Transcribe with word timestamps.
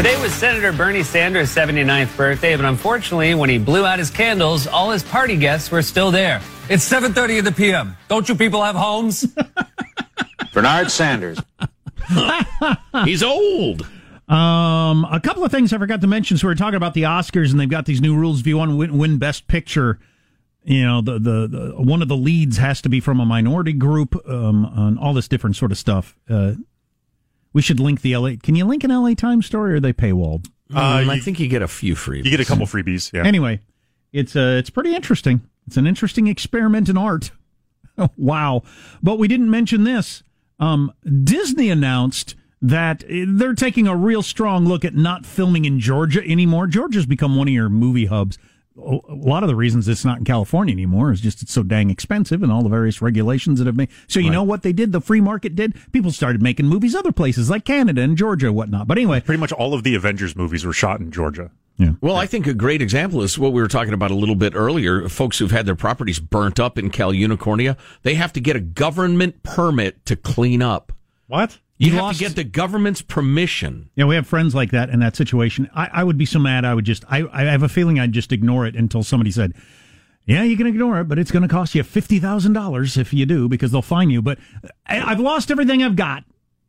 Today 0.00 0.18
was 0.22 0.32
Senator 0.32 0.72
Bernie 0.72 1.02
Sanders' 1.02 1.54
79th 1.54 2.16
birthday, 2.16 2.56
but 2.56 2.64
unfortunately, 2.64 3.34
when 3.34 3.50
he 3.50 3.58
blew 3.58 3.84
out 3.84 3.98
his 3.98 4.08
candles, 4.08 4.66
all 4.66 4.90
his 4.92 5.02
party 5.02 5.36
guests 5.36 5.70
were 5.70 5.82
still 5.82 6.10
there. 6.10 6.40
It's 6.70 6.88
7:30 6.88 7.40
in 7.40 7.44
the 7.44 7.52
p.m. 7.52 7.98
Don't 8.08 8.26
you 8.26 8.34
people 8.34 8.62
have 8.62 8.74
homes? 8.74 9.26
Bernard 10.54 10.90
Sanders. 10.90 11.38
He's 13.04 13.22
old. 13.22 13.86
Um, 14.26 15.04
a 15.04 15.20
couple 15.22 15.44
of 15.44 15.50
things 15.50 15.70
I 15.70 15.76
forgot 15.76 16.00
to 16.00 16.06
mention. 16.06 16.38
So 16.38 16.46
we 16.46 16.52
are 16.54 16.56
talking 16.56 16.76
about 16.76 16.94
the 16.94 17.02
Oscars, 17.02 17.50
and 17.50 17.60
they've 17.60 17.68
got 17.68 17.84
these 17.84 18.00
new 18.00 18.16
rules. 18.16 18.40
If 18.40 18.46
you 18.46 18.56
want 18.56 18.70
to 18.70 18.76
win, 18.76 18.96
win 18.96 19.18
Best 19.18 19.48
Picture, 19.48 19.98
you 20.64 20.82
know 20.82 21.02
the, 21.02 21.18
the, 21.18 21.46
the 21.46 21.74
one 21.76 22.00
of 22.00 22.08
the 22.08 22.16
leads 22.16 22.56
has 22.56 22.80
to 22.80 22.88
be 22.88 23.00
from 23.00 23.20
a 23.20 23.26
minority 23.26 23.74
group, 23.74 24.16
um, 24.26 24.64
and 24.74 24.98
all 24.98 25.12
this 25.12 25.28
different 25.28 25.56
sort 25.56 25.72
of 25.72 25.76
stuff. 25.76 26.16
Uh, 26.26 26.54
we 27.52 27.62
should 27.62 27.80
link 27.80 28.02
the 28.02 28.16
LA. 28.16 28.32
Can 28.42 28.54
you 28.54 28.64
link 28.64 28.84
an 28.84 28.90
LA 28.90 29.14
Times 29.14 29.46
story, 29.46 29.72
or 29.72 29.76
are 29.76 29.80
they 29.80 29.92
paywalled? 29.92 30.46
Uh, 30.74 31.04
I 31.08 31.18
think 31.18 31.40
you 31.40 31.48
get 31.48 31.62
a 31.62 31.68
few 31.68 31.94
freebies. 31.94 32.24
You 32.24 32.30
get 32.30 32.40
a 32.40 32.44
couple 32.44 32.66
freebies. 32.66 33.12
Yeah. 33.12 33.24
Anyway, 33.24 33.60
it's 34.12 34.36
uh, 34.36 34.56
it's 34.58 34.70
pretty 34.70 34.94
interesting. 34.94 35.40
It's 35.66 35.76
an 35.76 35.86
interesting 35.86 36.26
experiment 36.26 36.88
in 36.88 36.96
art. 36.96 37.32
wow! 38.16 38.62
But 39.02 39.18
we 39.18 39.28
didn't 39.28 39.50
mention 39.50 39.84
this. 39.84 40.22
Um, 40.58 40.92
Disney 41.24 41.70
announced 41.70 42.36
that 42.62 43.02
they're 43.08 43.54
taking 43.54 43.88
a 43.88 43.96
real 43.96 44.22
strong 44.22 44.66
look 44.66 44.84
at 44.84 44.94
not 44.94 45.24
filming 45.24 45.64
in 45.64 45.80
Georgia 45.80 46.22
anymore. 46.22 46.66
Georgia's 46.66 47.06
become 47.06 47.34
one 47.36 47.48
of 47.48 47.54
your 47.54 47.70
movie 47.70 48.06
hubs. 48.06 48.38
A 48.82 49.14
lot 49.14 49.42
of 49.42 49.48
the 49.48 49.54
reasons 49.56 49.86
it's 49.88 50.04
not 50.04 50.18
in 50.18 50.24
California 50.24 50.72
anymore 50.72 51.12
is 51.12 51.20
just 51.20 51.42
it's 51.42 51.52
so 51.52 51.62
dang 51.62 51.90
expensive 51.90 52.42
and 52.42 52.50
all 52.50 52.62
the 52.62 52.68
various 52.68 53.00
regulations 53.02 53.58
that 53.58 53.66
have 53.66 53.76
made. 53.76 53.88
So 54.08 54.18
you 54.20 54.26
Right. 54.28 54.32
know 54.34 54.42
what 54.42 54.62
they 54.62 54.72
did? 54.72 54.92
The 54.92 55.00
free 55.00 55.20
market 55.20 55.54
did. 55.54 55.74
People 55.92 56.10
started 56.10 56.42
making 56.42 56.66
movies 56.66 56.94
other 56.94 57.12
places 57.12 57.50
like 57.50 57.64
Canada 57.64 58.00
and 58.02 58.16
Georgia 58.16 58.46
and 58.46 58.56
whatnot. 58.56 58.88
But 58.88 58.98
anyway, 58.98 59.20
Pretty 59.20 59.40
much 59.40 59.52
all 59.52 59.74
of 59.74 59.82
the 59.84 59.94
Avengers 59.94 60.34
movies 60.34 60.64
were 60.64 60.72
shot 60.72 61.00
in 61.00 61.10
Georgia. 61.10 61.50
Yeah. 61.76 61.92
Well, 62.02 62.16
I 62.16 62.26
think 62.26 62.46
a 62.46 62.52
great 62.54 62.82
example 62.82 63.22
is 63.22 63.38
what 63.38 63.52
we 63.54 63.62
were 63.62 63.68
talking 63.68 63.94
about 63.94 64.10
a 64.10 64.14
little 64.14 64.34
bit 64.34 64.52
earlier. 64.54 65.08
Folks 65.08 65.38
who've 65.38 65.50
had 65.50 65.64
their 65.64 65.74
properties 65.76 66.18
burnt 66.20 66.60
up 66.60 66.76
in 66.78 66.90
Cal 66.90 67.12
Unicornia, 67.12 67.76
they 68.02 68.14
have 68.16 68.32
to 68.34 68.40
get 68.40 68.54
a 68.54 68.60
government 68.60 69.42
permit 69.42 70.04
to 70.06 70.14
clean 70.16 70.60
up. 70.62 70.92
What? 71.26 71.58
You, 71.80 71.86
You 71.88 71.92
have 71.94 72.02
lost- 72.02 72.18
to 72.18 72.24
get 72.26 72.36
the 72.36 72.44
government's 72.44 73.00
permission. 73.02 73.88
Yeah, 73.96 74.04
we 74.04 74.14
have 74.14 74.26
friends 74.26 74.54
like 74.54 74.70
that 74.72 74.90
in 74.90 75.00
that 75.00 75.16
situation. 75.16 75.68
I, 75.74 75.88
I 75.92 76.04
would 76.04 76.18
be 76.18 76.26
so 76.26 76.38
mad. 76.38 76.64
I 76.64 76.74
would 76.74 76.84
just. 76.84 77.04
I, 77.10 77.24
I 77.32 77.44
have 77.44 77.62
a 77.62 77.68
feeling 77.68 77.98
I'd 77.98 78.12
just 78.12 78.32
ignore 78.32 78.66
it 78.66 78.76
until 78.76 79.02
somebody 79.02 79.30
said, 79.30 79.54
"Yeah, 80.26 80.42
you 80.42 80.56
can 80.58 80.66
ignore 80.66 81.00
it, 81.00 81.04
but 81.08 81.18
it's 81.18 81.30
going 81.30 81.42
to 81.42 81.48
cost 81.48 81.74
you 81.74 81.82
fifty 81.82 82.18
thousand 82.18 82.52
dollars 82.52 82.96
if 82.98 83.12
you 83.14 83.24
do 83.24 83.48
because 83.48 83.72
they'll 83.72 83.80
fine 83.82 84.10
you." 84.10 84.20
But 84.20 84.38
I, 84.86 85.00
I've 85.00 85.20
lost 85.20 85.50
everything 85.50 85.82
I've 85.82 85.96
got, 85.96 86.24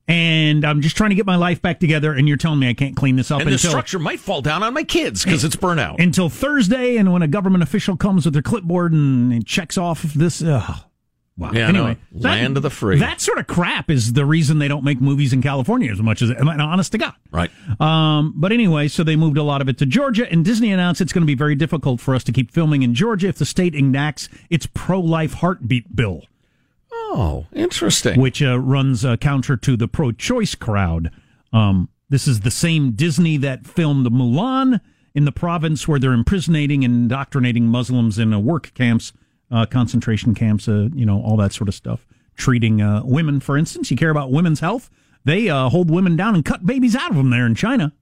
and 0.08 0.64
I'm 0.64 0.80
just 0.82 0.96
trying 0.96 1.10
to 1.10 1.16
get 1.18 1.26
my 1.26 1.36
life 1.36 1.62
back 1.62 1.82
together. 1.82 2.14
And 2.14 2.28
you're 2.30 2.38
telling 2.38 2.60
me 2.60 2.70
I 2.70 2.74
can't 2.74 2.96
clean 2.96 3.18
this 3.18 3.32
up 3.32 3.42
And 3.42 3.50
the 3.50 3.54
until 3.56 3.70
structure 3.72 4.00
might 4.00 4.22
fall 4.22 4.42
down 4.42 4.64
on 4.64 4.74
my 4.74 4.86
kids 4.86 5.26
because 5.26 5.44
it's 5.44 5.58
burnt 5.58 5.82
out. 5.82 6.00
until 6.00 6.30
Thursday. 6.30 6.96
And 6.96 7.12
when 7.12 7.22
a 7.22 7.28
government 7.28 7.64
official 7.64 7.98
comes 7.98 8.24
with 8.24 8.34
their 8.34 8.42
clipboard 8.44 8.94
and, 8.94 9.34
and 9.34 9.46
checks 9.46 9.78
off 9.78 10.04
this, 10.04 10.42
ugh. 10.42 10.86
Wow. 11.42 11.52
Yeah, 11.54 11.68
anyway, 11.68 11.98
no, 12.12 12.30
land 12.30 12.56
of 12.58 12.64
the 12.64 12.70
free. 12.70 13.00
That 13.00 13.20
sort 13.20 13.38
of 13.38 13.48
crap 13.48 13.90
is 13.90 14.14
the 14.14 14.26
reason 14.26 14.60
they 14.60 14.68
don't 14.68 14.84
make 14.84 15.02
movies 15.02 15.34
in 15.34 15.42
California 15.42 15.92
as 15.92 16.02
much 16.02 16.22
as. 16.22 16.32
Honest 16.32 16.92
to 16.94 16.98
God? 16.98 17.14
right. 17.32 17.52
Um, 17.82 18.34
but 18.36 18.52
anyway, 18.52 18.88
so 18.88 19.04
they 19.04 19.16
moved 19.16 19.38
a 19.38 19.44
lot 19.44 19.62
of 19.62 19.68
it 19.70 19.78
to 19.80 19.86
Georgia, 19.86 20.32
and 20.32 20.46
Disney 20.46 20.72
announced 20.72 21.02
it's 21.02 21.12
going 21.14 21.24
to 21.24 21.28
be 21.28 21.36
very 21.36 21.56
difficult 21.56 22.00
for 22.00 22.16
us 22.16 22.24
to 22.26 22.32
keep 22.32 22.52
filming 22.52 22.84
in 22.84 22.94
Georgia 22.94 23.28
if 23.28 23.38
the 23.38 23.46
state 23.46 23.76
enacts 23.76 24.30
its 24.50 24.68
pro-life 24.74 25.34
heartbeat 25.36 25.96
bill, 25.96 26.24
Oh, 26.92 27.48
interesting. 27.54 28.20
which 28.20 28.42
uh, 28.42 28.60
runs 28.60 29.04
uh, 29.04 29.18
counter 29.18 29.58
to 29.58 29.76
the 29.76 29.88
pro-choice 29.88 30.56
crowd. 30.56 31.12
Um, 31.52 31.90
this 32.10 32.28
is 32.28 32.42
the 32.42 32.52
same 32.52 32.92
Disney 32.92 33.38
that 33.38 33.66
filmed 33.66 34.06
Mulan 34.08 34.80
in 35.14 35.26
the 35.26 35.32
province 35.32 35.88
where 35.88 36.00
they're 36.00 36.14
imprisoning 36.14 36.86
and 36.86 36.94
indoctrinating 36.94 37.66
Muslims 37.68 38.18
in 38.20 38.34
uh, 38.34 38.40
work 38.40 38.74
camps, 38.74 39.12
uh, 39.52 39.66
concentration 39.66 40.34
camps, 40.34 40.68
uh, 40.68 40.88
you 40.94 41.06
know, 41.06 41.22
all 41.22 41.38
that 41.38 41.54
sort 41.54 41.68
of 41.68 41.76
stuff. 41.76 42.06
Treating 42.38 42.82
uh, 42.82 43.02
women, 43.04 43.40
for 43.40 43.58
instance, 43.58 43.92
you 43.92 43.98
care 43.98 44.10
about 44.10 44.32
women's 44.32 44.60
health. 44.62 44.90
They 45.26 45.50
uh, 45.50 45.70
hold 45.70 45.92
women 45.92 46.16
down 46.16 46.34
and 46.36 46.44
cut 46.44 46.66
babies 46.66 46.96
out 46.96 47.12
of 47.12 47.18
them 47.18 47.30
there 47.30 47.46
in 47.46 47.54
China. 47.56 47.94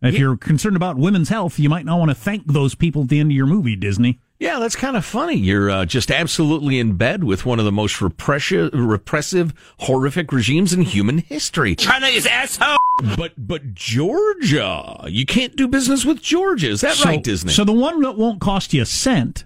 If 0.00 0.14
Yeah. 0.14 0.20
you're 0.20 0.36
concerned 0.36 0.76
about 0.76 0.96
women's 0.96 1.28
health, 1.28 1.58
you 1.58 1.68
might 1.68 1.84
not 1.84 1.98
want 1.98 2.10
to 2.10 2.14
thank 2.14 2.46
those 2.46 2.74
people 2.76 3.02
at 3.02 3.08
the 3.08 3.18
end 3.18 3.32
of 3.32 3.36
your 3.36 3.46
movie, 3.46 3.74
Disney. 3.74 4.20
Yeah, 4.38 4.60
that's 4.60 4.76
kind 4.76 4.96
of 4.96 5.04
funny. 5.04 5.34
You're 5.36 5.68
uh, 5.68 5.84
just 5.84 6.12
absolutely 6.12 6.78
in 6.78 6.92
bed 6.96 7.24
with 7.24 7.44
one 7.44 7.58
of 7.58 7.64
the 7.64 7.72
most 7.72 8.00
repressive, 8.00 8.70
repressive, 8.72 9.52
horrific 9.80 10.30
regimes 10.30 10.72
in 10.72 10.82
human 10.82 11.18
history. 11.18 11.74
China 11.74 12.06
is 12.06 12.24
asshole. 12.24 12.76
But 13.16 13.32
but 13.36 13.74
Georgia, 13.74 15.04
you 15.08 15.26
can't 15.26 15.56
do 15.56 15.66
business 15.66 16.04
with 16.04 16.22
Georgia. 16.22 16.68
Is 16.68 16.80
that 16.82 16.94
so, 16.94 17.08
right, 17.08 17.22
Disney? 17.22 17.52
So 17.52 17.64
the 17.64 17.72
one 17.72 18.00
that 18.02 18.16
won't 18.16 18.40
cost 18.40 18.72
you 18.72 18.82
a 18.82 18.86
cent 18.86 19.44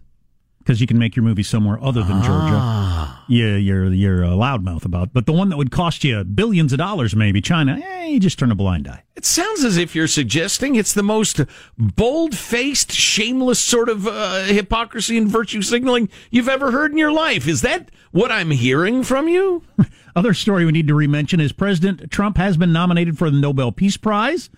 because 0.64 0.80
you 0.80 0.86
can 0.86 0.98
make 0.98 1.14
your 1.16 1.24
movie 1.24 1.42
somewhere 1.42 1.82
other 1.82 2.02
than 2.02 2.18
Ah. 2.22 2.26
Georgia. 2.26 3.24
Yeah, 3.28 3.56
you're 3.56 3.92
you're 3.92 4.22
a 4.24 4.28
loudmouth 4.28 4.84
about. 4.84 5.12
But 5.12 5.26
the 5.26 5.32
one 5.32 5.48
that 5.50 5.56
would 5.56 5.70
cost 5.70 6.04
you 6.04 6.22
billions 6.24 6.72
of 6.72 6.78
dollars, 6.78 7.14
maybe 7.16 7.40
China, 7.40 7.78
eh, 7.82 8.06
you 8.06 8.20
just 8.20 8.38
turn 8.38 8.50
a 8.50 8.54
blind 8.54 8.88
eye. 8.88 9.02
It 9.16 9.24
sounds 9.24 9.64
as 9.64 9.76
if 9.76 9.94
you're 9.94 10.06
suggesting 10.08 10.74
it's 10.74 10.92
the 10.92 11.02
most 11.02 11.40
bold 11.78 12.36
faced, 12.36 12.92
shameless 12.92 13.58
sort 13.58 13.88
of 13.88 14.06
uh, 14.06 14.44
hypocrisy 14.44 15.16
and 15.18 15.28
virtue 15.28 15.62
signaling 15.62 16.08
you've 16.30 16.48
ever 16.48 16.70
heard 16.72 16.92
in 16.92 16.98
your 16.98 17.12
life. 17.12 17.46
Is 17.46 17.62
that 17.62 17.90
what 18.10 18.30
I'm 18.32 18.50
hearing 18.50 19.02
from 19.04 19.28
you? 19.28 19.62
Other 20.16 20.34
story 20.34 20.64
we 20.64 20.72
need 20.72 20.88
to 20.88 20.94
remention 20.94 21.40
is 21.40 21.52
President 21.52 22.10
Trump 22.10 22.36
has 22.36 22.56
been 22.56 22.72
nominated 22.72 23.16
for 23.18 23.30
the 23.30 23.38
Nobel 23.40 23.72
Peace 23.72 23.96
Prize 23.96 24.50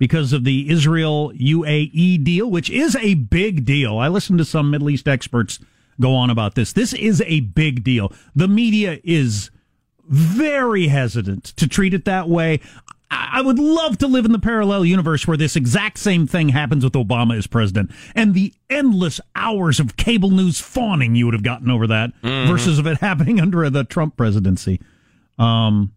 because 0.00 0.32
of 0.32 0.44
the 0.44 0.68
Israel 0.70 1.30
UAE 1.34 2.24
deal, 2.24 2.50
which 2.50 2.70
is 2.70 2.96
a 2.96 3.14
big 3.14 3.66
deal. 3.66 3.98
I 3.98 4.08
listened 4.08 4.38
to 4.38 4.44
some 4.46 4.70
Middle 4.70 4.90
East 4.90 5.06
experts 5.06 5.60
go 6.00 6.14
on 6.14 6.30
about 6.30 6.54
this. 6.54 6.72
This 6.72 6.94
is 6.94 7.22
a 7.26 7.40
big 7.40 7.84
deal. 7.84 8.10
The 8.34 8.48
media 8.48 8.98
is 9.04 9.50
very 10.08 10.88
hesitant 10.88 11.44
to 11.44 11.68
treat 11.68 11.92
it 11.92 12.06
that 12.06 12.28
way. 12.28 12.60
I 13.10 13.42
would 13.42 13.58
love 13.58 13.98
to 13.98 14.06
live 14.06 14.24
in 14.24 14.32
the 14.32 14.38
parallel 14.38 14.86
universe 14.86 15.26
where 15.26 15.36
this 15.36 15.54
exact 15.54 15.98
same 15.98 16.26
thing 16.26 16.48
happens 16.48 16.82
with 16.82 16.94
Obama 16.94 17.36
as 17.36 17.46
president 17.46 17.90
and 18.14 18.34
the 18.34 18.54
endless 18.70 19.20
hours 19.34 19.80
of 19.80 19.96
cable 19.96 20.30
news 20.30 20.60
fawning 20.60 21.14
you 21.14 21.26
would 21.26 21.34
have 21.34 21.42
gotten 21.42 21.70
over 21.70 21.86
that 21.88 22.12
versus 22.22 22.78
of 22.78 22.86
it 22.86 22.98
happening 22.98 23.38
under 23.40 23.68
the 23.68 23.84
Trump 23.84 24.16
presidency. 24.16 24.80
Um, 25.38 25.92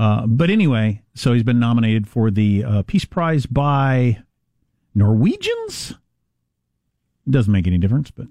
uh, 0.00 0.26
but 0.26 0.48
anyway, 0.48 1.02
so 1.14 1.34
he's 1.34 1.42
been 1.42 1.60
nominated 1.60 2.08
for 2.08 2.30
the 2.30 2.64
uh, 2.64 2.82
Peace 2.86 3.04
Prize 3.04 3.44
by 3.44 4.22
Norwegians. 4.94 5.90
It 7.26 7.32
doesn't 7.32 7.52
make 7.52 7.66
any 7.66 7.76
difference, 7.76 8.10
but 8.10 8.26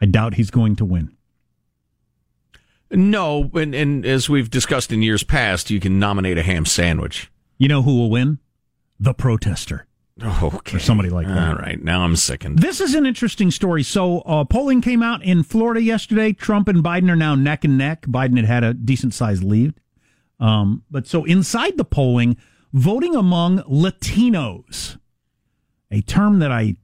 I 0.00 0.06
doubt 0.06 0.34
he's 0.34 0.50
going 0.50 0.74
to 0.74 0.84
win. 0.84 1.14
No, 2.90 3.48
and, 3.54 3.76
and 3.76 4.04
as 4.04 4.28
we've 4.28 4.50
discussed 4.50 4.90
in 4.90 5.02
years 5.02 5.22
past, 5.22 5.70
you 5.70 5.78
can 5.78 6.00
nominate 6.00 6.36
a 6.36 6.42
ham 6.42 6.66
sandwich. 6.66 7.30
You 7.56 7.68
know 7.68 7.82
who 7.82 7.96
will 7.96 8.10
win? 8.10 8.40
The 8.98 9.14
protester. 9.14 9.86
Okay. 10.20 10.76
Or 10.76 10.80
somebody 10.80 11.10
like 11.10 11.28
that. 11.28 11.48
All 11.48 11.54
right, 11.54 11.80
now 11.80 12.02
I'm 12.02 12.16
sickened. 12.16 12.58
This 12.58 12.80
is 12.80 12.96
an 12.96 13.06
interesting 13.06 13.52
story. 13.52 13.84
So, 13.84 14.22
uh, 14.22 14.44
polling 14.44 14.80
came 14.80 15.02
out 15.02 15.22
in 15.22 15.44
Florida 15.44 15.80
yesterday. 15.80 16.32
Trump 16.32 16.66
and 16.66 16.82
Biden 16.82 17.08
are 17.08 17.16
now 17.16 17.36
neck 17.36 17.64
and 17.64 17.78
neck. 17.78 18.02
Biden 18.06 18.36
had 18.36 18.46
had 18.46 18.64
a 18.64 18.74
decent 18.74 19.14
sized 19.14 19.44
lead. 19.44 19.74
Um, 20.40 20.82
but 20.90 21.06
so 21.06 21.24
inside 21.24 21.76
the 21.76 21.84
polling, 21.84 22.36
voting 22.72 23.14
among 23.14 23.58
Latinos, 23.62 24.98
a 25.90 26.00
term 26.02 26.40
that 26.40 26.50
I 26.50 26.76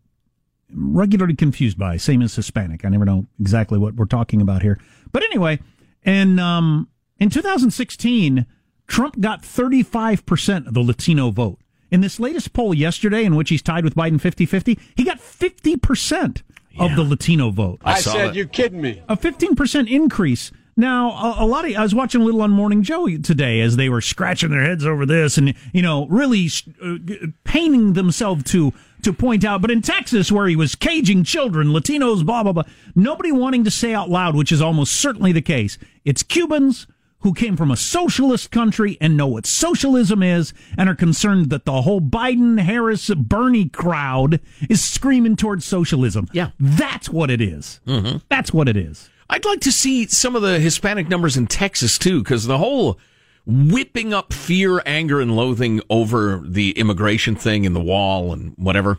am 0.71 0.97
regularly 0.97 1.35
confused 1.35 1.79
by, 1.79 1.97
same 1.97 2.23
as 2.23 2.35
Hispanic. 2.35 2.85
I 2.85 2.89
never 2.89 3.05
know 3.05 3.27
exactly 3.41 3.79
what 3.79 3.95
we're 3.95 4.05
talking 4.05 4.41
about 4.41 4.63
here. 4.63 4.79
But 5.13 5.25
anyway, 5.25 5.59
and 6.05 6.39
um, 6.39 6.89
in 7.19 7.29
2016, 7.31 8.47
Trump 8.87 9.21
got 9.21 9.43
35% 9.43 10.67
of 10.67 10.75
the 10.75 10.81
Latino 10.81 11.31
vote. 11.31 11.59
In 11.91 12.01
this 12.01 12.21
latest 12.21 12.53
poll 12.53 12.73
yesterday, 12.73 13.25
in 13.25 13.35
which 13.35 13.51
he's 13.51 13.63
tied 13.63 13.83
with 13.83 13.97
Biden 13.97 14.21
50 14.21 14.47
50, 14.47 14.79
he 14.97 15.05
got 15.05 15.19
50% 15.19 16.43
of 16.79 16.95
the 16.95 17.03
Latino 17.03 17.51
vote. 17.51 17.81
I, 17.85 17.99
said, 18.01 18.29
that. 18.29 18.35
you're 18.35 18.47
kidding 18.47 18.81
me. 18.81 19.03
A 19.09 19.17
15% 19.17 19.91
increase. 19.91 20.53
Now, 20.77 21.11
a, 21.11 21.45
a 21.45 21.47
lot 21.47 21.69
of, 21.69 21.77
I 21.77 21.83
was 21.83 21.95
watching 21.95 22.23
a 22.23 22.25
little 22.25 22.43
on 22.43 22.51
Morning 22.51 22.83
Joe 22.83 23.07
today 23.19 23.61
as 23.61 23.77
they 23.77 23.89
were 23.89 24.01
scratching 24.01 24.51
their 24.51 24.63
heads 24.63 24.87
over 24.87 25.05
this 25.05 25.37
and, 25.37 25.55
you 25.73 25.83
know, 25.83 26.07
really 26.07 26.49
uh, 26.83 26.97
painting 27.45 27.93
themselves 27.93 28.45
to, 28.53 28.73
to 29.03 29.13
point 29.13 29.45
out. 29.45 29.61
But 29.61 29.71
in 29.71 29.83
Texas, 29.83 30.33
where 30.33 30.47
he 30.47 30.57
was 30.57 30.75
caging 30.75 31.25
children, 31.25 31.69
Latinos, 31.69 32.25
blah, 32.25 32.43
blah, 32.43 32.53
blah, 32.53 32.63
nobody 32.95 33.33
wanting 33.33 33.65
to 33.65 33.71
say 33.71 33.93
out 33.93 34.09
loud, 34.09 34.37
which 34.37 34.53
is 34.53 34.63
almost 34.63 34.95
certainly 34.95 35.33
the 35.33 35.43
case. 35.43 35.77
It's 36.05 36.23
Cubans 36.23 36.87
who 37.23 37.35
came 37.35 37.55
from 37.55 37.71
a 37.71 37.77
socialist 37.77 38.51
country 38.51 38.97
and 38.99 39.15
know 39.17 39.27
what 39.27 39.45
socialism 39.45 40.23
is 40.23 40.55
and 40.79 40.89
are 40.89 40.95
concerned 40.95 41.51
that 41.51 41.67
the 41.67 41.83
whole 41.83 42.01
Biden, 42.01 42.59
Harris, 42.59 43.11
Bernie 43.11 43.69
crowd 43.69 44.41
is 44.71 44.83
screaming 44.83 45.37
towards 45.37 45.67
socialism. 45.67 46.29
Yeah. 46.33 46.53
That's 46.59 47.11
what 47.11 47.31
it 47.31 47.43
is. 47.43 47.81
Mm-hmm. 47.87 48.19
That's 48.31 48.55
what 48.55 48.69
it 48.69 48.77
is. 48.79 49.11
I'd 49.31 49.45
like 49.45 49.61
to 49.61 49.73
see 49.73 50.07
some 50.07 50.35
of 50.35 50.43
the 50.43 50.59
Hispanic 50.59 51.09
numbers 51.09 51.37
in 51.37 51.47
Texas 51.47 51.99
too, 51.99 52.21
because 52.23 52.47
the 52.47 52.59
whole 52.59 52.99
whipping 53.47 54.13
up 54.13 54.33
fear, 54.33 54.83
anger, 54.85 55.21
and 55.21 55.37
loathing 55.37 55.81
over 55.89 56.43
the 56.45 56.73
immigration 56.73 57.37
thing 57.37 57.65
and 57.65 57.75
the 57.75 57.81
wall 57.81 58.33
and 58.33 58.55
whatever. 58.57 58.99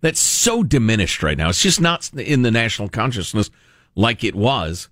That's 0.00 0.18
so 0.18 0.62
diminished 0.62 1.22
right 1.22 1.36
now. 1.36 1.50
It's 1.50 1.62
just 1.62 1.80
not 1.80 2.10
in 2.14 2.42
the 2.42 2.50
national 2.50 2.88
consciousness 2.88 3.50
like 3.94 4.24
it 4.24 4.34
was. 4.34 4.88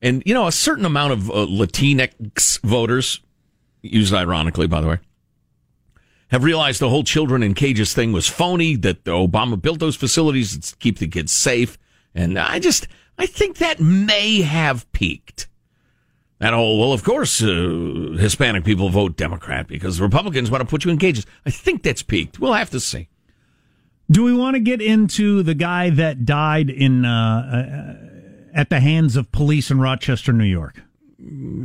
And, 0.00 0.22
you 0.26 0.34
know, 0.34 0.46
a 0.46 0.52
certain 0.52 0.84
amount 0.84 1.14
of 1.14 1.30
uh, 1.30 1.46
Latinx 1.46 2.60
voters, 2.62 3.20
used 3.82 4.14
ironically, 4.14 4.68
by 4.68 4.80
the 4.80 4.88
way, 4.88 4.98
have 6.28 6.44
realized 6.44 6.80
the 6.80 6.88
whole 6.88 7.04
children 7.04 7.42
in 7.42 7.54
cages 7.54 7.94
thing 7.94 8.12
was 8.12 8.28
phony, 8.28 8.76
that 8.76 9.02
Obama 9.04 9.60
built 9.60 9.80
those 9.80 9.96
facilities 9.96 10.56
to 10.56 10.76
keep 10.76 10.98
the 10.98 11.08
kids 11.08 11.32
safe. 11.32 11.78
And 12.14 12.38
I 12.38 12.58
just, 12.58 12.88
I 13.18 13.26
think 13.26 13.58
that 13.58 13.80
may 13.80 14.42
have 14.42 14.90
peaked. 14.92 15.48
That 16.38 16.54
whole, 16.54 16.80
well, 16.80 16.92
of 16.92 17.04
course, 17.04 17.40
uh, 17.40 18.16
Hispanic 18.18 18.64
people 18.64 18.88
vote 18.88 19.16
Democrat 19.16 19.68
because 19.68 20.00
Republicans 20.00 20.50
want 20.50 20.60
to 20.60 20.66
put 20.66 20.84
you 20.84 20.90
in 20.90 20.98
cages. 20.98 21.24
I 21.46 21.50
think 21.50 21.84
that's 21.84 22.02
peaked. 22.02 22.40
We'll 22.40 22.54
have 22.54 22.70
to 22.70 22.80
see. 22.80 23.08
Do 24.10 24.24
we 24.24 24.34
want 24.34 24.54
to 24.54 24.60
get 24.60 24.82
into 24.82 25.42
the 25.44 25.54
guy 25.54 25.90
that 25.90 26.26
died 26.26 26.68
in 26.68 27.04
uh, 27.04 27.96
uh, 28.52 28.58
at 28.58 28.70
the 28.70 28.80
hands 28.80 29.14
of 29.16 29.30
police 29.30 29.70
in 29.70 29.80
Rochester, 29.80 30.32
New 30.32 30.44
York? 30.44 30.82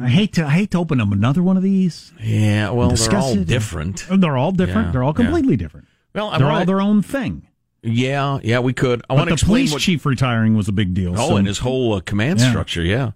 I 0.02 0.10
hate 0.10 0.34
to 0.34 0.46
I 0.46 0.52
hate 0.52 0.72
to 0.72 0.78
open 0.78 1.02
up 1.02 1.12
another 1.12 1.42
one 1.42 1.58
of 1.58 1.64
these. 1.64 2.14
Yeah, 2.22 2.70
well, 2.70 2.92
they're 2.92 3.18
all 3.18 3.36
different. 3.36 4.06
They're 4.08 4.38
all 4.38 4.52
different. 4.52 4.88
Yeah, 4.88 4.92
They're 4.92 5.04
all 5.04 5.16
yeah. 5.18 5.24
completely 5.24 5.58
different. 5.58 5.88
Well, 6.14 6.38
They're 6.38 6.52
all 6.52 6.66
their 6.66 6.82
own 6.82 7.02
thing. 7.02 7.47
Yeah, 7.84 8.40
yeah, 8.44 8.60
we 8.60 8.74
could. 8.74 9.04
I 9.10 9.14
want 9.14 9.26
to 9.28 9.30
the 9.32 9.34
explain 9.34 9.50
police 9.62 9.72
what. 9.74 9.82
chief 9.82 10.06
retiring 10.06 10.56
was 10.56 10.68
a 10.68 10.72
big 10.72 10.94
deal. 10.94 11.14
oh, 11.18 11.30
so- 11.30 11.38
and 11.38 11.48
his 11.48 11.60
whole 11.60 11.94
uh, 11.94 12.00
command 12.02 12.40
Yeah. 12.40 12.50
structure. 12.50 12.82
Yeah, 12.82 13.12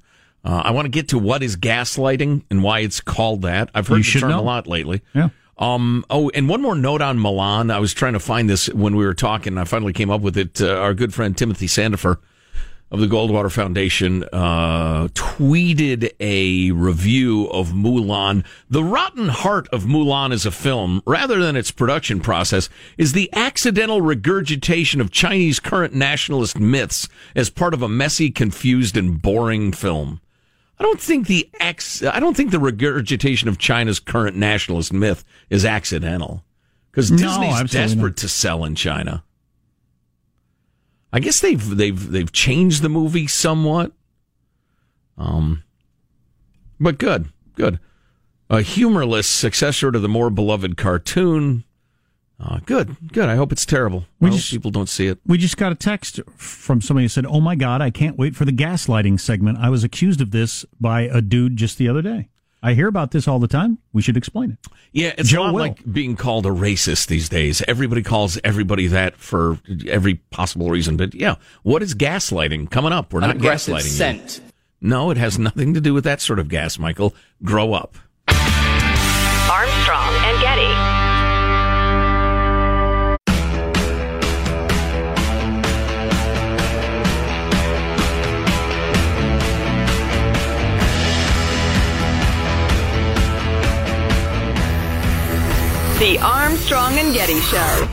uh, 0.46 0.62
I 0.66 0.72
want 0.72 0.86
to 0.86 0.90
get 0.90 1.10
to 1.10 1.20
what 1.20 1.44
is 1.44 1.58
gaslighting 1.58 2.44
and 2.50 2.64
why 2.64 2.80
it's 2.80 3.02
called 3.02 3.42
that. 3.42 3.70
I've 3.74 3.88
heard 3.88 3.98
You 4.06 4.14
the 4.14 4.20
term 4.20 4.30
know. 4.30 4.40
a 4.40 4.42
lot 4.42 4.68
lately. 4.68 5.02
yeah. 5.14 5.30
Um. 5.58 6.06
Oh, 6.10 6.30
and 6.34 6.48
one 6.50 6.62
more 6.62 6.76
note 6.76 7.02
on 7.02 7.20
Mulan. 7.20 7.72
I 7.72 7.80
was 7.80 7.94
trying 7.94 8.14
to 8.14 8.20
find 8.20 8.50
this 8.50 8.68
when 8.70 8.96
we 8.96 9.06
were 9.06 9.14
talking. 9.14 9.58
I 9.58 9.64
finally 9.66 9.94
came 9.94 10.10
up 10.10 10.22
with 10.22 10.38
it. 10.38 10.62
Uh, 10.62 10.76
our 10.76 10.94
good 10.94 11.14
friend 11.14 11.38
Timothy 11.38 11.68
Sandefur 11.68 12.18
of 12.92 13.00
the 13.00 13.08
Goldwater 13.08 13.50
Foundation 13.52 14.26
uh, 14.34 15.08
tweeted 15.14 16.12
a 16.20 16.72
review 16.72 17.48
of 17.48 17.70
Mulan. 17.70 18.46
The 18.70 18.84
rotten 18.84 19.30
heart 19.30 19.70
of 19.70 19.86
Mulan 19.86 20.34
as 20.34 20.46
a 20.46 20.52
film, 20.52 21.02
rather 21.06 21.40
than 21.42 21.56
its 21.56 21.72
production 21.72 22.20
process, 22.20 22.68
is 22.98 23.14
the 23.14 23.30
accidental 23.34 24.02
regurgitation 24.02 25.00
of 25.00 25.10
Chinese 25.10 25.60
current 25.60 25.94
nationalist 25.94 26.60
myths 26.60 27.08
as 27.34 27.50
part 27.50 27.74
of 27.74 27.82
a 27.82 27.88
messy, 27.88 28.30
confused, 28.30 28.98
and 28.98 29.22
boring 29.22 29.72
film. 29.72 30.20
I 30.78 30.84
don't 30.84 31.00
think 31.00 31.28
the 31.28 31.50
ex, 31.60 32.04
I 32.04 32.20
don't 32.20 32.36
think 32.36 32.52
the 32.52 32.60
regurgitation 32.60 33.48
of 33.48 33.58
China's 33.58 34.00
current 34.00 34.36
nationalist 34.36 34.92
myth 34.92 35.24
is 35.50 35.64
accidental 35.64 36.44
because 36.92 37.10
No, 37.10 37.18
Disney's 37.18 37.54
absolutely 37.54 37.68
desperate 37.88 38.10
not. 38.10 38.18
to 38.18 38.28
sell 38.28 38.66
in 38.66 38.76
China. 38.76 39.24
I 41.14 41.20
guess 41.20 41.40
they've 41.40 41.76
they've 41.78 42.12
they've 42.12 42.32
changed 42.32 42.82
the 42.82 42.90
movie 42.90 43.28
somewhat. 43.28 43.92
Um, 45.18 45.64
but 46.80 46.98
good, 46.98 47.30
good. 47.56 47.80
A 48.50 48.62
humorless 48.62 49.28
successor 49.28 49.92
to 49.92 50.00
the 50.00 50.10
more 50.10 50.30
beloved 50.30 50.78
cartoon. 50.78 51.64
Uh, 52.40 52.60
good, 52.66 52.96
good. 53.14 53.30
I 53.30 53.36
hope 53.36 53.52
it's 53.52 53.68
terrible. 53.68 54.06
We 54.20 54.30
I 54.30 54.32
hope 54.32 54.40
just- 54.40 54.52
people 54.52 54.72
don't 54.72 54.90
see 54.90 55.08
it. 55.08 55.20
We 55.28 55.38
just 55.38 55.58
got 55.58 55.72
a 55.72 55.76
text 55.76 56.20
from 56.36 56.82
somebody 56.82 57.04
who 57.04 57.10
said, 57.10 57.26
"Oh 57.28 57.40
my 57.40 57.56
God, 57.56 57.82
I 57.82 57.92
can't 57.92 58.18
wait 58.18 58.36
for 58.36 58.46
the 58.46 58.52
gaslighting 58.52 59.20
segment. 59.20 59.60
I 59.60 59.70
was 59.70 59.84
accused 59.84 60.22
of 60.22 60.32
this 60.32 60.66
by 60.80 61.02
a 61.02 61.22
dude 61.22 61.56
just 61.56 61.78
the 61.78 61.88
other 61.88 62.02
day. 62.02 62.30
I 62.64 62.74
hear 62.74 62.88
about 62.88 63.12
this 63.12 63.28
all 63.28 63.40
the 63.40 63.48
time. 63.48 63.80
We 63.94 64.02
should 64.02 64.18
explain 64.18 64.52
it." 64.52 64.60
Yeah, 64.92 65.14
it's 65.18 65.30
Joe 65.30 65.46
not 65.46 65.54
will. 65.54 65.62
like 65.62 65.92
being 65.92 66.16
called 66.16 66.46
a 66.46 66.50
racist 66.50 67.08
these 67.08 67.30
days. 67.30 67.62
Everybody 67.68 68.04
calls 68.04 68.38
everybody 68.44 68.88
that 68.88 69.18
for 69.18 69.58
every 69.88 70.16
possible 70.32 70.70
reason. 70.70 70.98
But 70.98 71.14
yeah, 71.16 71.36
what 71.64 71.82
is 71.82 71.96
gaslighting? 71.96 72.70
Coming 72.70 72.92
up, 72.94 73.14
we're 73.14 73.22
not 73.22 73.36
aggressive 73.36 73.76
gaslighting. 73.76 74.38
you. 74.40 74.44
No, 74.82 75.12
it 75.12 75.18
has 75.18 75.38
nothing 75.38 75.74
to 75.76 75.82
do 75.82 75.94
with 75.94 76.04
that 76.06 76.22
sort 76.22 76.40
of 76.40 76.50
gas, 76.50 76.80
Michael. 76.80 77.14
Grow 77.44 77.74
up. 77.74 77.98
Armstrong 78.28 80.14
and 80.26 80.42
Getty. 80.42 80.61
The 96.02 96.18
Armstrong 96.18 96.98
and 96.98 97.14
Getty 97.14 97.40
Show. 97.42 97.88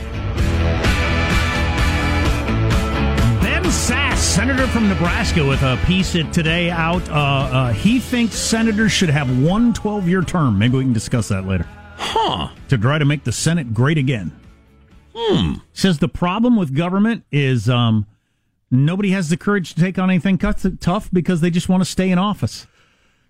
Ben 3.43 3.63
Sasse, 3.65 4.17
senator 4.17 4.67
from 4.69 4.89
Nebraska, 4.89 5.45
with 5.45 5.61
a 5.61 5.79
piece 5.85 6.17
at 6.17 6.33
today 6.33 6.71
out. 6.71 7.07
Uh, 7.11 7.13
uh, 7.13 7.73
he 7.75 8.01
thinks 8.01 8.35
senators 8.35 8.93
should 8.93 9.11
have 9.11 9.45
one 9.45 9.75
12 9.75 10.09
year 10.09 10.23
term. 10.23 10.59
Maybe 10.59 10.79
we 10.79 10.85
can 10.85 10.95
discuss 10.95 11.29
that 11.29 11.47
later. 11.47 11.67
Huh. 11.99 12.49
To 12.71 12.79
try 12.79 12.97
to 12.97 13.05
make 13.05 13.25
the 13.25 13.33
Senate 13.33 13.75
great 13.75 13.99
again. 13.99 14.33
Hmm. 15.15 15.57
Says 15.75 15.99
the 15.99 16.09
problem 16.09 16.57
with 16.57 16.75
government 16.75 17.25
is 17.31 17.69
um, 17.69 18.07
nobody 18.71 19.11
has 19.11 19.29
the 19.29 19.37
courage 19.37 19.75
to 19.75 19.81
take 19.83 19.99
on 19.99 20.09
anything 20.09 20.39
tough 20.39 21.11
because 21.13 21.43
they 21.43 21.51
just 21.51 21.69
want 21.69 21.83
to 21.83 21.85
stay 21.85 22.11
in 22.11 22.17
office. 22.17 22.67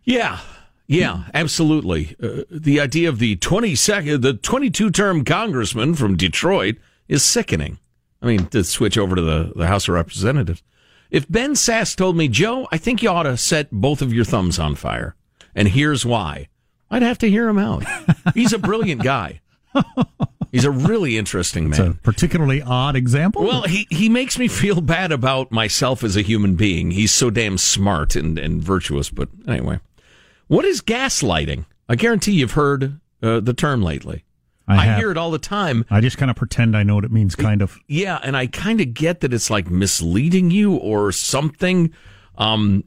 Yeah. 0.04 0.38
Yeah, 0.88 1.24
absolutely. 1.34 2.16
Uh, 2.20 2.44
the 2.50 2.80
idea 2.80 3.10
of 3.10 3.18
the 3.18 3.36
22nd, 3.36 4.22
the 4.22 4.32
22 4.32 4.90
term 4.90 5.24
congressman 5.24 5.94
from 5.94 6.16
Detroit 6.16 6.76
is 7.08 7.22
sickening. 7.22 7.78
I 8.22 8.26
mean, 8.26 8.46
to 8.46 8.64
switch 8.64 8.98
over 8.98 9.14
to 9.14 9.22
the, 9.22 9.52
the 9.54 9.66
House 9.66 9.86
of 9.86 9.94
Representatives. 9.94 10.62
If 11.10 11.28
Ben 11.28 11.52
Sasse 11.52 11.94
told 11.94 12.16
me, 12.16 12.28
Joe, 12.28 12.66
I 12.72 12.78
think 12.78 13.02
you 13.02 13.10
ought 13.10 13.22
to 13.24 13.36
set 13.36 13.70
both 13.70 14.02
of 14.02 14.12
your 14.12 14.24
thumbs 14.24 14.58
on 14.58 14.74
fire, 14.74 15.14
and 15.54 15.68
here's 15.68 16.04
why, 16.04 16.48
I'd 16.90 17.02
have 17.02 17.18
to 17.18 17.30
hear 17.30 17.48
him 17.48 17.58
out. 17.58 17.84
He's 18.34 18.52
a 18.52 18.58
brilliant 18.58 19.02
guy. 19.02 19.40
He's 20.50 20.64
a 20.64 20.70
really 20.70 21.18
interesting 21.18 21.68
man. 21.68 21.80
It's 21.80 21.98
a 21.98 22.00
particularly 22.02 22.62
odd 22.62 22.96
example. 22.96 23.42
Well, 23.44 23.62
he, 23.62 23.86
he 23.90 24.08
makes 24.08 24.38
me 24.38 24.48
feel 24.48 24.80
bad 24.80 25.12
about 25.12 25.52
myself 25.52 26.02
as 26.02 26.16
a 26.16 26.22
human 26.22 26.56
being. 26.56 26.90
He's 26.90 27.12
so 27.12 27.28
damn 27.28 27.58
smart 27.58 28.16
and, 28.16 28.38
and 28.38 28.62
virtuous. 28.62 29.10
But 29.10 29.28
anyway, 29.46 29.80
what 30.48 30.64
is 30.64 30.82
gaslighting? 30.82 31.64
I 31.88 31.94
guarantee 31.94 32.32
you've 32.32 32.52
heard 32.52 33.00
uh, 33.22 33.40
the 33.40 33.54
term 33.54 33.82
lately. 33.82 34.24
I, 34.66 34.94
I 34.94 34.96
hear 34.98 35.10
it 35.10 35.16
all 35.16 35.30
the 35.30 35.38
time. 35.38 35.86
I 35.88 36.02
just 36.02 36.18
kind 36.18 36.30
of 36.30 36.36
pretend 36.36 36.76
I 36.76 36.82
know 36.82 36.94
what 36.94 37.04
it 37.04 37.10
means, 37.10 37.34
kind 37.34 37.62
of. 37.62 37.78
Yeah, 37.86 38.18
and 38.22 38.36
I 38.36 38.48
kind 38.48 38.82
of 38.82 38.92
get 38.92 39.20
that 39.20 39.32
it's 39.32 39.48
like 39.48 39.70
misleading 39.70 40.50
you 40.50 40.74
or 40.74 41.10
something. 41.10 41.94
Um, 42.36 42.84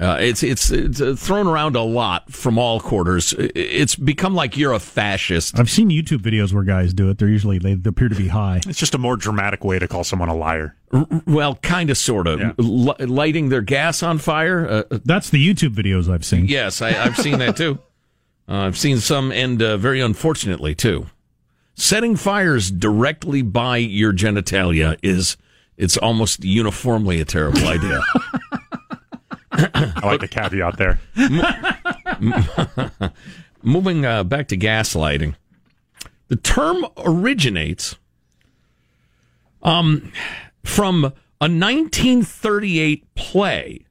uh, 0.00 0.16
it's 0.18 0.42
it's 0.42 0.70
it's 0.70 1.00
uh, 1.00 1.14
thrown 1.14 1.46
around 1.46 1.76
a 1.76 1.82
lot 1.82 2.32
from 2.32 2.56
all 2.58 2.80
quarters. 2.80 3.34
It's 3.38 3.94
become 3.94 4.34
like 4.34 4.56
you're 4.56 4.72
a 4.72 4.78
fascist. 4.78 5.58
I've 5.58 5.68
seen 5.68 5.90
YouTube 5.90 6.20
videos 6.20 6.54
where 6.54 6.64
guys 6.64 6.94
do 6.94 7.10
it. 7.10 7.18
They're 7.18 7.28
usually 7.28 7.58
they 7.58 7.76
appear 7.84 8.08
to 8.08 8.14
be 8.14 8.28
high. 8.28 8.62
It's 8.66 8.78
just 8.78 8.94
a 8.94 8.98
more 8.98 9.16
dramatic 9.16 9.62
way 9.62 9.78
to 9.78 9.86
call 9.86 10.02
someone 10.02 10.30
a 10.30 10.34
liar. 10.34 10.74
R- 10.90 11.06
well, 11.26 11.56
kind 11.56 11.90
of, 11.90 11.98
sort 11.98 12.26
of, 12.26 12.40
yeah. 12.40 12.52
L- 12.58 12.96
lighting 12.98 13.50
their 13.50 13.60
gas 13.60 14.02
on 14.02 14.16
fire. 14.16 14.66
Uh, 14.66 14.82
uh, 14.90 14.98
That's 15.04 15.28
the 15.28 15.46
YouTube 15.46 15.74
videos 15.74 16.10
I've 16.10 16.24
seen. 16.24 16.46
Yes, 16.46 16.80
I, 16.80 16.92
have 16.92 17.16
seen 17.16 17.38
that 17.38 17.56
too. 17.56 17.78
Uh, 18.48 18.66
I've 18.66 18.76
seen 18.76 18.98
some 18.98 19.30
end 19.30 19.62
uh, 19.62 19.76
very 19.76 20.00
unfortunately 20.00 20.74
too. 20.74 21.06
Setting 21.76 22.16
fires 22.16 22.68
directly 22.68 23.42
by 23.42 23.76
your 23.76 24.12
genitalia 24.12 24.98
is 25.04 25.36
it's 25.76 25.96
almost 25.96 26.42
uniformly 26.42 27.20
a 27.20 27.24
terrible 27.24 27.68
idea. 27.68 28.00
I 29.74 30.00
like 30.04 30.20
the 30.20 30.28
caveat 30.28 30.76
there. 30.76 31.00
Moving 33.62 34.06
uh, 34.06 34.24
back 34.24 34.48
to 34.48 34.56
gaslighting, 34.56 35.34
the 36.28 36.36
term 36.36 36.86
originates 36.96 37.96
um, 39.62 40.12
from 40.64 41.04
a 41.04 41.48
1938 41.48 43.14
play, 43.14 43.84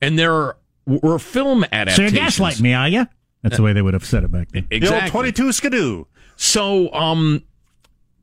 and 0.00 0.18
there 0.18 0.56
were 0.86 1.18
film 1.18 1.64
adaptations. 1.72 2.10
So 2.10 2.14
you 2.14 2.20
gaslight 2.20 2.60
me, 2.60 2.72
are 2.72 2.88
you? 2.88 3.06
That's 3.42 3.56
the 3.56 3.62
way 3.62 3.74
they 3.74 3.82
would 3.82 3.94
have 3.94 4.06
said 4.06 4.24
it 4.24 4.30
back 4.30 4.52
then. 4.52 4.66
Exactly. 4.70 5.06
The 5.06 5.10
22 5.10 5.52
skidoo. 5.52 6.04
So, 6.36 6.92
um, 6.94 7.42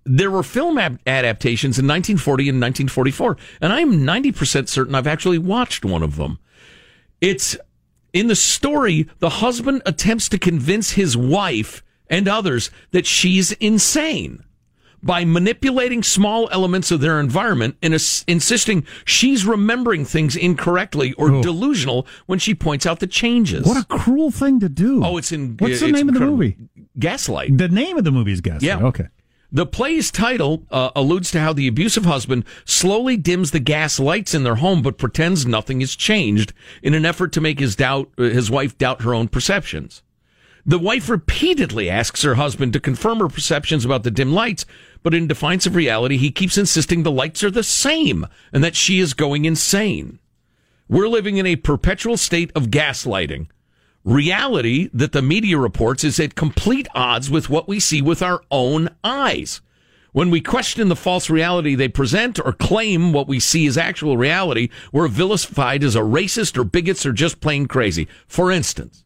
there 0.03 0.31
were 0.31 0.43
film 0.43 0.77
ab- 0.77 0.99
adaptations 1.05 1.77
in 1.77 1.85
1940 1.85 2.49
and 2.49 2.61
1944, 2.61 3.37
and 3.61 3.71
I'm 3.71 3.99
90% 3.99 4.67
certain 4.67 4.95
I've 4.95 5.07
actually 5.07 5.37
watched 5.37 5.85
one 5.85 6.01
of 6.01 6.15
them. 6.15 6.39
It's 7.21 7.55
in 8.13 8.27
the 8.27 8.35
story, 8.35 9.07
the 9.19 9.29
husband 9.29 9.83
attempts 9.85 10.27
to 10.29 10.37
convince 10.37 10.91
his 10.91 11.15
wife 11.15 11.83
and 12.09 12.27
others 12.27 12.69
that 12.91 13.05
she's 13.05 13.53
insane 13.53 14.43
by 15.03 15.25
manipulating 15.25 16.03
small 16.03 16.47
elements 16.51 16.91
of 16.91 17.01
their 17.01 17.19
environment 17.19 17.75
and 17.81 17.93
as- 17.93 18.23
insisting 18.27 18.85
she's 19.05 19.45
remembering 19.45 20.05
things 20.05 20.35
incorrectly 20.35 21.13
or 21.13 21.31
oh. 21.31 21.41
delusional 21.41 22.05
when 22.27 22.37
she 22.37 22.53
points 22.53 22.85
out 22.85 22.99
the 22.99 23.07
changes. 23.07 23.65
What 23.65 23.77
a 23.77 23.85
cruel 23.85 24.29
thing 24.29 24.59
to 24.59 24.69
do. 24.69 25.03
Oh, 25.03 25.17
it's 25.17 25.31
in. 25.31 25.55
What's 25.57 25.79
the 25.79 25.91
name 25.91 26.07
of 26.09 26.13
the 26.13 26.19
movie? 26.19 26.57
Gaslight. 26.99 27.57
The 27.57 27.69
name 27.69 27.97
of 27.97 28.03
the 28.03 28.11
movie 28.11 28.33
is 28.33 28.41
Gaslight. 28.41 28.63
Yeah. 28.63 28.85
Okay. 28.85 29.07
The 29.53 29.65
play's 29.65 30.11
title 30.11 30.65
uh, 30.71 30.91
alludes 30.95 31.29
to 31.31 31.41
how 31.41 31.51
the 31.51 31.67
abusive 31.67 32.05
husband 32.05 32.45
slowly 32.63 33.17
dims 33.17 33.51
the 33.51 33.59
gas 33.59 33.99
lights 33.99 34.33
in 34.33 34.43
their 34.43 34.55
home, 34.55 34.81
but 34.81 34.97
pretends 34.97 35.45
nothing 35.45 35.81
has 35.81 35.93
changed 35.93 36.53
in 36.81 36.93
an 36.93 37.05
effort 37.05 37.33
to 37.33 37.41
make 37.41 37.59
his 37.59 37.75
doubt, 37.75 38.09
uh, 38.17 38.23
his 38.23 38.49
wife 38.49 38.77
doubt 38.77 39.01
her 39.01 39.13
own 39.13 39.27
perceptions. 39.27 40.03
The 40.65 40.79
wife 40.79 41.09
repeatedly 41.09 41.89
asks 41.89 42.21
her 42.21 42.35
husband 42.35 42.71
to 42.73 42.79
confirm 42.79 43.19
her 43.19 43.27
perceptions 43.27 43.83
about 43.83 44.03
the 44.03 44.11
dim 44.11 44.31
lights, 44.31 44.65
but 45.03 45.13
in 45.13 45.27
defiance 45.27 45.65
of 45.65 45.75
reality, 45.75 46.15
he 46.15 46.31
keeps 46.31 46.57
insisting 46.57 47.03
the 47.03 47.11
lights 47.11 47.43
are 47.43 47.51
the 47.51 47.63
same 47.63 48.27
and 48.53 48.63
that 48.63 48.77
she 48.77 48.99
is 48.99 49.13
going 49.13 49.43
insane. 49.43 50.19
We're 50.87 51.09
living 51.09 51.35
in 51.37 51.45
a 51.45 51.57
perpetual 51.57 52.15
state 52.15 52.51
of 52.55 52.67
gaslighting 52.67 53.47
reality 54.03 54.89
that 54.93 55.11
the 55.11 55.21
media 55.21 55.57
reports 55.57 56.03
is 56.03 56.19
at 56.19 56.35
complete 56.35 56.87
odds 56.95 57.29
with 57.29 57.49
what 57.49 57.67
we 57.67 57.79
see 57.79 58.01
with 58.01 58.21
our 58.21 58.41
own 58.49 58.89
eyes. 59.03 59.61
When 60.13 60.29
we 60.29 60.41
question 60.41 60.89
the 60.89 60.95
false 60.95 61.29
reality 61.29 61.73
they 61.73 61.87
present 61.87 62.37
or 62.37 62.51
claim 62.51 63.13
what 63.13 63.27
we 63.27 63.39
see 63.39 63.65
as 63.65 63.77
actual 63.77 64.17
reality, 64.17 64.69
we're 64.91 65.07
vilified 65.07 65.83
as 65.83 65.95
a 65.95 66.01
racist 66.01 66.57
or 66.57 66.65
bigots 66.65 67.05
or 67.05 67.13
just 67.13 67.39
plain 67.39 67.65
crazy. 67.67 68.07
For 68.27 68.51
instance, 68.51 69.05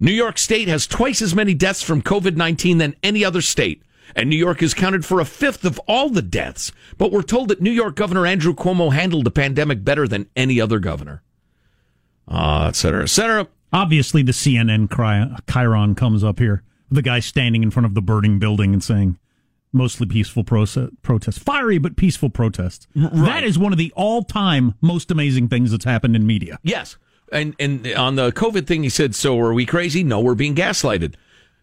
New 0.00 0.12
York 0.12 0.36
State 0.36 0.66
has 0.66 0.86
twice 0.86 1.22
as 1.22 1.34
many 1.34 1.54
deaths 1.54 1.82
from 1.82 2.02
COVID 2.02 2.36
19 2.36 2.78
than 2.78 2.96
any 3.02 3.24
other 3.24 3.40
state. 3.40 3.82
And 4.14 4.30
New 4.30 4.36
York 4.36 4.62
is 4.62 4.74
counted 4.74 5.04
for 5.04 5.20
a 5.20 5.24
fifth 5.24 5.64
of 5.64 5.78
all 5.86 6.08
the 6.08 6.22
deaths. 6.22 6.72
But 6.96 7.12
we're 7.12 7.22
told 7.22 7.48
that 7.48 7.60
New 7.60 7.70
York 7.70 7.96
Governor 7.96 8.26
Andrew 8.26 8.54
Cuomo 8.54 8.92
handled 8.92 9.24
the 9.24 9.30
pandemic 9.30 9.84
better 9.84 10.08
than 10.08 10.28
any 10.34 10.60
other 10.60 10.78
governor. 10.78 11.22
Uh, 12.28 12.66
et 12.68 12.76
cetera, 12.76 13.02
et 13.02 13.10
cetera. 13.10 13.46
Obviously, 13.76 14.22
the 14.22 14.32
CNN 14.32 14.88
chyron 14.88 15.96
comes 15.96 16.24
up 16.24 16.38
here. 16.38 16.62
The 16.90 17.02
guy 17.02 17.20
standing 17.20 17.62
in 17.62 17.70
front 17.70 17.84
of 17.84 17.92
the 17.92 18.00
burning 18.00 18.38
building 18.38 18.72
and 18.72 18.82
saying, 18.82 19.18
mostly 19.70 20.06
peaceful 20.06 20.44
proce- 20.44 20.90
protests. 21.02 21.38
Fiery 21.38 21.76
but 21.76 21.94
peaceful 21.94 22.30
protests. 22.30 22.86
Uh, 22.96 23.10
right. 23.12 23.26
That 23.26 23.44
is 23.44 23.58
one 23.58 23.72
of 23.72 23.78
the 23.78 23.92
all 23.94 24.22
time 24.22 24.74
most 24.80 25.10
amazing 25.10 25.48
things 25.48 25.72
that's 25.72 25.84
happened 25.84 26.16
in 26.16 26.26
media. 26.26 26.58
Yes. 26.62 26.96
And, 27.30 27.54
and 27.58 27.86
on 27.88 28.16
the 28.16 28.32
COVID 28.32 28.66
thing, 28.66 28.82
he 28.82 28.88
said, 28.88 29.14
So 29.14 29.38
are 29.40 29.52
we 29.52 29.66
crazy? 29.66 30.02
No, 30.02 30.20
we're 30.20 30.34
being 30.34 30.54
gaslighted. 30.54 31.14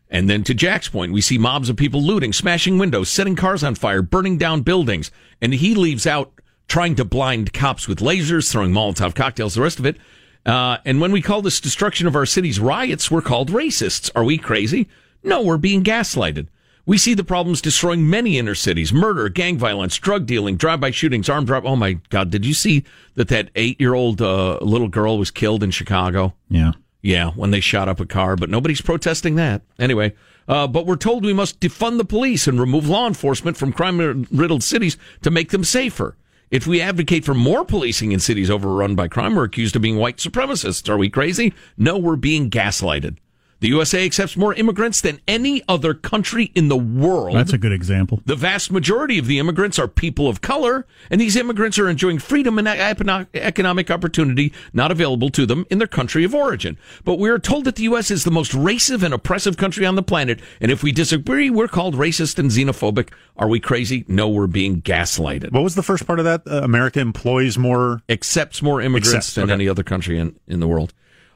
And 0.08 0.30
then 0.30 0.44
to 0.44 0.54
Jack's 0.54 0.90
point, 0.90 1.14
we 1.14 1.22
see 1.22 1.40
mobs 1.40 1.70
of 1.70 1.78
people 1.78 2.00
looting, 2.04 2.32
smashing 2.32 2.78
windows, 2.78 3.10
setting 3.10 3.36
cars 3.36 3.64
on 3.64 3.74
fire, 3.74 4.04
burning 4.04 4.38
down 4.38 4.62
buildings. 4.62 5.10
And 5.42 5.52
he 5.52 5.74
leaves 5.74 6.06
out 6.06 6.32
trying 6.68 6.94
to 6.96 7.06
blind 7.06 7.54
cops 7.54 7.88
with 7.88 8.00
lasers, 8.00 8.52
throwing 8.52 8.72
Molotov 8.72 9.16
cocktails, 9.16 9.56
the 9.56 9.62
rest 9.62 9.80
of 9.80 9.88
it. 9.88 9.98
Uh, 10.46 10.78
and 10.84 11.00
when 11.00 11.12
we 11.12 11.22
call 11.22 11.42
this 11.42 11.62
destruction 11.62 12.06
of 12.06 12.16
our 12.16 12.26
cities 12.26 12.60
riots, 12.60 13.10
we're 13.10 13.22
called 13.22 13.50
racists. 13.52 14.12
Are 14.16 14.24
we 14.24 14.38
crazy? 14.38 14.90
No, 15.24 15.42
we're 15.42 15.58
being 15.58 15.84
gaslighted. 15.84 16.48
We 16.86 16.98
see 16.98 17.14
the 17.14 17.24
problems 17.24 17.62
destroying 17.62 18.10
many 18.10 18.38
inner 18.38 18.56
cities: 18.56 18.92
murder, 18.92 19.30
gang 19.30 19.58
violence, 19.58 19.98
drug 19.98 20.26
dealing, 20.26 20.58
drive-by 20.58 20.92
shootings, 20.92 21.30
armed 21.30 21.50
robbery. 21.50 21.72
Oh 21.72 21.78
my 21.78 21.94
God! 22.10 22.30
Did 22.30 22.46
you 22.46 22.54
see 22.54 22.84
that 23.16 23.30
that 23.30 23.52
eight-year-old 23.56 24.22
uh, 24.22 24.58
little 24.58 24.90
girl 24.90 25.18
was 25.18 25.32
killed 25.32 25.64
in 25.64 25.72
Chicago? 25.72 26.34
Yeah, 26.50 26.74
yeah, 27.02 27.32
when 27.32 27.52
they 27.52 27.62
shot 27.62 27.88
up 27.88 28.02
a 28.02 28.06
car, 28.06 28.36
but 28.36 28.50
nobody's 28.50 28.82
protesting 28.82 29.36
that 29.36 29.62
anyway. 29.80 30.14
Uh, 30.46 30.68
but 30.68 30.86
we're 30.86 30.98
told 30.98 31.24
we 31.24 31.32
must 31.32 31.62
defund 31.62 31.98
the 31.98 32.04
police 32.04 32.48
and 32.48 32.60
remove 32.60 32.90
law 32.90 33.08
enforcement 33.08 33.56
from 33.56 33.72
crime-riddled 33.72 34.62
cities 34.62 34.98
to 35.22 35.32
make 35.32 35.52
them 35.52 35.64
safer. 35.64 36.18
If 36.54 36.68
we 36.68 36.82
advocate 36.82 37.26
for 37.26 37.34
more 37.34 37.66
policing 37.66 38.12
in 38.12 38.20
cities 38.20 38.52
overrun 38.52 38.94
by 38.94 39.08
crime, 39.08 39.34
we're 39.34 39.46
accused 39.46 39.76
of 39.76 39.82
being 39.82 39.98
white 39.98 40.18
supremacists. 40.18 40.88
Are 40.88 41.00
we 41.00 41.10
crazy? 41.10 41.52
No, 41.78 41.98
we're 41.98 42.16
being 42.16 42.52
gaslighted. 42.52 43.18
The 43.64 43.70
USA 43.70 44.04
accepts 44.04 44.36
more 44.36 44.54
immigrants 44.54 45.00
than 45.00 45.22
any 45.26 45.64
other 45.70 45.94
country 45.94 46.52
in 46.54 46.68
the 46.68 46.76
world. 46.76 47.38
That's 47.38 47.54
a 47.54 47.58
good 47.58 47.72
example. 47.72 48.20
The 48.26 48.36
vast 48.36 48.74
majority 48.74 49.18
of 49.18 49.26
the 49.26 49.40
immigrants 49.40 49.80
are 49.80 49.88
people 49.88 50.28
of 50.28 50.42
color, 50.42 50.86
and 51.10 51.22
these 51.22 51.38
immigrants 51.38 51.80
are 51.80 51.88
enjoying 51.88 52.20
freedom 52.20 52.60
and 52.60 52.68
economic 52.68 53.90
opportunity 53.90 54.52
not 54.74 54.92
available 54.92 55.30
to 55.30 55.46
them 55.46 55.66
in 55.70 55.78
their 55.78 55.88
country 55.88 56.26
of 56.26 56.36
origin. 56.36 56.78
But 57.06 57.20
we 57.20 57.30
are 57.30 57.40
told 57.40 57.64
that 57.64 57.78
the 57.78 57.84
U.S. 57.84 58.12
is 58.12 58.26
the 58.26 58.32
most 58.32 58.52
racist 58.52 59.02
and 59.02 59.14
oppressive 59.14 59.56
country 59.56 59.86
on 59.86 59.96
the 59.96 60.04
planet, 60.04 60.42
and 60.60 60.70
if 60.70 60.84
we 60.84 60.92
disagree, 60.92 61.50
we're 61.50 61.70
called 61.70 61.96
racist 61.96 62.38
and 62.38 62.52
xenophobic. 62.52 63.14
Are 63.38 63.48
we 63.48 63.62
crazy? 63.62 64.04
No, 64.10 64.28
we're 64.28 64.48
being 64.48 64.82
gaslighted. 64.82 65.54
What 65.54 65.64
was 65.64 65.76
the 65.76 65.84
first 65.84 66.06
part 66.06 66.20
of 66.20 66.26
that? 66.26 66.42
Uh, 66.46 66.64
America 66.64 67.00
employs 67.00 67.58
more, 67.58 68.02
accepts 68.10 68.62
more 68.62 68.82
immigrants 68.82 69.16
accepts, 69.16 69.36
than 69.36 69.46
okay. 69.46 69.54
any 69.54 69.70
other 69.70 69.84
country 69.84 70.20
in, 70.20 70.38
in 70.50 70.60
the 70.60 70.68
world. 70.68 70.94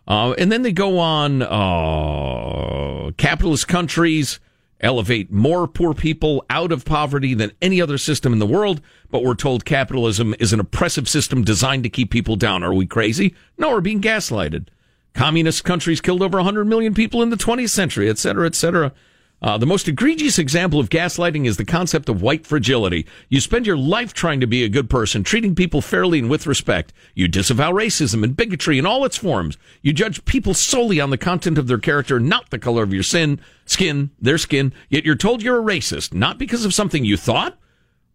Uh, 0.07 0.33
and 0.37 0.51
then 0.51 0.61
they 0.61 0.71
go 0.71 0.99
on 0.99 1.41
uh, 1.41 3.11
capitalist 3.17 3.67
countries 3.67 4.39
elevate 4.79 5.31
more 5.31 5.67
poor 5.67 5.93
people 5.93 6.45
out 6.49 6.71
of 6.71 6.85
poverty 6.85 7.33
than 7.33 7.51
any 7.61 7.81
other 7.81 7.97
system 7.97 8.31
in 8.31 8.39
the 8.39 8.45
world, 8.45 8.81
but 9.09 9.23
we're 9.23 9.35
told 9.35 9.65
capitalism 9.65 10.35
is 10.39 10.53
an 10.53 10.59
oppressive 10.59 11.09
system 11.09 11.43
designed 11.43 11.83
to 11.83 11.89
keep 11.89 12.11
people 12.11 12.35
down. 12.35 12.63
Are 12.63 12.73
we 12.73 12.85
crazy? 12.85 13.35
No, 13.57 13.71
we're 13.71 13.81
being 13.81 14.01
gaslighted. 14.01 14.67
Communist 15.13 15.63
countries 15.63 15.99
killed 15.99 16.21
over 16.21 16.37
100 16.37 16.65
million 16.65 16.93
people 16.93 17.23
in 17.23 17.31
the 17.31 17.37
20th 17.37 17.71
century, 17.71 18.09
et 18.09 18.19
cetera, 18.19 18.45
et 18.45 18.55
cetera. 18.55 18.93
Uh, 19.39 19.55
the 19.57 19.67
most 19.67 19.87
egregious 19.87 20.39
example 20.39 20.79
of 20.79 20.89
gaslighting 20.89 21.45
is 21.45 21.57
the 21.57 21.65
concept 21.65 22.09
of 22.09 22.23
white 22.23 22.45
fragility. 22.47 23.05
You 23.29 23.39
spend 23.39 23.67
your 23.67 23.77
life 23.77 24.11
trying 24.11 24.39
to 24.39 24.47
be 24.47 24.63
a 24.63 24.69
good 24.69 24.89
person, 24.89 25.23
treating 25.23 25.53
people 25.53 25.79
fairly 25.81 26.17
and 26.17 26.29
with 26.29 26.47
respect. 26.47 26.91
You 27.13 27.27
disavow 27.27 27.71
racism 27.71 28.23
and 28.23 28.35
bigotry 28.35 28.79
in 28.79 28.87
all 28.87 29.05
its 29.05 29.17
forms. 29.17 29.57
You 29.83 29.93
judge 29.93 30.25
people 30.25 30.55
solely 30.55 30.99
on 30.99 31.11
the 31.11 31.19
content 31.19 31.59
of 31.59 31.67
their 31.67 31.77
character, 31.77 32.19
not 32.19 32.49
the 32.49 32.57
color 32.57 32.81
of 32.81 32.93
your 32.93 33.03
sin, 33.03 33.39
skin, 33.65 34.09
their 34.19 34.39
skin. 34.39 34.73
Yet 34.89 35.05
you're 35.05 35.15
told 35.15 35.43
you're 35.43 35.59
a 35.59 35.63
racist, 35.63 36.15
not 36.15 36.39
because 36.39 36.65
of 36.65 36.73
something 36.73 37.05
you 37.05 37.15
thought, 37.15 37.59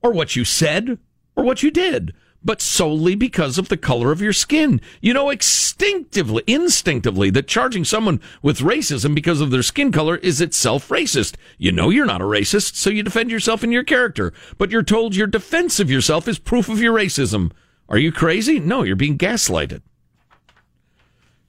or 0.03 0.11
what 0.11 0.35
you 0.35 0.45
said, 0.45 0.99
or 1.37 1.45
what 1.45 1.63
you 1.63 1.71
did, 1.71 2.15
but 2.45 2.61
solely 2.61 3.15
because 3.15 3.59
of 3.59 3.69
the 3.69 3.77
color 3.77 4.13
of 4.13 4.21
your 4.21 4.33
skin. 4.33 4.81
You 5.01 5.15
know 5.15 5.31
instinctively, 5.31 6.43
instinctively 6.47 7.31
that 7.31 7.49
charging 7.49 7.85
someone 7.85 8.21
with 8.43 8.59
racism 8.59 9.15
because 9.15 9.41
of 9.41 9.51
their 9.51 9.63
skin 9.63 9.93
color 9.93 10.17
is 10.17 10.41
itself 10.41 10.89
racist. 10.89 11.37
You 11.59 11.73
know 11.73 11.91
you're 11.91 12.07
not 12.07 12.21
a 12.21 12.25
racist, 12.25 12.75
so 12.77 12.91
you 12.91 13.03
defend 13.03 13.31
yourself 13.31 13.63
and 13.63 13.73
your 13.73 13.85
character, 13.85 14.33
but 14.59 14.71
you're 14.71 14.83
told 14.83 15.15
your 15.15 15.27
defense 15.27 15.81
of 15.81 15.91
yourself 15.91 16.29
is 16.29 16.39
proof 16.39 16.69
of 16.69 16.81
your 16.81 16.97
racism. 16.97 17.53
Are 17.89 17.99
you 17.99 18.13
crazy? 18.13 18.59
No, 18.59 18.83
you're 18.83 18.97
being 18.97 19.19
gaslighted. 19.19 19.83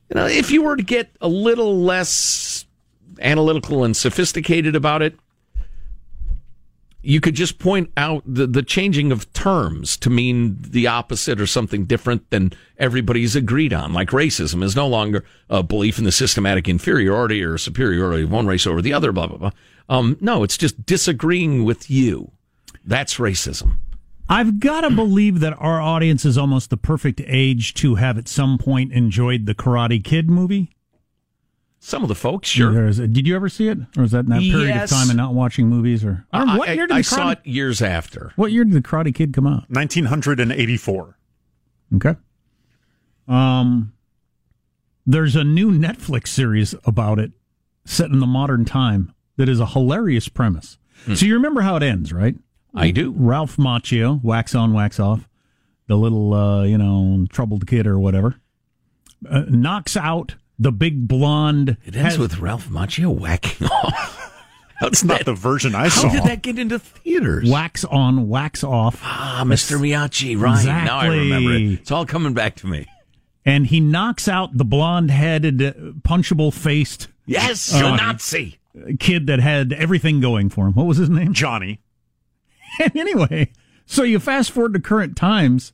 You 0.10 0.16
know, 0.16 0.26
if 0.26 0.52
you 0.52 0.62
were 0.62 0.76
to 0.76 0.84
get 0.84 1.10
a 1.22 1.28
little 1.28 1.80
less 1.82 2.66
analytical 3.20 3.84
and 3.84 3.96
sophisticated 3.96 4.76
about 4.76 5.02
it, 5.02 5.18
you 7.04 7.20
could 7.20 7.36
just 7.36 7.60
point 7.60 7.92
out 7.98 8.24
the, 8.26 8.48
the 8.48 8.64
changing 8.64 9.12
of 9.12 9.32
terms 9.34 9.98
to 9.98 10.10
mean 10.10 10.58
the 10.62 10.88
opposite 10.88 11.40
or 11.40 11.46
something 11.46 11.84
different 11.84 12.30
than 12.30 12.54
everybody's 12.78 13.36
agreed 13.36 13.74
on. 13.74 13.92
Like 13.92 14.10
racism 14.10 14.64
is 14.64 14.76
no 14.76 14.88
longer 14.88 15.26
a 15.50 15.62
belief 15.62 16.00
in 16.00 16.06
the 16.06 16.14
systematic 16.14 16.70
inferiority 16.70 17.44
or 17.44 17.58
superiority 17.58 18.24
of 18.24 18.32
one 18.32 18.48
race 18.48 18.66
over 18.66 18.82
the 18.82 18.94
other, 18.94 19.12
blah, 19.12 19.28
blah, 19.28 19.38
blah. 19.38 19.52
Um, 19.90 20.18
no, 20.22 20.44
it's 20.44 20.58
just 20.58 20.86
disagreeing 20.86 21.66
with 21.66 21.92
you. 21.92 22.32
That's 22.86 23.16
racism. 23.16 23.78
I've 24.30 24.62
got 24.62 24.82
to 24.82 24.90
believe 24.90 25.42
that 25.42 25.58
our 25.60 25.82
audience 25.82 26.24
is 26.24 26.38
almost 26.38 26.70
the 26.70 26.78
perfect 26.78 27.22
age 27.26 27.74
to 27.76 27.96
have 27.96 28.18
at 28.18 28.30
some 28.30 28.58
point 28.58 28.94
enjoyed 28.94 29.46
the 29.46 29.54
Karate 29.54 30.02
Kid 30.02 30.30
movie. 30.30 30.72
Some 31.86 32.02
of 32.02 32.08
the 32.08 32.16
folks, 32.16 32.48
sure. 32.48 32.92
Did 32.94 33.28
you 33.28 33.36
ever 33.36 33.50
see 33.50 33.68
it, 33.68 33.78
or 33.98 34.04
was 34.04 34.12
that 34.12 34.20
in 34.20 34.28
that 34.28 34.40
period 34.40 34.70
Yes. 34.70 34.90
of 34.90 34.98
time 34.98 35.10
and 35.10 35.18
not 35.18 35.34
watching 35.34 35.68
movies? 35.68 36.06
Or 36.06 36.26
I 36.32 36.46
know, 36.46 36.58
what 36.58 36.74
year 36.74 36.88
did 36.88 36.96
I 36.96 37.00
the 37.00 37.04
saw 37.04 37.32
it 37.32 37.40
years 37.44 37.82
after. 37.82 38.32
What 38.38 38.54
year 38.54 38.64
did 38.64 38.72
the 38.74 38.82
Karate 38.82 39.14
Kid 39.14 39.34
come 39.34 39.46
out? 39.46 39.66
1984. 39.70 41.18
Okay. 41.96 42.16
Um, 43.28 43.92
there's 45.06 45.36
a 45.36 45.44
new 45.44 45.72
Netflix 45.72 46.28
series 46.30 46.74
about 46.86 47.20
it, 47.20 47.34
set 47.84 48.10
in 48.10 48.20
the 48.20 48.28
modern 48.28 48.64
time, 48.64 49.14
that 49.36 49.50
is 49.50 49.60
a 49.60 49.66
hilarious 49.66 50.30
premise. 50.30 50.78
So 51.14 51.26
you 51.26 51.34
remember 51.34 51.62
how 51.62 51.76
it 51.76 51.84
ends, 51.84 52.14
right? 52.14 52.36
I 52.74 52.92
do. 52.92 53.14
Ralph 53.18 53.58
Macchio, 53.58 54.24
wax 54.24 54.56
on, 54.56 54.72
wax 54.72 55.02
off, 55.02 55.28
the 55.88 55.98
little, 55.98 56.34
uh, 56.34 56.64
you 56.64 56.78
know, 56.78 57.28
troubled 57.30 57.68
kid 57.68 57.86
or 57.88 58.00
whatever, 58.00 58.36
uh, 59.30 59.44
knocks 59.50 59.98
out 59.98 60.36
the 60.60 60.72
big 60.72 61.08
blonde. 61.08 61.78
It 61.86 61.96
ends 61.96 62.16
has- 62.16 62.20
with 62.20 62.40
Ralph 62.40 62.68
Macchio 62.70 63.14
whacking 63.18 63.68
off. 63.68 64.20
That's 64.82 65.04
not 65.04 65.24
the 65.24 65.34
version 65.34 65.76
I 65.76 65.84
How 65.84 65.90
saw. 65.90 66.08
How 66.10 66.14
did 66.16 66.24
that 66.26 66.42
get 66.42 66.60
into 66.60 66.78
theaters? 66.78 67.50
wax 67.50 67.86
on, 67.86 68.28
wax 68.28 68.64
off. 68.66 69.00
Ah, 69.02 69.44
Mr. 69.46 69.80
Miyagi, 69.80 70.38
right. 70.38 70.66
Now 70.66 70.98
I 71.00 71.08
remember 71.08 71.54
it. 71.54 71.62
It's 71.80 71.92
all 71.92 72.06
coming 72.06 72.34
back 72.34 72.56
to 72.58 72.68
me. 72.68 72.88
And 73.46 73.68
he 73.68 73.80
knocks 73.80 74.28
out 74.28 74.58
the 74.58 74.66
blonde 74.66 75.10
headed, 75.12 75.62
uh, 75.62 75.72
punchable 76.02 76.54
faced 76.54 77.08
Yes, 77.26 77.74
Uh, 77.74 77.96
Nazi. 77.96 78.60
kid 79.00 79.28
that 79.28 79.40
had 79.40 79.72
everything 79.72 80.20
going 80.20 80.50
for 80.50 80.68
him. 80.68 80.74
What 80.74 80.86
was 80.88 80.98
his 80.98 81.10
name? 81.10 81.34
Johnny. 81.34 81.80
And 82.82 82.96
anyway, 82.98 83.52
so 83.86 84.04
you 84.04 84.20
fast 84.20 84.52
forward 84.52 84.74
to 84.74 84.80
current 84.82 85.16
times, 85.16 85.72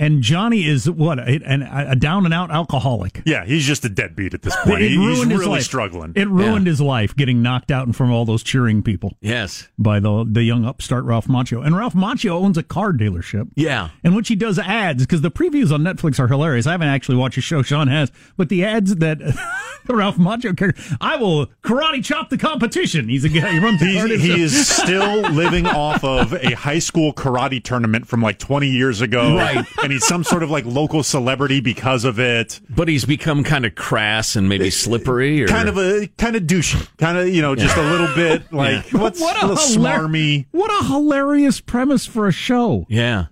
and 0.00 0.20
Johnny 0.22 0.66
is 0.66 0.90
what 0.90 1.20
a, 1.20 1.40
an- 1.44 1.62
a 1.62 1.94
down 1.94 2.24
and 2.24 2.34
out 2.34 2.50
alcoholic. 2.50 3.22
Yeah, 3.24 3.44
he's 3.44 3.64
just 3.64 3.84
a 3.84 3.88
deadbeat 3.88 4.34
at 4.34 4.42
this 4.42 4.56
point. 4.64 4.82
It 4.82 4.90
He- 4.90 4.96
he's 4.96 5.24
really 5.26 5.46
life. 5.46 5.62
struggling. 5.62 6.12
It 6.16 6.28
ruined 6.28 6.66
his 6.66 6.80
life 6.80 7.14
getting 7.14 7.42
knocked 7.42 7.70
out 7.70 7.86
in 7.86 7.92
front 7.92 8.10
of 8.10 8.16
all 8.16 8.24
those 8.24 8.42
cheering 8.42 8.82
people 8.82 9.16
Yes. 9.20 9.68
by 9.78 10.00
the 10.00 10.24
the 10.28 10.42
young 10.42 10.64
upstart 10.64 11.04
Ralph 11.04 11.26
Macchio. 11.28 11.64
And 11.64 11.76
Ralph 11.76 11.94
Macchio 11.94 12.30
owns 12.32 12.58
a 12.58 12.62
car 12.64 12.92
dealership. 12.92 13.48
Yeah. 13.54 13.90
In 14.02 14.14
which 14.14 14.28
he 14.28 14.34
does 14.34 14.58
ads 14.58 15.04
because 15.04 15.20
the 15.20 15.30
previews 15.30 15.70
on 15.72 15.82
Netflix 15.82 16.18
are 16.18 16.26
hilarious. 16.28 16.66
I 16.66 16.72
haven't 16.72 16.88
actually 16.88 17.16
watched 17.18 17.36
the 17.36 17.42
show, 17.42 17.62
Sean 17.62 17.88
has, 17.88 18.10
but 18.36 18.48
the 18.48 18.64
ads 18.64 18.96
that 18.96 19.18
the 19.86 19.94
Ralph 19.94 20.16
Macchio 20.16 20.56
character, 20.56 20.82
I 21.00 21.16
will 21.16 21.46
karate 21.62 22.02
chop 22.04 22.30
the 22.30 22.38
competition. 22.38 23.08
He's 23.08 23.24
a 23.24 23.28
guy, 23.28 23.52
he 23.52 23.58
runs 23.58 23.80
He's, 23.80 24.22
he 24.22 24.40
is 24.42 24.66
still 24.76 25.20
living 25.32 25.66
off 25.66 26.02
of 26.04 26.32
a 26.32 26.54
high 26.54 26.78
school 26.78 27.12
karate 27.12 27.62
tournament 27.62 28.06
from 28.06 28.22
like 28.22 28.38
20 28.38 28.68
years 28.68 29.00
ago. 29.00 29.36
Right. 29.36 29.64
And 29.90 29.94
he's 29.96 30.06
some 30.06 30.22
sort 30.22 30.44
of 30.44 30.52
like 30.52 30.64
local 30.66 31.02
celebrity 31.02 31.58
because 31.58 32.04
of 32.04 32.20
it. 32.20 32.60
But 32.70 32.86
he's 32.86 33.04
become 33.04 33.42
kind 33.42 33.66
of 33.66 33.74
crass 33.74 34.36
and 34.36 34.48
maybe 34.48 34.70
slippery 34.70 35.42
or 35.42 35.48
Kind 35.48 35.68
of 35.68 35.76
a 35.78 36.06
kind 36.16 36.36
of 36.36 36.44
douchey. 36.44 36.86
Kind 36.96 37.18
of, 37.18 37.26
you 37.26 37.42
know, 37.42 37.56
just 37.56 37.76
a 37.76 37.82
little 37.82 38.06
bit 38.14 38.52
like 38.52 38.86
what's 38.92 39.20
What 39.20 39.34
a 39.42 39.46
a 39.46 39.56
hilar- 39.56 39.76
smarmy. 39.76 40.46
What 40.52 40.70
a 40.80 40.86
hilarious 40.86 41.60
premise 41.60 42.06
for 42.06 42.28
a 42.28 42.32
show. 42.32 42.86
Yeah. 42.88 43.26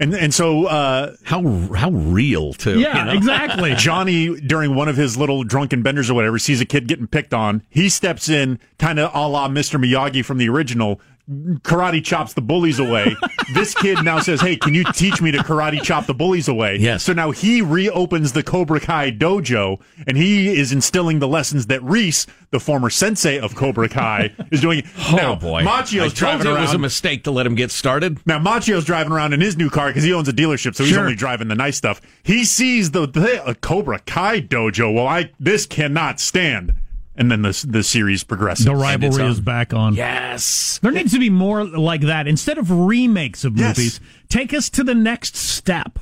And 0.00 0.14
and 0.14 0.34
so 0.34 0.64
uh 0.66 1.14
How 1.24 1.42
how 1.74 1.90
real 1.90 2.54
too. 2.54 2.80
Yeah, 2.80 2.98
you 2.98 3.04
know? 3.04 3.12
exactly. 3.12 3.74
Johnny, 3.76 4.40
during 4.40 4.74
one 4.74 4.88
of 4.88 4.96
his 4.96 5.16
little 5.16 5.44
drunken 5.44 5.82
benders 5.82 6.10
or 6.10 6.14
whatever, 6.14 6.40
sees 6.40 6.60
a 6.60 6.64
kid 6.64 6.88
getting 6.88 7.06
picked 7.06 7.32
on. 7.34 7.62
He 7.68 7.88
steps 7.88 8.28
in, 8.28 8.58
kind 8.80 8.98
of 8.98 9.12
a 9.14 9.28
la 9.28 9.48
Mr. 9.48 9.80
Miyagi 9.80 10.24
from 10.24 10.38
the 10.38 10.48
original, 10.48 11.00
karate 11.28 12.02
chops 12.02 12.32
the 12.32 12.40
bullies 12.40 12.78
away. 12.78 13.14
this 13.54 13.74
kid 13.74 14.02
now 14.04 14.18
says, 14.18 14.40
Hey, 14.40 14.56
can 14.56 14.72
you 14.74 14.84
teach 14.84 15.20
me 15.20 15.30
to 15.30 15.38
karate 15.38 15.82
chop 15.82 16.06
the 16.06 16.14
bullies 16.14 16.48
away? 16.48 16.76
Yes. 16.78 17.02
So 17.02 17.12
now 17.12 17.30
he 17.30 17.60
reopens 17.60 18.32
the 18.32 18.42
Cobra 18.42 18.80
Kai 18.80 19.10
dojo 19.10 19.80
and 20.06 20.16
he 20.16 20.48
is 20.58 20.72
instilling 20.72 21.18
the 21.18 21.28
lessons 21.28 21.66
that 21.66 21.82
Reese, 21.82 22.26
the 22.50 22.58
former 22.60 22.88
sensei 22.88 23.38
of 23.38 23.54
Cobra 23.54 23.88
Kai, 23.88 24.34
is 24.50 24.60
doing. 24.62 24.82
Oh 25.10 25.16
now, 25.16 25.34
boy. 25.34 25.62
Macchio's 25.62 25.94
I 25.94 25.98
told 26.00 26.14
driving 26.14 26.46
you 26.46 26.52
around. 26.52 26.58
it 26.62 26.66
was 26.66 26.74
a 26.74 26.78
mistake 26.78 27.24
to 27.24 27.30
let 27.30 27.46
him 27.46 27.54
get 27.54 27.70
started. 27.70 28.18
Now 28.26 28.38
Macchio's 28.38 28.84
driving 28.84 29.12
around 29.12 29.34
in 29.34 29.40
his 29.40 29.56
new 29.56 29.68
car 29.70 29.88
because 29.88 30.04
he 30.04 30.12
owns 30.12 30.28
a 30.28 30.32
dealership, 30.32 30.74
so 30.74 30.84
he's 30.84 30.92
Sure. 30.94 31.02
only 31.02 31.14
driving 31.14 31.48
the 31.48 31.54
nice 31.54 31.76
stuff. 31.76 32.00
He 32.22 32.44
sees 32.44 32.92
the, 32.92 33.06
the 33.06 33.44
a 33.46 33.54
Cobra 33.54 33.98
Kai 34.00 34.40
dojo. 34.40 34.94
Well, 34.94 35.06
I 35.06 35.30
this 35.38 35.66
cannot 35.66 36.20
stand. 36.20 36.72
And 37.18 37.30
then 37.30 37.42
the 37.42 37.64
the 37.68 37.82
series 37.82 38.22
progresses. 38.24 38.64
The 38.64 38.74
rivalry 38.76 39.24
on. 39.24 39.30
is 39.32 39.40
back 39.40 39.74
on. 39.74 39.94
Yes. 39.94 40.78
There 40.82 40.92
needs 40.92 41.12
to 41.12 41.18
be 41.18 41.30
more 41.30 41.64
like 41.64 42.02
that. 42.02 42.26
Instead 42.28 42.58
of 42.58 42.70
remakes 42.70 43.44
of 43.44 43.58
Yes. 43.58 43.76
movies, 43.76 44.00
take 44.28 44.54
us 44.54 44.70
to 44.70 44.84
the 44.84 44.94
next 44.94 45.34
step 45.36 45.98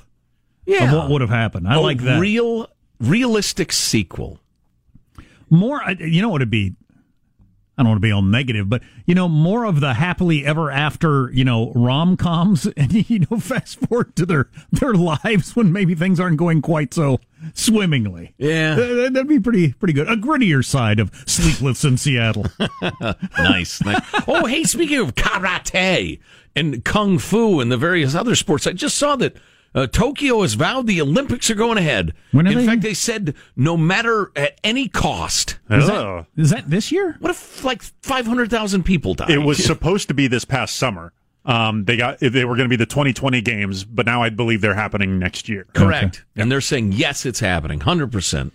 Yeah. 0.67 0.85
of 0.85 0.93
what 0.97 1.09
would 1.11 1.23
have 1.23 1.31
happened. 1.31 1.67
I 1.67 1.77
A 1.77 1.81
like 1.81 2.03
that. 2.03 2.21
Real 2.21 2.69
realistic 3.01 3.73
sequel. 3.73 4.41
more, 5.49 5.83
uh, 5.83 5.95
you 5.99 6.21
know 6.21 6.29
what 6.29 6.43
it'd 6.43 6.51
be? 6.51 6.75
I 7.79 7.83
don't 7.83 7.91
want 7.91 7.99
to 7.99 8.07
be 8.07 8.13
all 8.13 8.23
negative, 8.23 8.71
but 8.71 8.83
you 9.05 9.15
know, 9.15 9.29
more 9.29 9.65
of 9.65 9.81
the 9.81 9.93
happily 9.95 10.47
ever 10.47 10.71
after, 10.71 11.31
you 11.33 11.45
know, 11.45 11.73
rom 11.75 12.17
coms, 12.17 12.67
and 12.77 13.11
you 13.11 13.27
know, 13.31 13.39
fast 13.39 13.79
forward 13.81 14.17
to 14.17 14.25
their 14.27 14.49
their 14.73 14.95
lives 14.95 15.55
when 15.55 15.73
maybe 15.73 15.95
things 15.95 16.19
aren't 16.19 16.39
going 16.39 16.63
quite 16.63 16.95
so 16.95 17.21
swimmingly. 17.53 18.35
Yeah. 18.39 18.75
That'd 18.77 19.29
be 19.29 19.41
pretty 19.41 19.75
pretty 19.75 19.93
good. 19.93 20.09
A 20.09 20.17
grittier 20.17 20.65
side 20.65 20.99
of 20.99 21.11
Sleepless 21.27 21.85
in 21.85 21.99
Seattle. 21.99 22.47
nice, 23.39 23.83
nice. 23.83 24.01
Oh, 24.27 24.47
hey, 24.47 24.65
speaking 24.65 24.99
of 24.99 25.15
karate 25.15 26.19
and 26.55 26.83
kung 26.85 27.19
fu 27.19 27.61
and 27.61 27.71
the 27.71 27.77
various 27.77 28.15
other 28.15 28.35
sports, 28.35 28.67
I 28.67 28.73
just 28.73 28.97
saw 28.97 29.17
that 29.17 29.37
uh, 29.77 29.87
Tokyo 29.87 30.43
has 30.43 30.55
vowed 30.55 30.87
the 30.89 31.01
Olympics 31.01 31.49
are 31.51 31.55
going 31.55 31.79
ahead. 31.79 32.15
When 32.33 32.49
are 32.49 32.51
In 32.51 32.59
they? 32.59 32.67
fact, 32.67 32.81
they 32.83 32.95
said 32.95 33.35
no 33.55 33.77
matter 33.77 34.33
at 34.35 34.59
any 34.65 34.89
cost. 34.89 35.59
Is 35.71 35.89
Oh. 35.89 36.27
that, 36.35 36.43
is 36.43 36.51
that 36.51 36.69
this 36.69 36.91
year? 36.91 37.17
What 37.21 37.31
if 37.31 37.63
like 37.63 37.83
five 38.03 38.27
hundred 38.27 38.51
thousand 38.51 38.83
people 38.85 39.15
died? 39.15 39.31
It 39.31 39.39
was 39.39 39.63
supposed 39.65 40.09
to 40.09 40.15
be 40.15 40.27
this 40.27 40.45
past 40.45 40.77
summer. 40.77 41.13
Um, 41.45 41.85
they 41.85 41.97
got 41.97 42.19
they 42.19 42.45
were 42.45 42.57
going 42.57 42.69
to 42.69 42.69
be 42.69 42.75
the 42.77 42.87
2020 42.87 43.41
games, 43.43 43.85
but 43.85 44.05
now 44.05 44.21
I 44.21 44.31
believe 44.31 44.63
they're 44.63 44.75
happening 44.75 45.21
next 45.21 45.49
year. 45.49 45.65
correct, 45.75 46.25
and 46.35 46.51
they're 46.51 46.61
saying 46.61 46.91
yes, 46.93 47.25
it's 47.25 47.39
happening, 47.39 47.79
hundred 47.81 48.11
percent. 48.11 48.53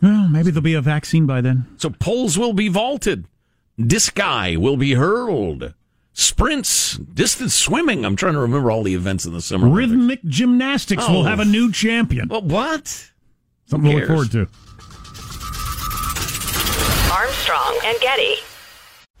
Well, 0.00 0.26
maybe 0.28 0.50
there'll 0.50 0.62
be 0.62 0.72
a 0.72 0.80
vaccine 0.80 1.26
by 1.26 1.42
then. 1.42 1.66
So 1.76 1.90
poles 1.90 2.38
will 2.38 2.54
be 2.54 2.68
vaulted, 2.68 3.26
disci 3.78 4.56
will 4.56 4.78
be 4.78 4.94
hurled, 4.94 5.74
sprints, 6.20 6.96
distance 6.96 7.54
swimming. 7.54 8.04
I'm 8.04 8.16
trying 8.16 8.34
to 8.34 8.40
remember 8.40 8.70
all 8.70 8.82
the 8.82 8.94
events 8.94 9.24
in 9.24 9.32
the 9.32 9.40
summer. 9.40 9.66
Olympics. 9.66 9.90
Rhythmic 9.92 10.24
gymnastics 10.24 11.08
will 11.08 11.20
Oh. 11.20 11.24
have 11.24 11.40
a 11.40 11.42
oh. 11.42 11.46
new 11.46 11.72
champion. 11.72 12.28
Well, 12.28 12.42
what? 12.42 13.10
Something 13.66 13.90
to 13.92 13.96
look 13.98 14.06
forward 14.06 14.30
to. 14.32 14.48
Armstrong 17.12 17.78
and 17.84 17.98
Getty. 18.00 18.36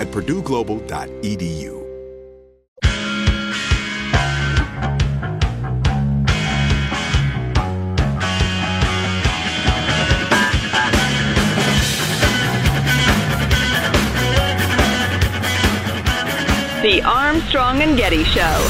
at 0.00 0.06
purdueglobal.edu. 0.08 1.76
The 16.82 17.02
Armstrong 17.02 17.82
and 17.82 17.94
Getty 17.94 18.24
Show. 18.24 18.68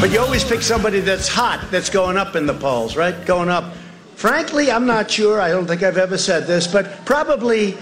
But 0.00 0.10
you 0.10 0.18
always 0.18 0.42
pick 0.42 0.62
somebody 0.62 0.98
that's 0.98 1.28
hot, 1.28 1.64
that's 1.70 1.90
going 1.90 2.16
up 2.16 2.34
in 2.34 2.46
the 2.46 2.54
polls, 2.54 2.96
right? 2.96 3.14
Going 3.24 3.50
up. 3.50 3.72
Frankly, 4.20 4.70
I'm 4.70 4.84
not 4.84 5.10
sure. 5.10 5.40
I 5.40 5.48
don't 5.48 5.66
think 5.66 5.82
I've 5.82 5.96
ever 5.96 6.18
said 6.18 6.46
this, 6.46 6.66
but 6.66 7.06
probably 7.06 7.78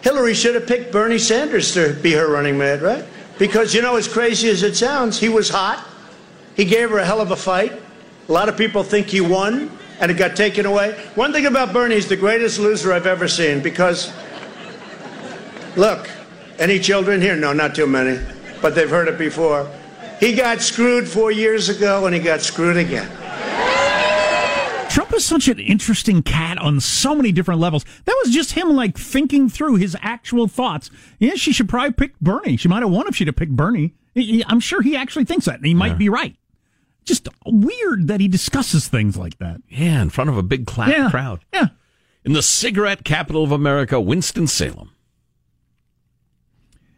Hillary 0.00 0.32
should 0.32 0.54
have 0.54 0.66
picked 0.66 0.90
Bernie 0.90 1.18
Sanders 1.18 1.74
to 1.74 1.92
be 1.92 2.12
her 2.12 2.30
running 2.30 2.56
mate, 2.56 2.80
right? 2.80 3.04
Because, 3.38 3.74
you 3.74 3.82
know, 3.82 3.96
as 3.96 4.08
crazy 4.08 4.48
as 4.48 4.62
it 4.62 4.74
sounds, 4.74 5.20
he 5.20 5.28
was 5.28 5.50
hot. 5.50 5.86
He 6.56 6.64
gave 6.64 6.88
her 6.88 6.96
a 6.96 7.04
hell 7.04 7.20
of 7.20 7.30
a 7.30 7.36
fight. 7.36 7.74
A 8.26 8.32
lot 8.32 8.48
of 8.48 8.56
people 8.56 8.82
think 8.82 9.08
he 9.08 9.20
won, 9.20 9.70
and 10.00 10.10
it 10.10 10.14
got 10.14 10.34
taken 10.34 10.64
away. 10.64 10.92
One 11.14 11.30
thing 11.30 11.44
about 11.44 11.74
Bernie, 11.74 11.96
he's 11.96 12.08
the 12.08 12.16
greatest 12.16 12.58
loser 12.58 12.94
I've 12.94 13.06
ever 13.06 13.28
seen 13.28 13.60
because, 13.60 14.10
look, 15.76 16.08
any 16.58 16.78
children 16.78 17.20
here? 17.20 17.36
No, 17.36 17.52
not 17.52 17.74
too 17.74 17.86
many, 17.86 18.18
but 18.62 18.74
they've 18.74 18.88
heard 18.88 19.08
it 19.08 19.18
before. 19.18 19.70
He 20.20 20.32
got 20.32 20.62
screwed 20.62 21.06
four 21.06 21.30
years 21.30 21.68
ago, 21.68 22.06
and 22.06 22.14
he 22.14 22.20
got 22.22 22.40
screwed 22.40 22.78
again. 22.78 23.10
Is 25.14 25.24
such 25.26 25.46
an 25.48 25.58
interesting 25.58 26.22
cat 26.22 26.56
on 26.58 26.80
so 26.80 27.14
many 27.14 27.32
different 27.32 27.60
levels. 27.60 27.84
That 28.06 28.18
was 28.24 28.32
just 28.34 28.52
him 28.52 28.70
like 28.70 28.96
thinking 28.96 29.48
through 29.50 29.76
his 29.76 29.94
actual 30.00 30.48
thoughts. 30.48 30.90
Yeah, 31.18 31.34
she 31.34 31.52
should 31.52 31.68
probably 31.68 31.92
pick 31.92 32.18
Bernie. 32.20 32.56
She 32.56 32.66
might 32.68 32.82
have 32.82 32.90
won 32.90 33.06
if 33.06 33.14
she'd 33.16 33.26
have 33.28 33.36
picked 33.36 33.54
Bernie. 33.54 33.94
I'm 34.16 34.60
sure 34.60 34.80
he 34.82 34.96
actually 34.96 35.26
thinks 35.26 35.44
that, 35.44 35.56
and 35.56 35.66
he 35.66 35.74
might 35.74 35.92
Yeah. 35.92 35.96
be 35.98 36.08
right. 36.08 36.36
Just 37.04 37.28
weird 37.46 38.06
that 38.08 38.20
he 38.20 38.28
discusses 38.28 38.88
things 38.88 39.16
like 39.16 39.38
that. 39.38 39.60
Yeah, 39.68 40.00
in 40.02 40.10
front 40.10 40.30
of 40.30 40.36
a 40.38 40.42
big 40.42 40.66
clap 40.66 40.88
Yeah. 40.88 41.10
crowd. 41.10 41.40
Yeah. 41.52 41.68
In 42.24 42.32
the 42.32 42.42
cigarette 42.42 43.04
capital 43.04 43.44
of 43.44 43.52
America, 43.52 44.00
Winston-Salem. 44.00 44.90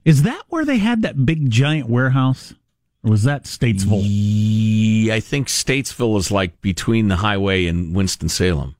Is 0.04 0.22
that 0.22 0.42
where 0.48 0.64
they 0.64 0.78
had 0.78 1.02
that 1.02 1.24
big 1.24 1.50
giant 1.50 1.88
warehouse? 1.88 2.54
Was 3.04 3.22
that 3.24 3.44
Statesville? 3.44 4.02
Yeah, 4.02 5.14
I 5.14 5.20
think 5.20 5.48
Statesville 5.48 6.18
is 6.18 6.30
like 6.30 6.60
between 6.62 7.08
the 7.08 7.16
highway 7.16 7.66
and 7.66 7.94
Winston-Salem. 7.94 8.74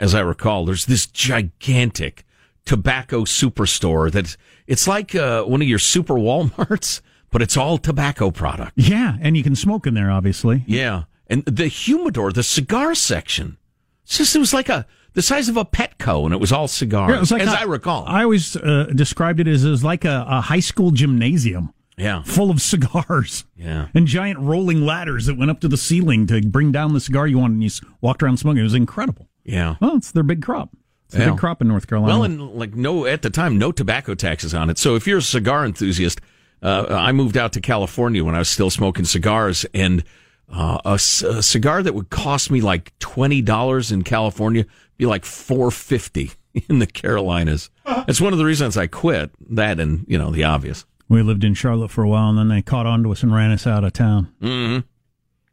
As 0.00 0.14
I 0.16 0.20
recall, 0.20 0.64
there's 0.64 0.86
this 0.86 1.06
gigantic 1.06 2.24
tobacco 2.64 3.20
superstore 3.22 4.10
that 4.10 4.36
it's 4.66 4.88
like 4.88 5.14
uh, 5.14 5.44
one 5.44 5.62
of 5.62 5.68
your 5.68 5.78
super 5.78 6.14
Walmarts, 6.14 7.00
but 7.30 7.40
it's 7.40 7.56
all 7.56 7.78
tobacco 7.78 8.32
product. 8.32 8.72
Yeah, 8.74 9.16
and 9.20 9.36
you 9.36 9.44
can 9.44 9.54
smoke 9.54 9.86
in 9.86 9.94
there, 9.94 10.10
obviously. 10.10 10.64
Yeah. 10.66 11.04
And 11.28 11.44
the 11.44 11.68
humidor, 11.68 12.32
the 12.32 12.42
cigar 12.42 12.94
section, 12.96 13.58
it's 14.02 14.18
just, 14.18 14.34
it 14.34 14.40
was 14.40 14.52
like 14.52 14.68
a, 14.68 14.86
the 15.14 15.22
size 15.22 15.48
of 15.48 15.56
a 15.56 15.64
Petco 15.64 16.24
and 16.24 16.34
it 16.34 16.40
was 16.40 16.50
all 16.52 16.66
cigars. 16.66 17.10
Yeah, 17.10 17.16
it 17.16 17.20
was 17.20 17.30
like 17.30 17.42
as 17.42 17.52
a- 17.52 17.60
I 17.60 17.62
recall. 17.62 18.04
I 18.06 18.24
always 18.24 18.56
uh, 18.56 18.90
described 18.94 19.38
it 19.38 19.46
as, 19.46 19.64
as 19.64 19.84
like 19.84 20.04
a, 20.04 20.24
a 20.28 20.40
high 20.40 20.60
school 20.60 20.90
gymnasium. 20.90 21.72
Yeah. 21.96 22.22
Full 22.22 22.50
of 22.50 22.60
cigars. 22.62 23.44
Yeah. 23.56 23.88
And 23.94 24.06
giant 24.06 24.38
rolling 24.40 24.84
ladders 24.86 25.26
that 25.26 25.36
went 25.36 25.50
up 25.50 25.60
to 25.60 25.68
the 25.68 25.76
ceiling 25.76 26.26
to 26.28 26.40
bring 26.40 26.72
down 26.72 26.94
the 26.94 27.00
cigar 27.00 27.26
you 27.26 27.38
wanted 27.38 27.54
and 27.54 27.62
you 27.64 27.70
walked 28.00 28.22
around 28.22 28.38
smoking. 28.38 28.60
It 28.60 28.64
was 28.64 28.74
incredible. 28.74 29.28
Yeah. 29.44 29.76
Well, 29.80 29.96
it's 29.96 30.10
their 30.12 30.22
big 30.22 30.42
crop. 30.42 30.70
It's 31.06 31.16
a 31.16 31.18
Yeah. 31.18 31.30
big 31.30 31.38
crop 31.38 31.60
in 31.60 31.68
North 31.68 31.86
Carolina. 31.86 32.14
Well, 32.14 32.24
and 32.24 32.40
like 32.52 32.74
no, 32.74 33.04
at 33.06 33.22
the 33.22 33.30
time, 33.30 33.58
no 33.58 33.72
tobacco 33.72 34.14
taxes 34.14 34.54
on 34.54 34.70
it. 34.70 34.78
So 34.78 34.94
if 34.94 35.06
you're 35.06 35.18
a 35.18 35.22
cigar 35.22 35.64
enthusiast, 35.66 36.20
uh, 36.62 36.86
I 36.88 37.12
moved 37.12 37.36
out 37.36 37.52
to 37.54 37.60
California 37.60 38.24
when 38.24 38.34
I 38.34 38.38
was 38.38 38.48
still 38.48 38.70
smoking 38.70 39.04
cigars, 39.04 39.66
and 39.74 40.04
uh, 40.50 40.78
a, 40.84 40.98
c- 40.98 41.26
a 41.26 41.42
cigar 41.42 41.82
that 41.82 41.94
would 41.94 42.08
cost 42.10 42.50
me 42.50 42.60
like 42.60 42.96
twenty 43.00 43.42
dollars 43.42 43.90
in 43.92 44.02
California 44.04 44.64
be 44.96 45.04
like 45.04 45.24
four 45.24 45.70
fifty 45.70 46.30
in 46.68 46.78
the 46.78 46.86
Carolinas. 46.86 47.68
It's 48.08 48.20
one 48.20 48.32
of 48.32 48.38
the 48.38 48.44
reasons 48.44 48.76
I 48.76 48.86
quit. 48.86 49.30
That 49.50 49.78
and 49.80 50.04
you 50.08 50.16
know 50.18 50.30
the 50.30 50.44
obvious. 50.44 50.84
We 51.12 51.22
lived 51.22 51.44
in 51.44 51.54
Charlotte 51.54 51.90
for 51.90 52.02
a 52.02 52.08
while 52.08 52.30
and 52.30 52.38
then 52.38 52.48
they 52.48 52.62
caught 52.62 52.86
on 52.86 53.02
to 53.02 53.12
us 53.12 53.22
and 53.22 53.34
ran 53.34 53.50
us 53.50 53.66
out 53.66 53.84
of 53.84 53.92
town. 53.92 54.32
Mm-hmm. 54.40 54.86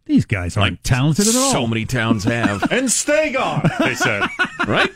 These 0.06 0.26
guys 0.26 0.58
aren't 0.58 0.84
talented 0.84 1.28
at 1.28 1.36
all. 1.36 1.52
So 1.52 1.68
many 1.68 1.86
towns 1.86 2.24
have, 2.24 2.64
and 2.72 2.90
stay 2.90 3.32
gone, 3.32 3.70
they 3.80 3.94
said. 3.94 4.24
right? 4.68 4.90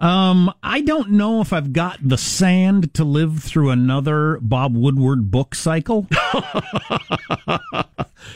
Um, 0.00 0.52
I 0.62 0.80
don't 0.80 1.12
know 1.12 1.42
if 1.42 1.52
I've 1.52 1.72
got 1.72 1.98
the 2.02 2.18
sand 2.18 2.92
to 2.94 3.04
live 3.04 3.42
through 3.42 3.70
another 3.70 4.38
Bob 4.42 4.74
Woodward 4.74 5.30
book 5.30 5.54
cycle. 5.54 6.08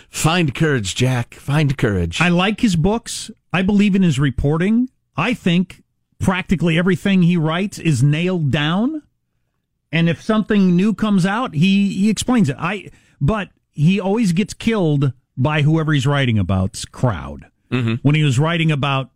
Find 0.08 0.54
courage, 0.54 0.94
Jack. 0.94 1.34
Find 1.34 1.76
courage. 1.76 2.20
I 2.20 2.28
like 2.28 2.60
his 2.60 2.76
books. 2.76 3.30
I 3.52 3.62
believe 3.62 3.94
in 3.94 4.02
his 4.02 4.18
reporting. 4.18 4.88
I 5.16 5.34
think 5.34 5.82
practically 6.18 6.78
everything 6.78 7.22
he 7.22 7.36
writes 7.36 7.78
is 7.78 8.02
nailed 8.02 8.50
down. 8.50 9.02
And 9.92 10.08
if 10.08 10.22
something 10.22 10.76
new 10.76 10.94
comes 10.94 11.26
out, 11.26 11.54
he, 11.54 11.92
he 11.92 12.10
explains 12.10 12.48
it. 12.48 12.56
I, 12.58 12.90
but 13.20 13.48
he 13.72 14.00
always 14.00 14.32
gets 14.32 14.54
killed 14.54 15.12
by 15.36 15.62
whoever 15.62 15.92
he's 15.92 16.06
writing 16.06 16.38
about's 16.38 16.84
crowd. 16.84 17.46
Mm-hmm. 17.70 17.94
When 18.02 18.14
he 18.14 18.22
was 18.22 18.38
writing 18.38 18.70
about 18.70 19.10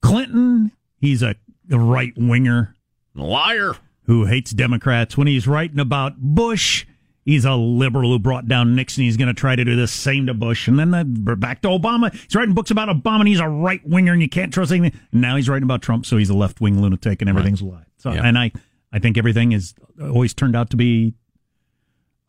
Clinton, 0.00 0.72
he's 1.00 1.22
a, 1.22 1.34
a 1.70 1.78
right 1.78 2.12
winger. 2.16 2.74
Liar. 3.14 3.76
Who 4.06 4.26
hates 4.26 4.50
Democrats. 4.50 5.16
When 5.16 5.26
he's 5.26 5.46
writing 5.46 5.78
about 5.78 6.18
Bush, 6.18 6.84
he's 7.24 7.44
a 7.44 7.54
liberal 7.54 8.10
who 8.10 8.18
brought 8.18 8.48
down 8.48 8.74
Nixon. 8.74 9.04
He's 9.04 9.16
going 9.16 9.28
to 9.28 9.34
try 9.34 9.56
to 9.56 9.64
do 9.64 9.76
the 9.76 9.86
same 9.86 10.26
to 10.26 10.34
Bush. 10.34 10.68
And 10.68 10.78
then 10.78 10.90
the, 10.90 11.36
back 11.36 11.62
to 11.62 11.68
Obama. 11.68 12.12
He's 12.12 12.34
writing 12.34 12.54
books 12.54 12.70
about 12.70 12.88
Obama 12.88 13.20
and 13.20 13.28
he's 13.28 13.40
a 13.40 13.48
right 13.48 13.80
winger 13.86 14.12
and 14.12 14.20
you 14.20 14.28
can't 14.28 14.52
trust 14.52 14.72
anything. 14.72 15.00
And 15.12 15.20
now 15.22 15.36
he's 15.36 15.48
writing 15.48 15.64
about 15.64 15.80
Trump, 15.80 16.06
so 16.06 16.16
he's 16.16 16.30
a 16.30 16.34
left 16.34 16.60
wing 16.60 16.82
lunatic 16.82 17.22
and 17.22 17.30
everything's 17.30 17.62
right. 17.62 17.70
a 17.70 17.74
lie. 17.76 17.84
So, 17.98 18.12
yeah. 18.12 18.22
and 18.24 18.36
I, 18.36 18.52
I 18.94 19.00
think 19.00 19.18
everything 19.18 19.52
is 19.52 19.74
always 20.00 20.32
turned 20.32 20.56
out 20.56 20.70
to 20.70 20.76
be, 20.76 21.14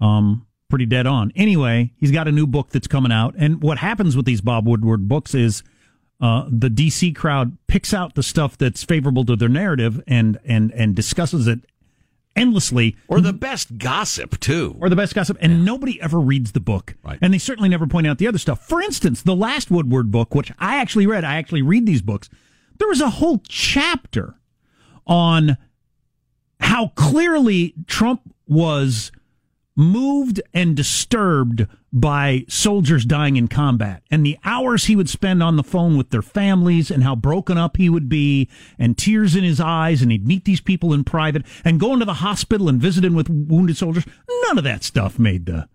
um, 0.01 0.45
pretty 0.67 0.85
dead 0.85 1.05
on. 1.05 1.31
Anyway, 1.35 1.93
he's 1.95 2.11
got 2.11 2.27
a 2.27 2.31
new 2.31 2.47
book 2.47 2.71
that's 2.71 2.87
coming 2.87 3.11
out. 3.11 3.35
And 3.37 3.61
what 3.61 3.77
happens 3.77 4.17
with 4.17 4.25
these 4.25 4.41
Bob 4.41 4.67
Woodward 4.67 5.07
books 5.07 5.33
is, 5.33 5.63
uh, 6.19 6.45
the 6.49 6.69
DC 6.69 7.15
crowd 7.15 7.57
picks 7.67 7.93
out 7.93 8.15
the 8.15 8.23
stuff 8.23 8.57
that's 8.57 8.83
favorable 8.83 9.25
to 9.25 9.35
their 9.35 9.49
narrative 9.49 10.01
and 10.07 10.39
and 10.45 10.71
and 10.71 10.95
discusses 10.95 11.45
it 11.47 11.59
endlessly. 12.35 12.95
Or 13.07 13.21
the 13.21 13.33
best 13.33 13.77
gossip 13.77 14.39
too. 14.39 14.75
Or 14.79 14.89
the 14.89 14.95
best 14.95 15.15
gossip, 15.15 15.37
and 15.41 15.51
yeah. 15.51 15.63
nobody 15.63 16.01
ever 16.01 16.19
reads 16.19 16.53
the 16.53 16.59
book. 16.59 16.95
Right. 17.03 17.19
And 17.21 17.33
they 17.33 17.37
certainly 17.37 17.69
never 17.69 17.87
point 17.87 18.07
out 18.07 18.17
the 18.17 18.27
other 18.27 18.37
stuff. 18.37 18.67
For 18.67 18.81
instance, 18.81 19.21
the 19.21 19.35
last 19.35 19.69
Woodward 19.71 20.11
book, 20.11 20.33
which 20.33 20.51
I 20.59 20.77
actually 20.77 21.07
read, 21.07 21.23
I 21.23 21.35
actually 21.35 21.61
read 21.61 21.85
these 21.85 22.01
books. 22.01 22.29
There 22.77 22.87
was 22.87 23.01
a 23.01 23.09
whole 23.09 23.41
chapter 23.47 24.35
on 25.07 25.57
how 26.59 26.89
clearly 26.89 27.73
Trump 27.87 28.21
was 28.47 29.11
moved 29.75 30.41
and 30.53 30.75
disturbed 30.75 31.67
by 31.91 32.45
soldiers 32.49 33.05
dying 33.05 33.37
in 33.37 33.47
combat 33.47 34.01
and 34.11 34.25
the 34.25 34.37
hours 34.43 34.85
he 34.85 34.95
would 34.95 35.09
spend 35.09 35.41
on 35.41 35.55
the 35.55 35.63
phone 35.63 35.97
with 35.97 36.09
their 36.09 36.21
families 36.21 36.91
and 36.91 37.03
how 37.03 37.15
broken 37.15 37.57
up 37.57 37.77
he 37.77 37.89
would 37.89 38.09
be 38.09 38.49
and 38.77 38.97
tears 38.97 39.35
in 39.35 39.43
his 39.45 39.61
eyes 39.61 40.01
and 40.01 40.11
he'd 40.11 40.27
meet 40.27 40.43
these 40.43 40.59
people 40.59 40.93
in 40.93 41.05
private 41.05 41.45
and 41.63 41.79
go 41.79 41.93
into 41.93 42.05
the 42.05 42.15
hospital 42.15 42.67
and 42.67 42.81
visiting 42.81 43.15
with 43.15 43.29
wounded 43.29 43.77
soldiers 43.77 44.05
none 44.47 44.57
of 44.57 44.63
that 44.65 44.83
stuff 44.83 45.17
made 45.17 45.45
the 45.45 45.67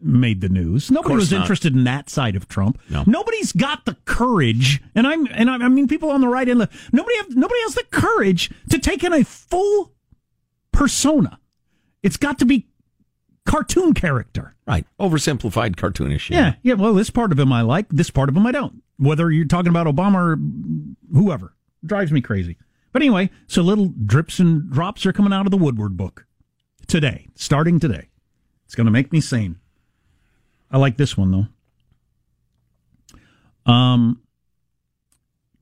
made 0.00 0.40
the 0.40 0.48
news 0.48 0.90
nobody 0.90 1.14
was 1.14 1.30
not. 1.30 1.40
interested 1.40 1.74
in 1.74 1.84
that 1.84 2.08
side 2.08 2.34
of 2.36 2.48
trump 2.48 2.80
no. 2.90 3.04
nobody's 3.06 3.52
got 3.52 3.84
the 3.84 3.96
courage 4.04 4.80
and 4.94 5.06
i'm 5.06 5.26
and 5.32 5.48
i 5.50 5.68
mean 5.68 5.86
people 5.88 6.10
on 6.10 6.20
the 6.20 6.28
right 6.28 6.48
end 6.48 6.58
nobody 6.92 7.16
have 7.16 7.36
nobody 7.36 7.60
has 7.62 7.74
the 7.74 7.84
courage 7.90 8.50
to 8.68 8.78
take 8.78 9.02
in 9.02 9.12
a 9.12 9.24
full 9.24 9.92
persona 10.72 11.38
it's 12.02 12.16
got 12.16 12.38
to 12.38 12.44
be 12.44 12.68
cartoon 13.46 13.94
character. 13.94 14.54
Right. 14.66 14.86
Oversimplified 15.00 15.76
cartoonish. 15.76 16.30
Yeah. 16.30 16.38
yeah. 16.38 16.54
Yeah. 16.62 16.74
Well, 16.74 16.94
this 16.94 17.10
part 17.10 17.32
of 17.32 17.38
him 17.38 17.52
I 17.52 17.62
like. 17.62 17.88
This 17.88 18.10
part 18.10 18.28
of 18.28 18.36
him 18.36 18.46
I 18.46 18.52
don't. 18.52 18.82
Whether 18.98 19.30
you're 19.30 19.46
talking 19.46 19.70
about 19.70 19.86
Obama 19.86 20.16
or 20.16 20.38
whoever 21.12 21.54
drives 21.84 22.12
me 22.12 22.20
crazy. 22.20 22.56
But 22.92 23.02
anyway, 23.02 23.30
so 23.46 23.62
little 23.62 23.92
drips 24.04 24.38
and 24.38 24.70
drops 24.70 25.06
are 25.06 25.12
coming 25.12 25.32
out 25.32 25.46
of 25.46 25.50
the 25.50 25.56
Woodward 25.58 25.96
book 25.96 26.26
today, 26.86 27.28
starting 27.34 27.78
today. 27.78 28.08
It's 28.64 28.74
going 28.74 28.86
to 28.86 28.90
make 28.90 29.12
me 29.12 29.20
sane. 29.20 29.56
I 30.70 30.78
like 30.78 30.96
this 30.96 31.16
one 31.16 31.30
though. 33.66 33.70
Um, 33.72 34.22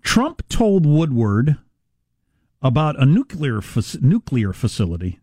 Trump 0.03 0.49
told 0.49 0.87
Woodward 0.87 1.57
about 2.67 3.01
a 3.01 3.07
nuclear 3.07 3.61
nuclear 4.01 4.53
facility 4.53 5.21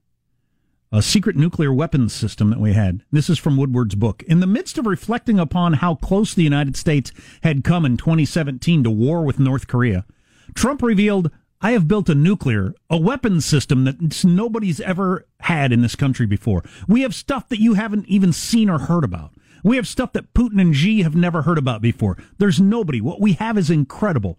a 0.93 1.01
secret 1.01 1.35
nuclear 1.35 1.73
weapons 1.73 2.13
system 2.13 2.51
that 2.51 2.59
we 2.59 2.73
had. 2.73 3.01
This 3.11 3.27
is 3.27 3.39
from 3.39 3.57
Woodward's 3.57 3.95
book. 3.95 4.21
In 4.27 4.41
the 4.41 4.47
midst 4.47 4.77
of 4.77 4.85
reflecting 4.85 5.39
upon 5.39 5.73
how 5.73 5.95
close 5.95 6.35
the 6.35 6.43
United 6.43 6.77
States 6.77 7.11
had 7.41 7.63
come 7.63 7.83
in 7.83 7.97
2017 7.97 8.83
to 8.83 8.91
war 8.91 9.23
with 9.23 9.39
North 9.39 9.65
Korea, 9.65 10.05
Trump 10.53 10.83
revealed, 10.83 11.31
I 11.61 11.71
have 11.71 11.87
built 11.87 12.09
a 12.09 12.15
nuclear, 12.15 12.75
a 12.91 12.97
weapons 12.97 13.43
system 13.43 13.85
that 13.85 14.23
nobody's 14.23 14.79
ever 14.81 15.25
had 15.39 15.73
in 15.73 15.81
this 15.81 15.95
country 15.95 16.27
before. 16.27 16.63
We 16.87 17.01
have 17.01 17.15
stuff 17.15 17.49
that 17.49 17.59
you 17.59 17.73
haven't 17.73 18.07
even 18.07 18.31
seen 18.31 18.69
or 18.69 18.77
heard 18.77 19.03
about. 19.03 19.31
We 19.63 19.77
have 19.77 19.87
stuff 19.87 20.13
that 20.13 20.35
Putin 20.35 20.61
and 20.61 20.75
Xi 20.75 21.01
have 21.01 21.15
never 21.15 21.41
heard 21.41 21.57
about 21.57 21.81
before. 21.81 22.19
There's 22.37 22.61
nobody. 22.61 23.01
What 23.01 23.19
we 23.19 23.33
have 23.33 23.57
is 23.57 23.71
incredible. 23.71 24.37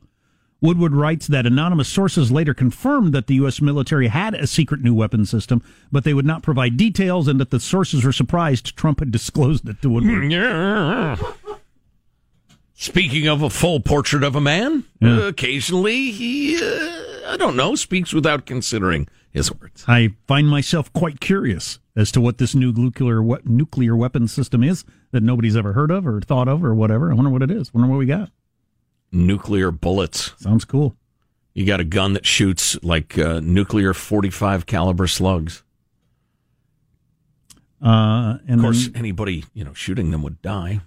Woodward 0.65 0.95
writes 0.97 1.27
that 1.27 1.45
anonymous 1.45 1.91
sources 1.91 2.33
later 2.33 2.55
confirmed 2.55 3.13
that 3.13 3.27
the 3.27 3.35
U.S. 3.35 3.61
military 3.61 4.09
had 4.09 4.33
a 4.33 4.47
secret 4.47 4.81
new 4.81 4.95
weapon 4.95 5.27
system, 5.27 5.63
but 5.93 6.05
they 6.05 6.15
would 6.15 6.25
not 6.25 6.43
provide 6.43 6.79
details, 6.79 7.29
and 7.29 7.39
that 7.39 7.51
the 7.51 7.61
sources 7.61 8.03
were 8.03 8.13
surprised 8.13 8.75
Trump 8.75 9.01
had 9.01 9.11
disclosed 9.11 9.69
it 9.69 9.83
to 9.83 9.91
Woodward. 9.91 10.33
Yeah. 10.33 11.19
Speaking 12.75 13.29
of 13.29 13.43
a 13.43 13.51
full 13.51 13.81
portrait 13.81 14.23
of 14.23 14.35
a 14.37 14.41
man, 14.41 14.85
yeah. 15.01 15.19
uh, 15.19 15.29
occasionally 15.29 16.11
he, 16.13 16.57
uh, 16.57 17.33
I 17.33 17.37
don't 17.39 17.57
know, 17.57 17.75
speaks 17.75 18.15
without 18.15 18.47
considering 18.47 19.07
his 19.31 19.53
words. 19.53 19.85
I 19.87 20.15
find 20.27 20.49
myself 20.49 20.91
quite 20.95 21.21
curious 21.21 21.79
as 21.95 22.11
to 22.13 22.23
what 22.23 22.39
this 22.39 22.55
new 22.55 22.73
nuclear 22.73 23.23
we- 23.23 23.37
nuclear 23.45 23.95
weapon 23.95 24.29
system 24.29 24.65
is 24.65 24.87
that 25.11 25.23
nobody's 25.23 25.59
ever 25.59 25.75
heard 25.75 25.91
of 25.91 26.07
or 26.07 26.23
thought 26.23 26.49
of 26.49 26.65
or 26.65 26.75
whatever. 26.75 27.11
I 27.11 27.15
wonder 27.15 27.31
what 27.31 27.43
it 27.43 27.51
is. 27.51 27.69
I 27.69 27.79
wonder 27.79 27.93
what 27.93 27.99
we 27.99 28.07
got 28.07 28.31
nuclear 29.15 29.71
bullets. 29.71 30.33
Sounds 30.39 30.65
cool. 30.65 30.97
You 31.55 31.65
got 31.65 31.81
a 31.81 31.85
gun 31.85 32.15
that 32.15 32.27
shoots 32.27 32.83
like 32.83 33.17
uh, 33.17 33.41
nuclear 33.41 33.95
45 33.95 34.67
caliber 34.67 35.07
slugs. 35.07 35.63
Uh, 37.81 38.39
of 38.49 38.61
course, 38.61 38.89
then, 38.89 38.97
anybody 38.97 39.45
you 39.53 39.63
know 39.63 39.75
shooting 39.75 40.11
them 40.11 40.23
would 40.23 40.41
die. 40.43 40.81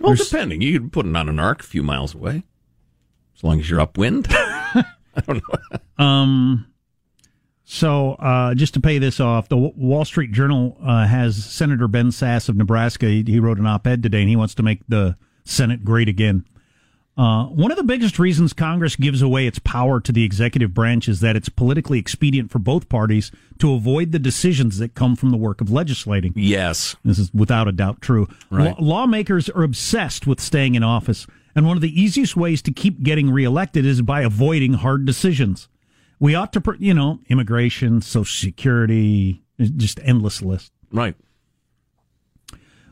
Well, 0.00 0.14
depending, 0.14 0.62
you 0.62 0.78
could 0.78 0.92
put 0.92 1.06
it 1.06 1.16
on 1.16 1.28
an 1.28 1.38
arc 1.38 1.60
a 1.60 1.66
few 1.66 1.82
miles 1.82 2.14
away, 2.14 2.44
as 3.36 3.44
long 3.44 3.60
as 3.60 3.68
you're 3.68 3.80
upwind. 3.80 4.26
I 4.30 4.84
don't 5.26 5.42
know. 5.42 6.04
um. 6.04 6.66
So, 7.64 8.14
uh, 8.14 8.54
just 8.54 8.74
to 8.74 8.80
pay 8.80 8.98
this 8.98 9.20
off, 9.20 9.48
the 9.48 9.56
Wall 9.56 10.04
Street 10.04 10.32
Journal 10.32 10.76
uh, 10.82 11.06
has 11.06 11.44
Senator 11.44 11.86
Ben 11.86 12.08
Sasse 12.08 12.48
of 12.48 12.56
Nebraska. 12.56 13.06
He, 13.06 13.22
he 13.24 13.38
wrote 13.38 13.58
an 13.58 13.66
op-ed 13.66 14.02
today, 14.02 14.22
and 14.22 14.28
he 14.28 14.34
wants 14.34 14.56
to 14.56 14.64
make 14.64 14.80
the 14.88 15.16
Senate 15.44 15.84
great 15.84 16.08
again. 16.08 16.44
Uh, 17.16 17.44
one 17.46 17.70
of 17.70 17.76
the 17.76 17.84
biggest 17.84 18.18
reasons 18.18 18.54
Congress 18.54 18.96
gives 18.96 19.20
away 19.20 19.46
its 19.46 19.58
power 19.58 20.00
to 20.00 20.10
the 20.10 20.24
executive 20.24 20.72
branch 20.72 21.06
is 21.06 21.20
that 21.20 21.36
it's 21.36 21.50
politically 21.50 21.98
expedient 21.98 22.50
for 22.50 22.58
both 22.58 22.88
parties 22.88 23.30
to 23.58 23.74
avoid 23.74 24.12
the 24.12 24.18
decisions 24.18 24.78
that 24.78 24.94
come 24.94 25.14
from 25.14 25.30
the 25.30 25.36
work 25.36 25.60
of 25.60 25.70
legislating. 25.70 26.32
Yes. 26.34 26.96
This 27.04 27.18
is 27.18 27.30
without 27.34 27.68
a 27.68 27.72
doubt 27.72 28.00
true. 28.00 28.26
Right. 28.50 28.78
lawmakers 28.80 29.50
are 29.50 29.62
obsessed 29.62 30.26
with 30.26 30.40
staying 30.40 30.76
in 30.76 30.82
office, 30.82 31.26
and 31.54 31.66
one 31.66 31.76
of 31.76 31.82
the 31.82 32.00
easiest 32.00 32.36
ways 32.36 32.62
to 32.62 32.72
keep 32.72 33.02
getting 33.02 33.30
reelected 33.30 33.84
is 33.84 34.00
by 34.00 34.22
avoiding 34.22 34.74
hard 34.74 35.04
decisions. 35.04 35.68
We 36.20 36.34
ought 36.34 36.54
to, 36.54 36.62
you 36.78 36.94
know, 36.94 37.18
immigration, 37.28 38.00
Social 38.00 38.48
Security, 38.48 39.42
just 39.58 40.00
endless 40.02 40.40
list. 40.40 40.72
Right. 40.90 41.16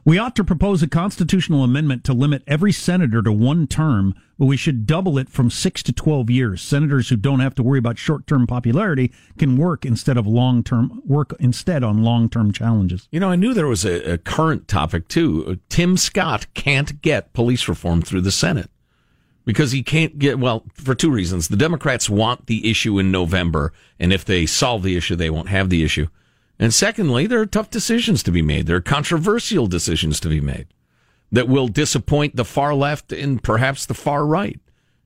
We 0.08 0.16
ought 0.16 0.34
to 0.36 0.42
propose 0.42 0.82
a 0.82 0.88
constitutional 0.88 1.62
amendment 1.62 2.02
to 2.04 2.14
limit 2.14 2.42
every 2.46 2.72
senator 2.72 3.20
to 3.20 3.30
one 3.30 3.66
term, 3.66 4.14
but 4.38 4.46
we 4.46 4.56
should 4.56 4.86
double 4.86 5.18
it 5.18 5.28
from 5.28 5.50
six 5.50 5.82
to 5.82 5.92
12 5.92 6.30
years. 6.30 6.62
Senators 6.62 7.10
who 7.10 7.16
don't 7.16 7.40
have 7.40 7.54
to 7.56 7.62
worry 7.62 7.78
about 7.78 7.98
short 7.98 8.26
term 8.26 8.46
popularity 8.46 9.12
can 9.36 9.58
work 9.58 9.84
instead 9.84 10.16
of 10.16 10.26
long 10.26 10.62
term, 10.64 11.02
work 11.04 11.36
instead 11.38 11.84
on 11.84 12.02
long 12.02 12.30
term 12.30 12.52
challenges. 12.52 13.06
You 13.12 13.20
know, 13.20 13.28
I 13.28 13.36
knew 13.36 13.52
there 13.52 13.66
was 13.66 13.84
a, 13.84 14.14
a 14.14 14.16
current 14.16 14.66
topic 14.66 15.08
too. 15.08 15.60
Tim 15.68 15.98
Scott 15.98 16.46
can't 16.54 17.02
get 17.02 17.34
police 17.34 17.68
reform 17.68 18.00
through 18.00 18.22
the 18.22 18.32
Senate 18.32 18.70
because 19.44 19.72
he 19.72 19.82
can't 19.82 20.18
get 20.18 20.38
well 20.38 20.64
for 20.72 20.94
two 20.94 21.10
reasons. 21.10 21.48
The 21.48 21.56
Democrats 21.58 22.08
want 22.08 22.46
the 22.46 22.70
issue 22.70 22.98
in 22.98 23.10
November, 23.10 23.74
and 24.00 24.10
if 24.10 24.24
they 24.24 24.46
solve 24.46 24.84
the 24.84 24.96
issue, 24.96 25.16
they 25.16 25.28
won't 25.28 25.50
have 25.50 25.68
the 25.68 25.84
issue. 25.84 26.06
And 26.58 26.74
secondly, 26.74 27.26
there 27.26 27.40
are 27.40 27.46
tough 27.46 27.70
decisions 27.70 28.22
to 28.24 28.30
be 28.32 28.42
made. 28.42 28.66
There 28.66 28.76
are 28.76 28.80
controversial 28.80 29.66
decisions 29.66 30.18
to 30.20 30.28
be 30.28 30.40
made 30.40 30.66
that 31.30 31.48
will 31.48 31.68
disappoint 31.68 32.36
the 32.36 32.44
far 32.44 32.74
left 32.74 33.12
and 33.12 33.42
perhaps 33.42 33.86
the 33.86 33.94
far 33.94 34.26
right. 34.26 34.58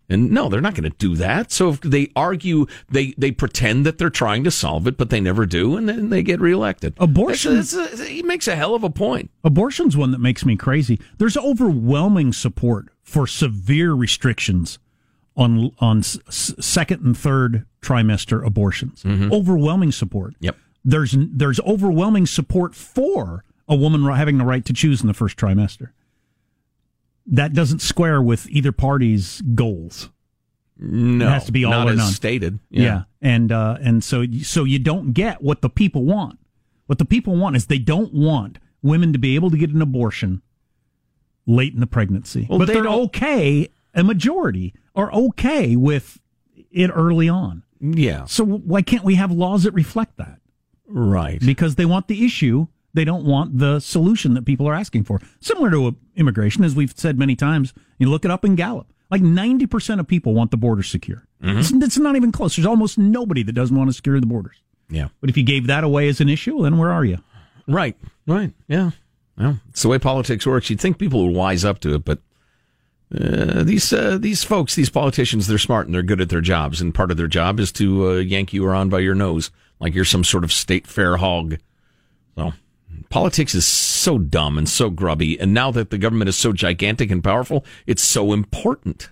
And 0.08 0.30
no, 0.30 0.48
they're 0.48 0.60
not 0.60 0.74
going 0.74 0.90
to 0.90 0.96
do 0.98 1.14
that. 1.16 1.50
So 1.52 1.70
if 1.70 1.80
they 1.80 2.10
argue, 2.14 2.66
they, 2.90 3.14
they 3.16 3.30
pretend 3.32 3.86
that 3.86 3.98
they're 3.98 4.10
trying 4.10 4.44
to 4.44 4.50
solve 4.50 4.86
it, 4.86 4.96
but 4.98 5.10
they 5.10 5.20
never 5.20 5.46
do, 5.46 5.76
and 5.76 5.88
then 5.88 6.10
they 6.10 6.22
get 6.22 6.40
reelected. 6.40 6.94
Abortion. 6.98 7.56
It's, 7.58 7.72
it's 7.72 8.00
a, 8.00 8.04
he 8.06 8.22
makes 8.22 8.46
a 8.46 8.54
hell 8.56 8.74
of 8.74 8.84
a 8.84 8.90
point. 8.90 9.30
Abortion's 9.42 9.96
one 9.96 10.10
that 10.10 10.20
makes 10.20 10.44
me 10.44 10.56
crazy. 10.56 11.00
There's 11.18 11.36
overwhelming 11.36 12.32
support 12.34 12.88
for 13.02 13.26
severe 13.26 13.94
restrictions 13.94 14.78
on 15.34 15.70
on 15.78 15.98
s- 16.00 16.18
second 16.60 17.02
and 17.06 17.16
third 17.16 17.64
trimester 17.80 18.44
abortions. 18.44 19.02
Mm-hmm. 19.04 19.32
Overwhelming 19.32 19.92
support. 19.92 20.34
Yep. 20.40 20.56
There's 20.84 21.14
there's 21.18 21.60
overwhelming 21.60 22.26
support 22.26 22.74
for 22.74 23.44
a 23.68 23.76
woman 23.76 24.04
having 24.12 24.38
the 24.38 24.44
right 24.44 24.64
to 24.64 24.72
choose 24.72 25.00
in 25.00 25.06
the 25.06 25.14
first 25.14 25.36
trimester. 25.36 25.90
That 27.26 27.52
doesn't 27.52 27.80
square 27.80 28.20
with 28.20 28.48
either 28.50 28.72
party's 28.72 29.40
goals. 29.54 30.10
No, 30.78 31.26
it 31.26 31.30
has 31.30 31.44
to 31.44 31.52
be 31.52 31.64
all 31.64 31.88
or 31.88 31.94
none. 31.94 32.10
stated. 32.10 32.58
Yeah, 32.70 33.04
and 33.20 33.52
uh, 33.52 33.78
and 33.80 34.02
so 34.02 34.24
so 34.42 34.64
you 34.64 34.80
don't 34.80 35.12
get 35.12 35.40
what 35.40 35.60
the 35.62 35.70
people 35.70 36.04
want. 36.04 36.38
What 36.86 36.98
the 36.98 37.04
people 37.04 37.36
want 37.36 37.54
is 37.54 37.66
they 37.66 37.78
don't 37.78 38.12
want 38.12 38.58
women 38.82 39.12
to 39.12 39.18
be 39.20 39.36
able 39.36 39.50
to 39.52 39.56
get 39.56 39.70
an 39.70 39.80
abortion 39.80 40.42
late 41.46 41.72
in 41.74 41.80
the 41.80 41.86
pregnancy, 41.86 42.46
Well, 42.50 42.58
but 42.58 42.66
they 42.66 42.74
they're 42.74 42.82
don't- 42.82 43.02
okay. 43.06 43.68
A 43.94 44.02
majority 44.02 44.74
are 44.96 45.12
okay 45.12 45.76
with 45.76 46.18
it 46.72 46.90
early 46.92 47.28
on. 47.28 47.62
Yeah. 47.80 48.24
So 48.24 48.44
why 48.44 48.82
can't 48.82 49.04
we 49.04 49.14
have 49.16 49.30
laws 49.30 49.62
that 49.64 49.72
reflect 49.74 50.16
that? 50.16 50.40
Right. 50.86 51.40
Because 51.40 51.76
they 51.76 51.84
want 51.84 52.08
the 52.08 52.24
issue. 52.24 52.66
They 52.94 53.04
don't 53.04 53.24
want 53.24 53.58
the 53.58 53.80
solution 53.80 54.34
that 54.34 54.44
people 54.44 54.68
are 54.68 54.74
asking 54.74 55.04
for. 55.04 55.20
Similar 55.40 55.70
to 55.70 55.96
immigration, 56.16 56.64
as 56.64 56.74
we've 56.74 56.92
said 56.96 57.18
many 57.18 57.34
times. 57.34 57.72
You 57.98 58.10
look 58.10 58.24
it 58.24 58.30
up 58.30 58.44
in 58.44 58.54
Gallup. 58.54 58.92
Like 59.10 59.22
90% 59.22 60.00
of 60.00 60.06
people 60.06 60.34
want 60.34 60.50
the 60.50 60.56
border 60.56 60.82
secure. 60.82 61.26
Mm-hmm. 61.42 61.58
It's, 61.58 61.70
it's 61.70 61.98
not 61.98 62.16
even 62.16 62.32
close. 62.32 62.56
There's 62.56 62.66
almost 62.66 62.98
nobody 62.98 63.42
that 63.42 63.52
doesn't 63.52 63.76
want 63.76 63.88
to 63.90 63.94
secure 63.94 64.20
the 64.20 64.26
borders. 64.26 64.56
Yeah. 64.88 65.08
But 65.20 65.30
if 65.30 65.36
you 65.36 65.42
gave 65.42 65.66
that 65.66 65.84
away 65.84 66.08
as 66.08 66.20
an 66.20 66.28
issue, 66.28 66.62
then 66.62 66.78
where 66.78 66.90
are 66.90 67.04
you? 67.04 67.18
Right. 67.66 67.96
Right. 68.26 68.52
Yeah. 68.68 68.90
Well, 69.38 69.60
it's 69.70 69.82
the 69.82 69.88
way 69.88 69.98
politics 69.98 70.46
works. 70.46 70.68
You'd 70.68 70.80
think 70.80 70.98
people 70.98 71.26
would 71.26 71.34
wise 71.34 71.64
up 71.64 71.80
to 71.80 71.94
it, 71.94 72.04
but 72.04 72.18
uh, 73.18 73.62
these 73.62 73.92
uh, 73.92 74.18
these 74.18 74.44
folks, 74.44 74.74
these 74.74 74.90
politicians, 74.90 75.46
they're 75.46 75.58
smart 75.58 75.86
and 75.86 75.94
they're 75.94 76.02
good 76.02 76.20
at 76.20 76.28
their 76.28 76.40
jobs, 76.40 76.80
and 76.80 76.94
part 76.94 77.10
of 77.10 77.16
their 77.16 77.26
job 77.26 77.60
is 77.60 77.72
to 77.72 78.08
uh, 78.08 78.14
yank 78.16 78.52
you 78.52 78.64
around 78.64 78.90
by 78.90 78.98
your 79.00 79.14
nose 79.14 79.50
like 79.82 79.94
you're 79.94 80.04
some 80.04 80.24
sort 80.24 80.44
of 80.44 80.52
state 80.52 80.86
fair 80.86 81.18
hog. 81.18 81.58
So 82.36 82.54
politics 83.10 83.54
is 83.54 83.66
so 83.66 84.16
dumb 84.16 84.56
and 84.56 84.68
so 84.68 84.88
grubby, 84.88 85.38
and 85.38 85.52
now 85.52 85.70
that 85.72 85.90
the 85.90 85.98
government 85.98 86.28
is 86.28 86.36
so 86.36 86.52
gigantic 86.52 87.10
and 87.10 87.22
powerful, 87.22 87.66
it's 87.86 88.02
so 88.02 88.32
important. 88.32 89.10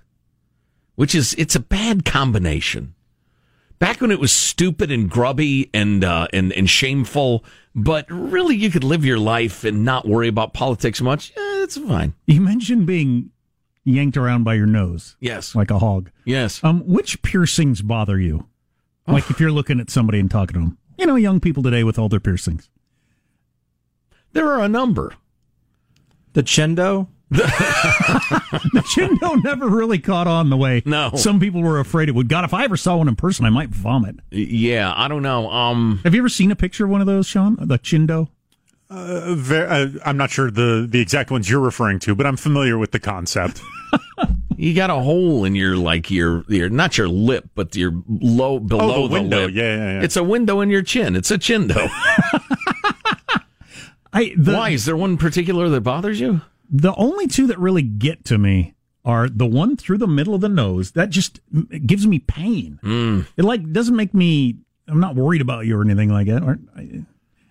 Which 0.94 1.14
is 1.14 1.34
it's 1.34 1.56
a 1.56 1.60
bad 1.60 2.04
combination. 2.04 2.94
Back 3.78 4.00
when 4.00 4.10
it 4.10 4.20
was 4.20 4.32
stupid 4.32 4.90
and 4.90 5.10
grubby 5.10 5.70
and 5.74 6.04
uh, 6.04 6.28
and 6.32 6.52
and 6.52 6.70
shameful, 6.70 7.44
but 7.74 8.06
really 8.08 8.54
you 8.54 8.70
could 8.70 8.84
live 8.84 9.04
your 9.04 9.18
life 9.18 9.64
and 9.64 9.84
not 9.84 10.06
worry 10.06 10.28
about 10.28 10.54
politics 10.54 11.00
much. 11.00 11.32
Eh, 11.32 11.62
it's 11.62 11.78
fine. 11.78 12.14
You 12.26 12.40
mentioned 12.42 12.86
being 12.86 13.30
yanked 13.84 14.16
around 14.18 14.44
by 14.44 14.54
your 14.54 14.66
nose. 14.66 15.16
Yes. 15.20 15.54
Like 15.54 15.70
a 15.70 15.78
hog. 15.78 16.10
Yes. 16.24 16.62
Um, 16.62 16.86
which 16.86 17.22
piercings 17.22 17.82
bother 17.82 18.20
you? 18.20 18.46
Like 19.14 19.30
if 19.30 19.40
you're 19.40 19.50
looking 19.52 19.80
at 19.80 19.90
somebody 19.90 20.18
and 20.20 20.30
talking 20.30 20.54
to 20.54 20.60
them. 20.60 20.78
You 20.98 21.06
know, 21.06 21.16
young 21.16 21.40
people 21.40 21.62
today 21.62 21.82
with 21.84 21.98
all 21.98 22.08
their 22.08 22.20
piercings. 22.20 22.68
There 24.32 24.50
are 24.52 24.62
a 24.62 24.68
number. 24.68 25.14
The 26.34 26.42
Chindo? 26.42 27.08
the 27.30 28.82
Chindo 28.94 29.42
never 29.42 29.68
really 29.68 29.98
caught 29.98 30.26
on 30.26 30.50
the 30.50 30.56
way 30.56 30.82
No. 30.84 31.12
some 31.14 31.38
people 31.40 31.62
were 31.62 31.78
afraid 31.80 32.08
it 32.08 32.14
would. 32.14 32.28
God, 32.28 32.44
if 32.44 32.52
I 32.54 32.64
ever 32.64 32.76
saw 32.76 32.96
one 32.96 33.08
in 33.08 33.16
person, 33.16 33.44
I 33.44 33.50
might 33.50 33.70
vomit. 33.70 34.16
Yeah, 34.30 34.92
I 34.96 35.08
don't 35.08 35.22
know. 35.22 35.50
Um, 35.50 36.00
Have 36.04 36.14
you 36.14 36.20
ever 36.20 36.28
seen 36.28 36.50
a 36.50 36.56
picture 36.56 36.84
of 36.84 36.90
one 36.90 37.00
of 37.00 37.06
those, 37.06 37.26
Sean? 37.26 37.56
The 37.60 37.78
Chindo? 37.78 38.28
Uh, 38.88 39.34
ver- 39.36 39.68
uh, 39.68 39.88
I'm 40.04 40.16
not 40.16 40.30
sure 40.30 40.50
the, 40.50 40.86
the 40.88 41.00
exact 41.00 41.30
ones 41.30 41.48
you're 41.48 41.60
referring 41.60 42.00
to, 42.00 42.14
but 42.16 42.26
I'm 42.26 42.36
familiar 42.36 42.76
with 42.78 42.90
the 42.90 42.98
concept. 43.00 43.62
You 44.60 44.74
got 44.74 44.90
a 44.90 44.94
hole 44.94 45.44
in 45.44 45.54
your 45.54 45.76
like 45.76 46.10
your 46.10 46.44
your 46.48 46.68
not 46.68 46.98
your 46.98 47.08
lip, 47.08 47.48
but 47.54 47.74
your 47.74 47.92
low 48.08 48.58
below 48.58 49.04
Oh, 49.04 49.08
the 49.08 49.14
window. 49.14 49.46
lip. 49.46 49.54
Yeah, 49.54 49.62
yeah, 49.76 49.92
yeah. 49.98 50.02
It's 50.02 50.16
a 50.16 50.22
window 50.24 50.60
in 50.60 50.68
your 50.70 50.82
chin. 50.82 51.16
It's 51.16 51.30
a 51.30 51.38
chindo. 51.38 51.88
I, 54.12 54.34
the, 54.36 54.54
Why 54.54 54.70
is 54.70 54.84
there 54.86 54.96
one 54.96 55.16
particular 55.16 55.68
that 55.68 55.82
bothers 55.82 56.18
you? 56.20 56.40
The 56.68 56.94
only 56.96 57.26
two 57.28 57.46
that 57.46 57.58
really 57.58 57.82
get 57.82 58.24
to 58.26 58.38
me 58.38 58.74
are 59.04 59.28
the 59.28 59.46
one 59.46 59.76
through 59.76 59.98
the 59.98 60.08
middle 60.08 60.34
of 60.34 60.40
the 60.40 60.48
nose. 60.48 60.92
That 60.92 61.10
just 61.10 61.40
gives 61.86 62.06
me 62.06 62.18
pain. 62.18 62.80
Mm. 62.82 63.26
It 63.36 63.44
like 63.44 63.72
doesn't 63.72 63.94
make 63.96 64.12
me. 64.12 64.56
I'm 64.88 65.00
not 65.00 65.14
worried 65.14 65.40
about 65.40 65.66
you 65.66 65.78
or 65.78 65.82
anything 65.82 66.10
like 66.10 66.26
that. 66.26 67.02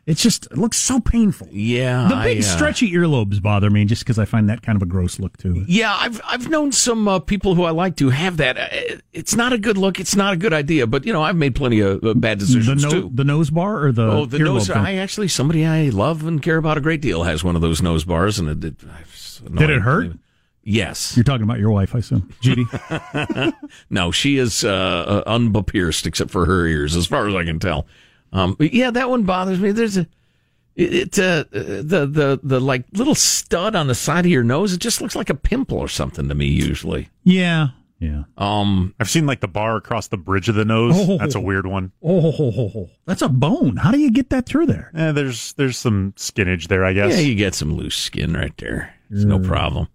Or, 0.10 0.12
I, 0.12 0.12
it's 0.12 0.22
just 0.22 0.45
it 0.48 0.58
looks 0.58 0.78
so 0.78 1.00
painful. 1.00 1.48
Yeah, 1.52 2.08
The 2.10 2.15
big 2.24 2.38
I, 2.38 2.39
uh, 2.39 2.43
stretchy 2.43 2.91
earlobes 2.93 3.41
bother 3.41 3.69
me 3.69 3.86
just 3.86 4.04
because 4.04 4.17
I 4.19 4.26
find 4.26 4.50
that 4.50 4.62
kind 4.62 4.76
of 4.76 4.82
a 4.82 4.86
gross 4.86 5.19
look 5.19 5.38
too. 5.38 5.63
Yeah, 5.67 5.95
I've 5.98 6.19
I've 6.26 6.50
known 6.50 6.72
some 6.72 7.08
uh, 7.08 7.19
people 7.19 7.56
who 7.56 7.63
I 7.63 7.72
like 7.72 7.95
to 7.98 8.10
have 8.10 8.38
that. 8.38 8.58
Uh, 8.58 8.98
It's 9.13 9.36
not 9.36 9.54
a 9.54 9.58
good 9.58 9.78
look. 9.78 10.00
It's 10.00 10.15
not 10.15 10.34
a 10.34 10.38
good 10.38 10.54
idea. 10.54 10.88
But 10.88 11.06
you 11.06 11.13
know, 11.13 11.22
I've 11.22 11.36
made 11.36 11.56
plenty 11.56 11.80
of 11.80 12.04
uh, 12.04 12.13
bad 12.13 12.39
The, 12.39 12.45
decisions 12.45 12.84
no, 12.84 12.89
too. 12.89 13.12
the 13.13 13.24
nose 13.24 13.50
bar 13.50 13.84
or 13.86 13.91
the 13.91 14.04
oh, 14.04 14.26
the 14.26 14.38
earlobe 14.38 14.43
nose. 14.45 14.67
thing? 14.67 14.78
I 14.78 14.95
actually 14.95 15.28
somebody 15.28 15.65
I 15.65 15.89
love 15.89 16.26
and 16.26 16.41
care 16.41 16.58
about 16.58 16.78
a 16.78 16.82
great 16.82 17.02
deal 17.02 17.24
has 17.24 17.43
one 17.43 17.56
of 17.56 17.62
those 17.62 17.82
nose 17.82 18.04
bars, 18.04 18.39
and 18.39 18.50
it, 18.50 18.63
it 18.63 18.76
it's 19.02 19.39
Did 19.39 19.69
it 19.69 19.82
hurt? 19.82 20.12
Yes. 20.62 21.15
You're 21.15 21.24
talking 21.24 21.43
about 21.43 21.58
your 21.60 21.72
wife, 21.72 21.95
I 21.95 22.00
assume, 22.00 22.32
Judy. 22.41 22.65
no, 23.89 24.12
she 24.12 24.38
is 24.38 24.63
uh, 24.63 25.24
uh, 25.26 25.34
unpierced 25.34 26.06
except 26.06 26.30
for 26.32 26.45
her 26.45 26.65
ears, 26.67 26.95
as 26.95 27.08
far 27.08 27.28
as 27.28 27.34
I 27.36 27.43
can 27.43 27.60
tell. 27.60 27.88
Um, 28.32 28.56
but 28.58 28.74
yeah, 28.74 28.92
that 28.92 29.10
one 29.10 29.24
bothers 29.24 29.60
me. 29.60 29.72
There's 29.72 29.98
a 29.98 30.08
it, 30.76 31.18
it 31.18 31.20
uh, 31.20 31.44
the 31.52 32.08
the 32.10 32.39
the 32.42 32.62
like 32.62 32.86
little 32.94 33.15
stud 33.15 33.76
on 33.76 33.88
the 33.88 33.96
side 33.96 34.26
of 34.26 34.32
your 34.32 34.44
nose. 34.44 34.74
It 34.74 34.80
just 34.80 35.02
looks 35.02 35.15
like 35.15 35.30
a 35.30 35.36
pimple 35.36 35.78
or 35.78 35.88
something 35.88 36.28
to 36.30 36.36
me. 36.36 36.46
Usually, 36.48 37.10
yeah, 37.24 37.70
yeah. 38.00 38.24
Um, 38.38 38.96
I've 39.00 39.10
seen 39.10 39.26
like 39.26 39.42
the 39.42 39.48
bar 39.48 39.76
across 39.76 40.08
the 40.08 40.18
bridge 40.18 40.48
of 40.48 40.56
the 40.56 40.65
nose. 40.65 40.96
Oh. 40.96 41.18
That's 41.18 41.36
a 41.36 41.42
weird 41.42 41.65
one. 41.68 41.92
Oh, 42.02 42.22
ho, 42.22 42.32
ho, 42.52 42.70
ho. 42.70 42.89
that's 43.06 43.22
a 43.22 43.30
bone. 43.30 43.78
How 43.78 43.92
do 43.92 44.00
you 44.00 44.12
get 44.12 44.30
that 44.30 44.46
through 44.46 44.68
there? 44.68 44.92
Eh, 44.96 45.12
there's 45.12 45.54
there's 45.54 45.78
some 45.78 46.13
skinage 46.15 46.68
there, 46.68 46.86
I 46.86 46.94
guess. 46.94 47.13
yeah, 47.13 47.22
you 47.22 47.36
get 47.36 47.56
some 47.56 47.74
loose 47.74 47.98
skin 47.98 48.34
right 48.34 48.56
there. 48.58 48.94
It's 49.12 49.26
no 49.26 49.39
problem. 49.39 49.88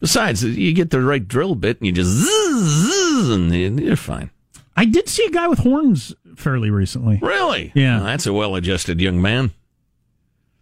Besides, 0.00 0.42
you 0.42 0.72
get 0.72 0.90
the 0.90 1.00
right 1.00 1.26
drill 1.26 1.54
bit 1.54 1.78
and 1.78 1.86
you 1.86 1.92
just 1.92 2.10
zzz, 2.10 2.28
zzz, 2.28 3.28
and 3.30 3.80
you're 3.80 3.96
fine. 3.96 4.30
I 4.76 4.84
did 4.84 5.08
see 5.08 5.24
a 5.26 5.30
guy 5.30 5.46
with 5.48 5.60
horns 5.60 6.14
fairly 6.36 6.70
recently. 6.70 7.18
Really? 7.22 7.72
Yeah. 7.74 7.96
Well, 7.96 8.06
that's 8.06 8.26
a 8.26 8.32
well-adjusted 8.32 9.00
young 9.00 9.20
man. 9.20 9.50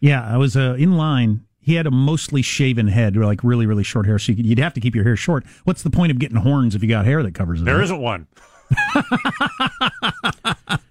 Yeah, 0.01 0.25
I 0.27 0.37
was 0.37 0.57
uh, 0.57 0.77
in 0.79 0.97
line. 0.97 1.45
He 1.61 1.75
had 1.75 1.87
a 1.87 1.91
mostly 1.91 2.41
shaven 2.43 2.89
head, 2.89 3.17
like 3.17 3.45
really, 3.45 3.67
really 3.67 3.83
short 3.85 4.07
hair. 4.07 4.19
So 4.19 4.33
you 4.33 4.37
could, 4.37 4.47
you'd 4.47 4.59
have 4.59 4.73
to 4.75 4.81
keep 4.81 4.95
your 4.95 5.05
hair 5.05 5.17
short. 5.17 5.45
What's 5.65 5.83
the 5.83 5.91
point 5.91 6.11
of 6.11 6.19
getting 6.19 6.39
horns 6.39 6.75
if 6.75 6.83
you 6.83 6.89
got 6.89 7.05
hair 7.05 7.23
that 7.23 7.35
covers 7.35 7.61
it? 7.61 7.65
There 7.65 7.77
up? 7.79 7.85
isn't 7.85 8.01
one. 8.01 8.27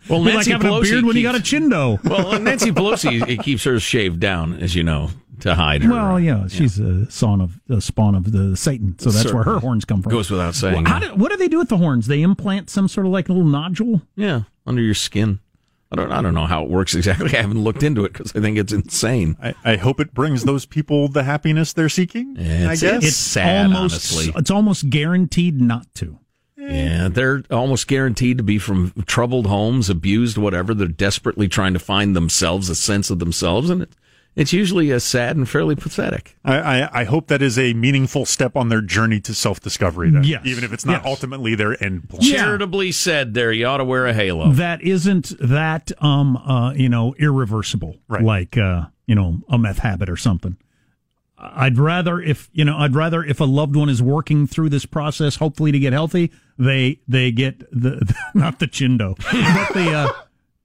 Well, 0.10 0.24
Be 0.24 0.26
like 0.26 0.34
Nancy 0.36 0.52
having 0.52 0.72
Pelosi 0.72 0.80
a 0.80 0.92
beard 0.92 1.06
when 1.06 1.16
you 1.18 1.22
got 1.24 1.36
a 1.36 1.40
chindo. 1.40 2.04
Well, 2.10 2.40
Nancy 2.40 2.72
Pelosi 2.72 3.28
it 3.28 3.44
keeps 3.44 3.64
hers 3.64 3.84
shaved 3.84 4.20
down, 4.20 4.56
as 4.56 4.74
you 4.74 4.84
know, 4.84 5.12
to 5.42 5.54
hide 5.54 5.84
her. 5.84 5.92
Well, 5.92 6.20
yeah, 6.20 6.48
she's 6.48 6.80
a 6.80 7.10
son 7.12 7.42
of 7.42 7.60
a 7.70 7.80
spawn 7.80 8.16
of 8.16 8.32
the 8.32 8.58
Satan, 8.58 8.98
so 8.98 9.12
that's 9.12 9.32
where 9.32 9.44
her 9.44 9.60
horns 9.60 9.86
come 9.86 10.02
from. 10.02 10.12
Goes 10.12 10.32
without 10.32 10.56
saying. 10.56 10.84
Well, 10.84 10.92
how 10.92 11.00
do, 11.00 11.14
what 11.16 11.30
do 11.30 11.38
they 11.38 11.48
do 11.48 11.60
with 11.60 11.70
the 11.70 11.78
horns? 11.78 12.08
They 12.08 12.24
implant 12.24 12.72
some 12.72 12.88
sort 12.88 13.06
of 13.06 13.12
like 13.14 13.30
little 13.30 13.46
nodule. 13.46 14.02
yeah, 14.16 14.42
under 14.70 14.82
your 14.82 14.94
skin. 14.94 15.40
I 15.92 15.96
don't. 15.96 16.12
I 16.12 16.22
don't 16.22 16.36
know 16.36 16.46
how 16.46 16.64
it 16.64 16.70
works 16.70 16.94
exactly. 16.94 17.34
I 17.38 17.42
haven't 17.42 17.64
looked 17.64 17.82
into 17.82 18.06
it 18.06 18.14
because 18.14 18.36
I 18.36 18.40
think 18.40 18.58
it's 18.60 18.72
insane. 18.72 19.36
I, 19.42 19.56
I 19.66 19.76
hope 19.76 20.00
it 20.00 20.14
brings 20.14 20.44
those 20.44 20.66
people 20.68 21.08
the 21.08 21.24
happiness 21.24 21.74
they're 21.74 21.90
seeking. 21.90 22.36
I 22.38 22.74
It's, 22.74 22.82
guess 22.82 23.04
it's 23.04 23.16
sad, 23.16 23.66
almost, 23.66 24.14
honestly. 24.14 24.34
It's 24.40 24.52
almost 24.52 24.90
guaranteed 24.92 25.60
not 25.60 25.88
to. 25.96 26.20
Yeah, 26.58 27.08
they're 27.08 27.42
almost 27.50 27.88
guaranteed 27.88 28.38
to 28.38 28.44
be 28.44 28.60
from 28.60 28.92
troubled 29.08 29.48
homes, 29.48 29.90
abused, 29.90 30.38
whatever. 30.38 30.76
They're 30.76 30.88
desperately 30.88 31.48
trying 31.48 31.74
to 31.74 31.80
find 31.80 32.16
themselves, 32.16 32.70
a 32.70 32.76
sense 32.76 33.10
of 33.10 33.18
themselves, 33.18 33.72
and 33.72 33.82
it, 33.84 33.90
it's 34.36 34.54
usually 34.54 34.92
a 34.92 35.00
sad 35.00 35.36
and 35.36 35.50
fairly 35.50 35.76
pathetic. 35.76 36.38
I, 36.46 36.58
I, 36.84 37.02
I 37.02 37.04
hope 37.04 37.28
that 37.28 37.42
is 37.42 37.60
a 37.60 37.74
meaningful 37.74 38.26
step 38.26 38.56
on 38.56 38.70
their 38.70 38.82
journey 38.82 39.20
to 39.22 39.34
self 39.34 39.60
discovery. 39.60 40.12
Yes. 40.24 40.46
Even 40.46 40.64
if 40.64 40.72
it's 40.72 40.86
not 40.86 41.04
Yes. 41.04 41.06
ultimately 41.06 41.56
their 41.56 41.82
end 41.84 42.08
point. 42.10 42.24
Charitably 42.24 42.92
said, 42.92 43.34
there 43.34 43.52
you 43.52 43.66
ought 43.66 43.78
to 43.78 43.86
wear 43.86 44.06
a 44.08 44.14
halo. 44.14 44.52
That 44.54 44.82
isn't 44.82 45.34
that 45.40 45.92
um 46.02 46.38
uh 46.38 46.74
you 46.74 46.90
know 46.90 47.14
irreversible 47.20 47.98
Right. 48.08 48.24
like 48.24 48.58
uh 48.58 48.86
you 49.08 49.16
know 49.16 49.40
a 49.50 49.58
meth 49.58 49.80
habit 49.80 50.10
or 50.10 50.18
something. 50.18 50.58
I'd 51.42 51.78
rather 51.78 52.20
if 52.22 52.50
you 52.52 52.66
know 52.66 52.78
I'd 52.78 52.96
rather 52.96 53.24
if 53.24 53.40
a 53.40 53.46
loved 53.46 53.76
one 53.76 53.88
is 53.90 54.02
working 54.02 54.46
through 54.46 54.70
this 54.70 54.86
process, 54.86 55.38
hopefully 55.38 55.72
to 55.72 55.80
get 55.80 55.94
healthy, 55.94 56.32
they 56.58 57.00
they 57.08 57.32
get 57.32 57.60
the 57.72 58.14
not 58.34 58.60
the 58.60 58.68
chindo, 58.68 59.16
but 59.18 59.74
the 59.74 59.92
uh, 59.94 60.12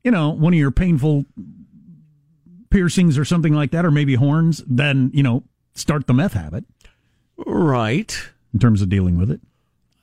you 0.02 0.10
know 0.10 0.30
one 0.30 0.52
of 0.52 0.58
your 0.58 0.72
painful 0.72 1.24
piercings 2.74 3.16
or 3.16 3.24
something 3.24 3.54
like 3.54 3.70
that, 3.70 3.84
or 3.86 3.90
maybe 3.92 4.16
horns. 4.16 4.62
Then 4.66 5.10
you 5.14 5.22
know 5.22 5.44
start 5.74 6.06
the 6.08 6.12
meth 6.12 6.32
habit 6.34 6.64
Right. 7.36 8.16
in 8.52 8.58
terms 8.60 8.82
of 8.82 8.88
dealing 8.88 9.16
with 9.18 9.30
it. 9.30 9.40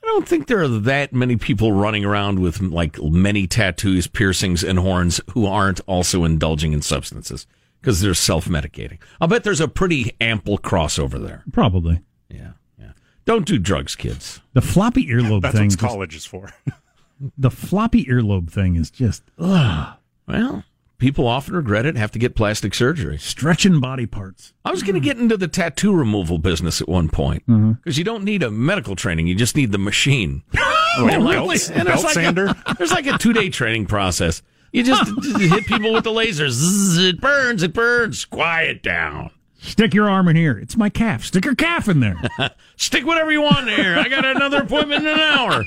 I 0.04 0.08
don't 0.08 0.28
think 0.28 0.48
there 0.48 0.62
are 0.62 0.68
that 0.68 1.14
many 1.14 1.36
people 1.38 1.72
running 1.74 2.04
around 2.04 2.40
with 2.40 2.60
like 2.62 3.02
many 3.02 3.46
tattoos, 3.48 4.08
piercings, 4.08 4.64
and 4.64 4.80
horns 4.80 5.22
who 5.32 5.46
aren't 5.46 5.80
also 5.82 6.24
indulging 6.24 6.74
in 6.74 6.82
substances 6.82 7.46
because 7.80 8.02
they're 8.02 8.14
self 8.14 8.46
medicating. 8.48 9.00
I'll 9.20 9.28
bet 9.28 9.44
there's 9.44 9.62
a 9.62 9.68
pretty 9.68 10.16
ample 10.20 10.58
crossover 10.58 11.22
there. 11.22 11.44
Probably. 11.54 12.02
Yeah, 12.30 12.54
yeah. 12.80 12.92
Don't 13.26 13.46
do 13.46 13.58
drugs, 13.60 13.96
kids. 13.96 14.42
The 14.54 14.62
floppy 14.62 15.08
earlobe 15.08 15.42
That's 15.44 15.56
thing. 15.58 15.70
what 15.70 15.80
college 15.80 16.16
is 16.16 16.26
for. 16.26 16.52
the 17.38 17.52
floppy 17.52 18.06
earlobe 18.06 18.50
thing 18.50 18.76
is 18.76 18.90
just 18.92 19.24
ugh. 19.40 19.98
Well, 20.28 20.64
people 21.02 21.28
often 21.28 21.56
regret 21.56 21.86
it, 21.86 21.98
have 21.98 22.12
to 22.12 22.20
get 22.20 22.36
plastic 22.36 22.74
surgery. 22.74 23.18
Stretching 23.18 23.82
body 23.82 24.06
parts. 24.06 24.54
I 24.64 24.72
was 24.72 24.84
going 24.84 24.94
to 24.94 25.02
get 25.02 25.18
into 25.18 25.36
the 25.36 25.48
tattoo 25.48 25.94
removal 25.94 26.38
business 26.38 26.80
at 26.80 26.88
one 26.88 27.10
point 27.10 27.42
mm-hmm. 27.48 27.74
because 27.74 27.98
you 27.98 28.06
don't 28.06 28.24
need 28.24 28.44
a 28.44 28.52
medical 28.52 28.96
training; 28.96 29.28
you 29.28 29.36
just 29.36 29.58
need 29.58 29.74
the 29.74 29.78
machine. 29.78 30.44
Oh, 30.98 31.08
and 31.08 31.24
like- 31.24 31.36
belt- 31.36 31.70
and 31.70 31.76
belt 31.76 31.88
there's 31.88 32.04
like 32.04 32.14
sander? 32.16 32.48
A, 32.48 32.76
there's 32.78 32.92
like 32.92 33.08
a 33.08 33.18
two 33.18 33.32
day 33.32 33.48
training 33.48 33.86
process. 33.86 34.42
You 34.74 34.84
just, 34.84 35.06
just 35.22 35.40
hit 35.40 35.66
people 35.66 35.94
with 35.94 36.04
the 36.04 36.10
lasers. 36.10 36.50
Zzz, 36.50 36.98
it 36.98 37.22
burns. 37.22 37.64
It 37.64 37.74
burns. 37.74 38.26
Quiet 38.26 38.84
down. 38.84 39.32
Stick 39.58 39.94
your 39.94 40.10
arm 40.10 40.28
in 40.28 40.36
here. 40.36 40.58
It's 40.58 40.76
my 40.76 40.90
calf. 40.90 41.24
Stick 41.24 41.46
your 41.46 41.56
calf 41.56 41.88
in 41.88 42.02
there. 42.02 42.18
Stick 42.76 43.06
whatever 43.06 43.32
you 43.32 43.42
want 43.42 43.68
there. 43.68 43.98
I 43.98 44.10
got 44.10 44.26
another 44.26 44.64
appointment 44.64 45.06
in 45.06 45.14
an 45.14 45.20
hour. 45.22 45.64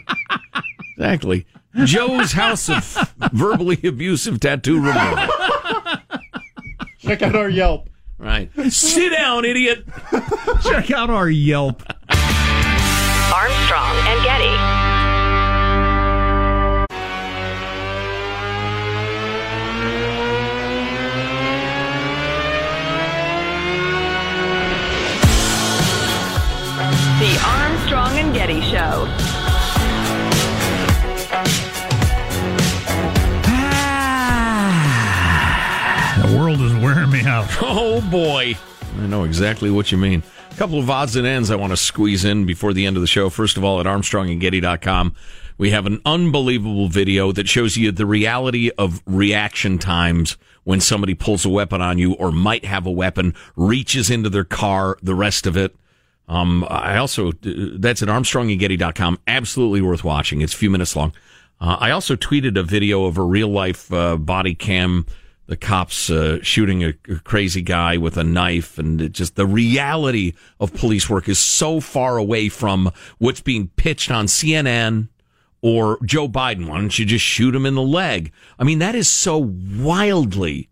Exactly. 0.99 1.47
Joe's 1.85 2.33
house 2.33 2.69
of 2.69 3.13
verbally 3.33 3.81
abusive 3.85 4.41
tattoo 4.41 4.77
removal. 4.81 5.27
Check 7.01 7.23
out 7.23 7.35
our 7.35 7.49
Yelp. 7.49 7.89
Right. 8.17 8.51
Sit 8.71 9.11
down, 9.11 9.45
idiot. 9.45 9.85
Check 10.63 10.91
out 10.91 11.11
our 11.11 11.29
Yelp. 11.29 11.83
Armstrong 13.35 13.97
and 14.07 14.23
Getty. 14.25 14.55
The 27.21 27.39
Armstrong 27.47 28.19
and 28.19 28.35
Getty 28.35 28.61
Show. 28.63 28.74
Me 37.15 37.25
out. 37.25 37.49
Oh 37.63 38.01
boy. 38.11 38.57
I 38.99 39.07
know 39.07 39.25
exactly 39.25 39.71
what 39.71 39.93
you 39.93 39.99
mean. 39.99 40.23
A 40.51 40.55
couple 40.57 40.79
of 40.79 40.91
odds 40.91 41.17
and 41.17 41.27
ends 41.27 41.51
I 41.51 41.57
want 41.57 41.73
to 41.73 41.77
squeeze 41.77 42.25
in 42.25 42.45
before 42.45 42.73
the 42.73 42.87
end 42.87 42.97
of 42.97 43.01
the 43.01 43.07
show. 43.07 43.31
First 43.31 43.57
of 43.57 43.65
all, 43.65 43.81
at 43.81 43.87
armstrongandgetty.com, 43.87 45.15
we 45.57 45.71
have 45.71 45.87
an 45.87 46.01
unbelievable 46.05 46.89
video 46.89 47.31
that 47.33 47.49
shows 47.49 47.77
you 47.77 47.93
the 47.93 48.07
reality 48.07 48.71
of 48.79 49.03
reaction 49.07 49.79
times 49.79 50.37
when 50.65 50.81
somebody 50.81 51.15
pulls 51.15 51.45
a 51.45 51.49
weapon 51.49 51.81
on 51.81 51.99
you 51.99 52.15
or 52.15 52.33
might 52.33 52.65
have 52.65 52.87
a 52.87 52.91
weapon, 52.91 53.35
reaches 53.57 54.11
into 54.11 54.29
their 54.29 54.45
car, 54.45 54.97
the 55.03 55.15
rest 55.15 55.47
of 55.47 55.57
it. 55.57 55.75
Um, 56.29 56.67
I 56.69 56.97
also, 56.97 57.33
that's 57.43 58.03
at 58.03 58.09
armstrongandgetty.com. 58.09 59.21
Absolutely 59.27 59.83
worth 59.83 60.05
watching. 60.05 60.41
It's 60.41 60.55
a 60.55 60.57
few 60.57 60.71
minutes 60.71 60.97
long. 60.97 61.13
Uh, 61.61 61.77
I 61.79 61.91
also 61.91 62.17
tweeted 62.17 62.59
a 62.59 62.63
video 62.63 63.05
of 63.05 63.19
a 63.19 63.23
real 63.23 63.49
life 63.49 63.93
uh, 63.93 64.17
body 64.17 64.55
cam, 64.55 65.07
the 65.47 65.57
cops 65.57 66.11
uh, 66.11 66.39
shooting 66.43 66.83
a, 66.83 66.95
a 67.09 67.17
crazy 67.25 67.63
guy 67.63 67.97
with 67.97 68.17
a 68.17 68.25
knife, 68.25 68.79
and 68.79 69.13
just 69.13 69.37
the 69.37 69.47
reality 69.47 70.33
of 70.59 70.75
police 70.75 71.09
work 71.11 71.29
is 71.29 71.39
so 71.39 71.81
far 71.81 72.17
away 72.17 72.49
from 72.49 72.91
what's 73.19 73.41
being 73.41 73.69
pitched 73.77 74.11
on 74.11 74.27
CNN 74.27 75.09
or 75.61 75.99
Joe 76.05 76.29
Biden. 76.29 76.69
Why 76.69 76.77
don't 76.77 76.99
you 76.99 77.05
just 77.05 77.25
shoot 77.25 77.55
him 77.55 77.67
in 77.67 77.75
the 77.75 77.83
leg? 77.83 78.33
I 78.59 78.65
mean, 78.65 78.79
that 78.79 78.95
is 78.95 79.09
so 79.09 79.39
wildly 79.39 80.69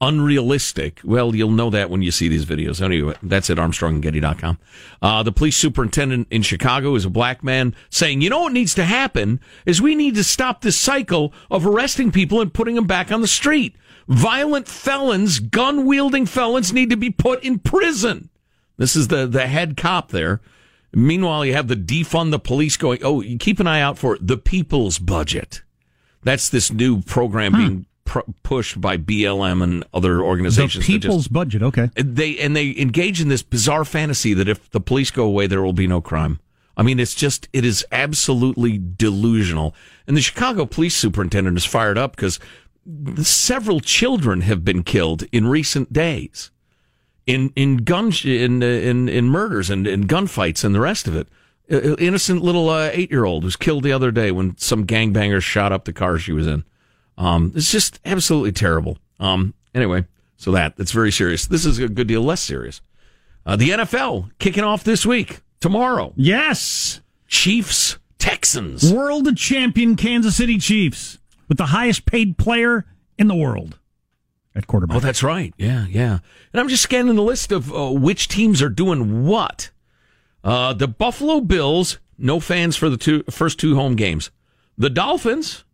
unrealistic. 0.00 1.00
Well, 1.04 1.34
you'll 1.34 1.50
know 1.50 1.70
that 1.70 1.90
when 1.90 2.02
you 2.02 2.10
see 2.10 2.28
these 2.28 2.46
videos. 2.46 2.80
Anyway, 2.80 3.14
that's 3.22 3.50
at 3.50 3.58
armstrongandgetty.com. 3.58 4.58
Uh, 5.02 5.22
the 5.22 5.32
police 5.32 5.56
superintendent 5.56 6.28
in 6.30 6.42
Chicago 6.42 6.94
is 6.94 7.04
a 7.04 7.10
black 7.10 7.44
man 7.44 7.74
saying, 7.90 8.22
you 8.22 8.30
know 8.30 8.42
what 8.42 8.52
needs 8.52 8.74
to 8.74 8.84
happen 8.84 9.40
is 9.66 9.82
we 9.82 9.94
need 9.94 10.14
to 10.14 10.24
stop 10.24 10.62
this 10.62 10.78
cycle 10.78 11.32
of 11.50 11.66
arresting 11.66 12.10
people 12.10 12.40
and 12.40 12.54
putting 12.54 12.76
them 12.76 12.86
back 12.86 13.12
on 13.12 13.20
the 13.20 13.26
street. 13.28 13.76
Violent 14.08 14.66
felons, 14.66 15.38
gun 15.38 15.84
wielding 15.84 16.26
felons 16.26 16.72
need 16.72 16.90
to 16.90 16.96
be 16.96 17.10
put 17.10 17.44
in 17.44 17.58
prison. 17.58 18.30
This 18.78 18.96
is 18.96 19.08
the, 19.08 19.26
the 19.26 19.46
head 19.46 19.76
cop 19.76 20.10
there. 20.10 20.40
Meanwhile, 20.92 21.44
you 21.44 21.52
have 21.52 21.68
the 21.68 21.76
defund 21.76 22.30
the 22.30 22.38
police 22.38 22.76
going, 22.76 23.00
oh, 23.04 23.20
you 23.20 23.38
keep 23.38 23.60
an 23.60 23.66
eye 23.66 23.80
out 23.80 23.98
for 23.98 24.18
the 24.20 24.36
people's 24.36 24.98
budget. 24.98 25.62
That's 26.22 26.48
this 26.48 26.72
new 26.72 27.02
program 27.02 27.52
being 27.52 27.86
pr- 28.10 28.28
pushed 28.42 28.80
by 28.80 28.96
BLM 28.96 29.62
and 29.62 29.84
other 29.94 30.16
The 30.16 30.22
organizations. 30.22 30.84
just- 30.86 30.86
people's 30.86 31.28
budget. 31.28 31.62
Okay. 31.62 31.90
they 31.94 32.36
and 32.38 32.56
they 32.56 32.74
engage 32.76 33.20
in 33.20 33.28
this 33.28 33.42
bizarre 33.42 33.84
fantasy 33.84 34.34
that 34.34 34.48
if 34.48 34.68
the 34.70 34.80
police 34.80 35.10
go 35.12 35.24
away, 35.24 35.46
there 35.46 35.62
will 35.62 35.72
be 35.72 35.86
no 35.86 36.00
crime. 36.00 36.40
I 36.76 36.82
mean, 36.82 36.98
it's 36.98 37.14
just 37.14 37.48
it 37.52 37.64
is 37.64 37.84
absolutely 37.92 38.78
delusional. 38.78 39.74
And 40.06 40.16
the 40.16 40.20
Chicago 40.22 40.66
police 40.66 40.96
superintendent 40.96 41.56
is 41.56 41.64
fired 41.64 41.96
up 41.98 42.16
because 42.16 42.40
several 43.22 43.80
children 43.80 44.40
have 44.40 44.64
been 44.64 44.82
killed 44.82 45.22
in 45.30 45.46
recent 45.46 45.92
days 45.92 46.50
in 47.26 47.52
in 47.54 47.78
gun 47.78 48.12
in 48.24 48.62
in 48.62 49.08
in 49.08 49.26
murders 49.28 49.70
and 49.70 49.86
in 49.86 50.06
gunfights 50.06 50.64
and 50.64 50.74
the 50.74 50.80
rest 50.80 51.06
of 51.06 51.14
it. 51.14 51.28
Innocent 51.68 52.42
little 52.42 52.68
uh, 52.68 52.90
eight 52.92 53.10
year 53.12 53.24
old 53.24 53.44
was 53.44 53.54
killed 53.54 53.84
the 53.84 53.92
other 53.92 54.10
day 54.10 54.32
when 54.32 54.56
some 54.56 54.84
gangbangers 54.84 55.42
shot 55.44 55.70
up 55.70 55.84
the 55.84 55.92
car 55.92 56.18
she 56.18 56.32
was 56.32 56.46
in. 56.48 56.64
Um, 57.20 57.52
it's 57.54 57.70
just 57.70 58.00
absolutely 58.04 58.52
terrible. 58.52 58.96
Um, 59.20 59.52
anyway, 59.74 60.06
so 60.38 60.50
that 60.52 60.76
that's 60.76 60.92
very 60.92 61.12
serious. 61.12 61.46
This 61.46 61.66
is 61.66 61.78
a 61.78 61.86
good 61.88 62.06
deal 62.06 62.22
less 62.22 62.40
serious. 62.40 62.80
Uh, 63.44 63.56
the 63.56 63.70
NFL 63.70 64.30
kicking 64.38 64.64
off 64.64 64.82
this 64.84 65.04
week 65.04 65.40
tomorrow. 65.60 66.14
Yes. 66.16 67.02
Chiefs 67.28 67.98
Texans. 68.18 68.90
World 68.92 69.36
champion 69.36 69.96
Kansas 69.96 70.36
City 70.36 70.58
Chiefs 70.58 71.18
with 71.46 71.58
the 71.58 71.66
highest 71.66 72.06
paid 72.06 72.38
player 72.38 72.86
in 73.18 73.28
the 73.28 73.34
world 73.34 73.78
at 74.54 74.66
quarterback. 74.66 74.96
Oh, 74.96 75.00
that's 75.00 75.22
right. 75.22 75.52
Yeah, 75.58 75.86
yeah. 75.88 76.20
And 76.52 76.60
I'm 76.60 76.68
just 76.68 76.82
scanning 76.82 77.16
the 77.16 77.22
list 77.22 77.52
of 77.52 77.70
uh, 77.72 77.90
which 77.90 78.28
teams 78.28 78.62
are 78.62 78.70
doing 78.70 79.26
what. 79.26 79.70
Uh, 80.42 80.72
the 80.72 80.88
Buffalo 80.88 81.40
Bills, 81.40 81.98
no 82.16 82.40
fans 82.40 82.76
for 82.76 82.88
the 82.88 82.96
two, 82.96 83.24
first 83.24 83.60
two 83.60 83.74
home 83.74 83.94
games. 83.94 84.30
The 84.78 84.90
Dolphins 84.90 85.64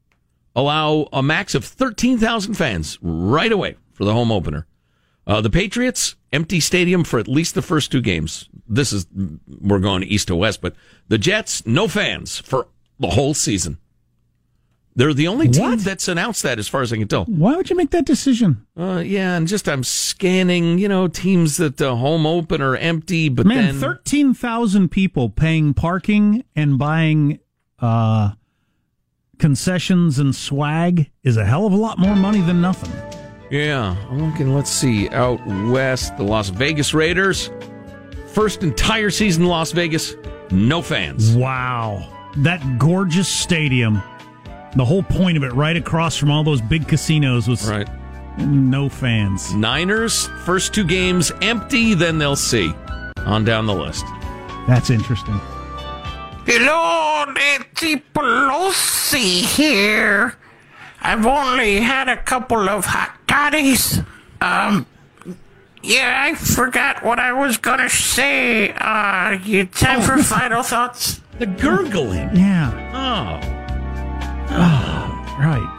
allow 0.56 1.06
a 1.12 1.22
max 1.22 1.54
of 1.54 1.64
13,000 1.64 2.54
fans 2.54 2.98
right 3.00 3.52
away 3.52 3.76
for 3.92 4.04
the 4.04 4.12
home 4.12 4.32
opener. 4.32 4.66
Uh, 5.26 5.40
the 5.40 5.50
Patriots, 5.50 6.16
empty 6.32 6.58
stadium 6.60 7.04
for 7.04 7.18
at 7.18 7.28
least 7.28 7.54
the 7.54 7.62
first 7.62 7.92
two 7.92 8.00
games. 8.00 8.48
This 8.66 8.92
is, 8.92 9.06
we're 9.60 9.78
going 9.80 10.02
east 10.02 10.28
to 10.28 10.36
west, 10.36 10.60
but 10.60 10.74
the 11.08 11.18
Jets, 11.18 11.64
no 11.66 11.86
fans 11.86 12.38
for 12.38 12.68
the 12.98 13.08
whole 13.08 13.34
season. 13.34 13.78
They're 14.94 15.12
the 15.12 15.28
only 15.28 15.48
team 15.48 15.62
What? 15.70 15.80
that's 15.80 16.08
announced 16.08 16.42
that, 16.44 16.58
as 16.58 16.68
far 16.68 16.80
as 16.80 16.90
I 16.90 16.96
can 16.96 17.06
tell. 17.06 17.26
Why 17.26 17.54
would 17.54 17.68
you 17.68 17.76
make 17.76 17.90
that 17.90 18.06
decision? 18.06 18.66
Uh, 18.78 19.02
yeah, 19.04 19.36
and 19.36 19.46
just 19.46 19.68
I'm 19.68 19.84
scanning, 19.84 20.78
you 20.78 20.88
know, 20.88 21.06
teams 21.06 21.58
that 21.58 21.82
uh, 21.82 21.94
home 21.96 22.24
open 22.24 22.62
are 22.62 22.76
empty, 22.76 23.28
but 23.28 23.44
Man, 23.44 23.78
then 23.78 23.80
13,000 23.80 24.88
people 24.90 25.28
paying 25.28 25.74
parking 25.74 26.44
and 26.54 26.78
buying 26.78 27.40
uh, 27.78 28.30
concessions 29.38 30.18
and 30.18 30.34
swag 30.34 31.10
is 31.22 31.36
a 31.36 31.44
hell 31.44 31.66
of 31.66 31.72
a 31.72 31.76
lot 31.76 31.98
more 31.98 32.16
money 32.16 32.40
than 32.40 32.60
nothing. 32.60 32.92
yeah, 33.50 33.94
I'm 34.10 34.30
looking. 34.30 34.54
Let's 34.54 34.70
see, 34.70 35.08
out 35.10 35.40
west, 35.70 36.16
the 36.16 36.22
Las 36.24 36.48
Vegas 36.48 36.92
Raiders, 36.94 37.50
first 38.32 38.62
entire 38.62 39.10
season 39.10 39.42
in 39.44 39.48
Las 39.48 39.72
Vegas, 39.72 40.14
no 40.50 40.82
fans. 40.82 41.34
Wow. 41.36 42.12
That 42.38 42.78
gorgeous 42.78 43.28
stadium. 43.28 44.02
The 44.74 44.84
whole 44.84 45.02
point 45.02 45.36
of 45.38 45.42
it, 45.44 45.52
right 45.54 45.76
across 45.76 46.16
from 46.16 46.30
all 46.30 46.44
those 46.44 46.60
big 46.60 46.86
casinos, 46.86 47.48
was 47.48 47.66
Right. 47.68 47.88
no 48.38 48.88
fans. 48.90 49.54
Niners, 49.54 50.26
first 50.44 50.74
two 50.74 50.84
games 50.84 51.32
empty, 51.40 51.94
then 51.94 52.18
they'll 52.18 52.36
see. 52.36 52.72
On 53.24 53.42
down 53.44 53.66
the 53.66 53.74
list. 53.74 54.04
That's 54.68 54.90
interesting. 54.90 55.40
Hello, 56.46 57.24
Nancy 57.32 57.96
Pelosi 58.14 59.42
here. 59.42 60.36
I've 61.00 61.26
only 61.26 61.80
had 61.80 62.08
a 62.08 62.16
couple 62.16 62.68
of 62.68 62.84
hot 62.84 63.18
toddies. 63.26 64.00
Um, 64.40 64.86
yeah, 65.82 66.22
I 66.24 66.36
forgot 66.36 67.02
what 67.02 67.18
I 67.18 67.32
was 67.32 67.56
gonna 67.58 67.90
say. 67.90 68.72
Uh, 68.72 69.38
you 69.44 69.66
time 69.66 70.02
for 70.02 70.18
final 70.22 70.62
thoughts? 70.62 71.20
The 71.40 71.46
gurgling. 71.46 72.36
Yeah. 72.36 72.70
Oh. 72.94 73.52
Right. 75.38 75.75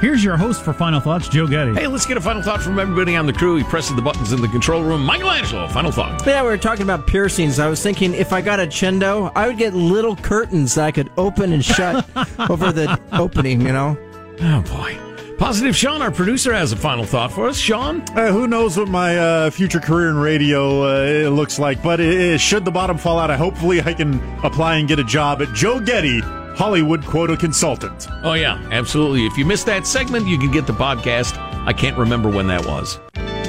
Here's 0.00 0.24
your 0.24 0.36
host 0.36 0.62
for 0.62 0.72
Final 0.72 0.98
Thoughts, 1.00 1.28
Joe 1.28 1.46
Getty. 1.46 1.74
Hey, 1.74 1.86
let's 1.86 2.04
get 2.04 2.16
a 2.16 2.20
final 2.20 2.42
thought 2.42 2.60
from 2.62 2.78
everybody 2.80 3.14
on 3.16 3.26
the 3.26 3.32
crew. 3.32 3.56
He 3.56 3.62
presses 3.64 3.94
the 3.94 4.02
buttons 4.02 4.32
in 4.32 4.40
the 4.40 4.48
control 4.48 4.82
room. 4.82 5.04
Michelangelo, 5.06 5.68
final 5.68 5.92
thought. 5.92 6.26
Yeah, 6.26 6.42
we 6.42 6.48
were 6.48 6.58
talking 6.58 6.82
about 6.82 7.06
piercings. 7.06 7.58
I 7.60 7.68
was 7.68 7.80
thinking 7.82 8.12
if 8.14 8.32
I 8.32 8.40
got 8.40 8.58
a 8.58 8.66
chindo, 8.66 9.30
I 9.36 9.46
would 9.46 9.58
get 9.58 9.72
little 9.74 10.16
curtains 10.16 10.74
that 10.74 10.84
I 10.84 10.90
could 10.90 11.10
open 11.16 11.52
and 11.52 11.64
shut 11.64 12.04
over 12.50 12.72
the 12.72 13.00
opening, 13.12 13.60
you 13.60 13.72
know? 13.72 13.96
Oh, 14.40 14.62
boy. 14.62 14.98
Positive 15.38 15.74
Sean, 15.76 16.02
our 16.02 16.10
producer, 16.10 16.52
has 16.52 16.72
a 16.72 16.76
final 16.76 17.04
thought 17.04 17.32
for 17.32 17.46
us. 17.48 17.56
Sean? 17.56 18.00
Uh, 18.16 18.32
who 18.32 18.46
knows 18.48 18.76
what 18.76 18.88
my 18.88 19.16
uh, 19.16 19.50
future 19.50 19.80
career 19.80 20.08
in 20.10 20.16
radio 20.16 20.82
uh, 21.26 21.28
looks 21.30 21.58
like, 21.58 21.82
but 21.82 22.00
uh, 22.00 22.36
should 22.36 22.64
the 22.64 22.70
bottom 22.70 22.98
fall 22.98 23.18
out, 23.18 23.30
I 23.30 23.36
hopefully 23.36 23.80
I 23.80 23.92
can 23.94 24.20
apply 24.44 24.76
and 24.76 24.88
get 24.88 24.98
a 24.98 25.04
job 25.04 25.40
at 25.42 25.52
Joe 25.52 25.80
Getty, 25.80 26.20
Hollywood 26.56 27.04
quota 27.04 27.36
consultant. 27.36 28.08
Oh, 28.22 28.34
yeah, 28.34 28.64
absolutely. 28.70 29.26
If 29.26 29.36
you 29.36 29.44
missed 29.44 29.66
that 29.66 29.86
segment, 29.86 30.26
you 30.26 30.38
can 30.38 30.50
get 30.50 30.66
the 30.66 30.72
podcast. 30.72 31.36
I 31.66 31.72
can't 31.72 31.96
remember 31.96 32.28
when 32.28 32.46
that 32.48 32.66
was. 32.66 32.98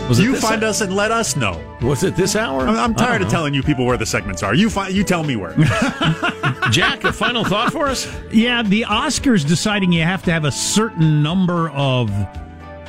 Was 0.09 0.19
you 0.19 0.35
find 0.35 0.63
hour? 0.63 0.69
us 0.69 0.81
and 0.81 0.95
let 0.95 1.11
us 1.11 1.35
know. 1.35 1.63
Was 1.81 2.03
it 2.03 2.15
this 2.15 2.35
hour? 2.35 2.67
I'm, 2.67 2.75
I'm 2.77 2.95
tired 2.95 3.21
of 3.21 3.27
know. 3.27 3.31
telling 3.31 3.53
you 3.53 3.63
people 3.63 3.85
where 3.85 3.97
the 3.97 4.05
segments 4.05 4.43
are. 4.43 4.53
You 4.53 4.69
find, 4.69 4.93
you 4.93 5.03
tell 5.03 5.23
me 5.23 5.35
where. 5.37 5.53
Jack, 6.71 7.03
a 7.03 7.13
final 7.13 7.45
thought 7.45 7.71
for 7.71 7.87
us? 7.87 8.07
Yeah, 8.31 8.63
the 8.63 8.81
Oscars 8.81 9.47
deciding 9.47 9.91
you 9.93 10.03
have 10.03 10.23
to 10.23 10.31
have 10.31 10.45
a 10.45 10.51
certain 10.51 11.23
number 11.23 11.69
of 11.71 12.11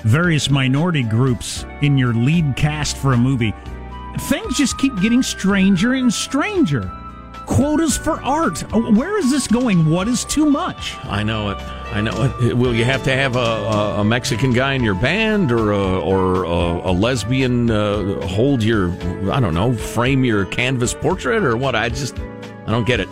various 0.02 0.50
minority 0.50 1.02
groups 1.02 1.64
in 1.82 1.96
your 1.96 2.14
lead 2.14 2.56
cast 2.56 2.96
for 2.96 3.12
a 3.12 3.16
movie. 3.16 3.54
Things 4.22 4.56
just 4.56 4.76
keep 4.78 5.00
getting 5.00 5.22
stranger 5.22 5.94
and 5.94 6.12
stranger. 6.12 6.90
Quotas 7.46 7.96
for 7.96 8.20
art. 8.22 8.60
Where 8.72 9.18
is 9.18 9.30
this 9.30 9.46
going? 9.46 9.88
What 9.88 10.08
is 10.08 10.24
too 10.24 10.46
much? 10.46 10.96
I 11.04 11.22
know 11.22 11.50
it. 11.50 11.58
I 11.92 12.00
know 12.00 12.34
it. 12.40 12.54
Will 12.56 12.74
you 12.74 12.84
have 12.84 13.02
to 13.04 13.14
have 13.14 13.36
a, 13.36 13.38
a, 13.38 14.00
a 14.00 14.04
Mexican 14.04 14.52
guy 14.52 14.72
in 14.74 14.82
your 14.82 14.94
band, 14.94 15.52
or 15.52 15.72
a, 15.72 16.00
or 16.00 16.44
a, 16.44 16.90
a 16.90 16.92
lesbian 16.92 17.70
uh, 17.70 18.26
hold 18.26 18.62
your 18.62 18.90
I 19.30 19.40
don't 19.40 19.54
know 19.54 19.74
frame 19.74 20.24
your 20.24 20.44
canvas 20.46 20.94
portrait, 20.94 21.44
or 21.44 21.56
what? 21.56 21.74
I 21.74 21.88
just 21.88 22.18
I 22.66 22.70
don't 22.70 22.86
get 22.86 23.00
it. 23.00 23.08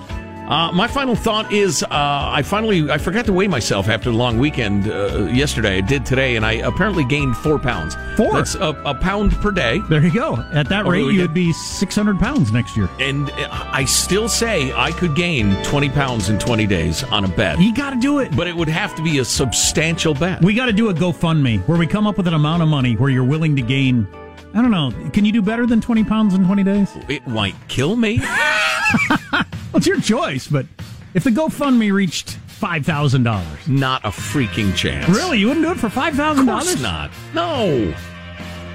Uh, 0.53 0.70
my 0.70 0.86
final 0.86 1.16
thought 1.16 1.50
is 1.50 1.82
uh, 1.82 1.88
I 1.90 2.42
finally 2.42 2.90
I 2.90 2.98
forgot 2.98 3.24
to 3.24 3.32
weigh 3.32 3.48
myself 3.48 3.88
after 3.88 4.11
the 4.11 4.16
long 4.18 4.36
weekend 4.36 4.86
uh, 4.86 5.24
yesterday. 5.32 5.78
I 5.78 5.80
did 5.80 6.05
today, 6.05 6.36
and 6.36 6.44
I 6.44 6.53
apparently 6.57 7.07
gained 7.07 7.38
four 7.38 7.59
pounds. 7.59 7.96
Four? 8.18 8.34
That's 8.34 8.55
a, 8.57 8.78
a 8.84 8.94
pound 8.94 9.32
per 9.36 9.50
day. 9.50 9.80
There 9.88 10.03
you 10.03 10.12
go. 10.12 10.36
At 10.53 10.68
that 10.68 10.82
Over 10.82 10.90
rate, 10.90 11.14
you 11.14 11.22
would 11.22 11.32
be 11.32 11.55
600 11.55 12.18
pounds 12.18 12.53
next 12.53 12.76
year. 12.76 12.90
And 13.00 13.30
I 13.40 13.86
still 13.86 14.28
say 14.28 14.70
I 14.74 14.90
could 14.90 15.16
gain 15.16 15.57
20 15.64 15.88
pounds 15.88 16.28
in 16.28 16.38
20 16.38 16.66
days 16.66 17.03
on 17.05 17.24
a 17.24 17.28
bet. 17.28 17.59
You 17.59 17.74
got 17.74 17.94
to 17.94 17.98
do 17.98 18.18
it. 18.18 18.36
But 18.36 18.46
it 18.46 18.55
would 18.55 18.68
have 18.68 18.94
to 18.96 19.03
be 19.03 19.20
a 19.20 19.24
substantial 19.24 20.12
bet. 20.12 20.42
We 20.42 20.53
got 20.53 20.66
to 20.66 20.74
do 20.74 20.90
a 20.90 20.94
GoFundMe 20.94 21.66
where 21.66 21.78
we 21.78 21.86
come 21.86 22.07
up 22.07 22.18
with 22.18 22.26
an 22.28 22.34
amount 22.34 22.62
of 22.62 22.68
money 22.68 22.92
where 22.96 23.09
you're 23.09 23.24
willing 23.24 23.57
to 23.57 23.62
gain. 23.62 24.07
I 24.53 24.61
don't 24.61 24.70
know. 24.70 24.92
Can 25.12 25.24
you 25.24 25.32
do 25.32 25.40
better 25.40 25.64
than 25.64 25.80
20 25.80 26.05
pounds 26.05 26.34
in 26.34 26.44
20 26.44 26.62
days? 26.62 26.94
It 27.09 27.26
might 27.26 27.55
kill 27.68 27.96
me. 27.96 28.20
Well, 29.72 29.78
it's 29.78 29.86
your 29.86 30.00
choice, 30.00 30.46
but 30.46 30.66
if 31.14 31.24
the 31.24 31.30
GoFundMe 31.30 31.92
reached 31.92 32.38
$5,000. 32.62 33.68
Not 33.68 34.04
a 34.04 34.10
freaking 34.10 34.74
chance. 34.76 35.08
Really? 35.08 35.40
You 35.40 35.48
wouldn't 35.48 35.66
do 35.66 35.72
it 35.72 35.78
for 35.78 35.88
$5,000? 35.88 36.40
Of 36.40 36.46
course 36.46 36.80
not. 36.80 37.10
No. 37.34 37.92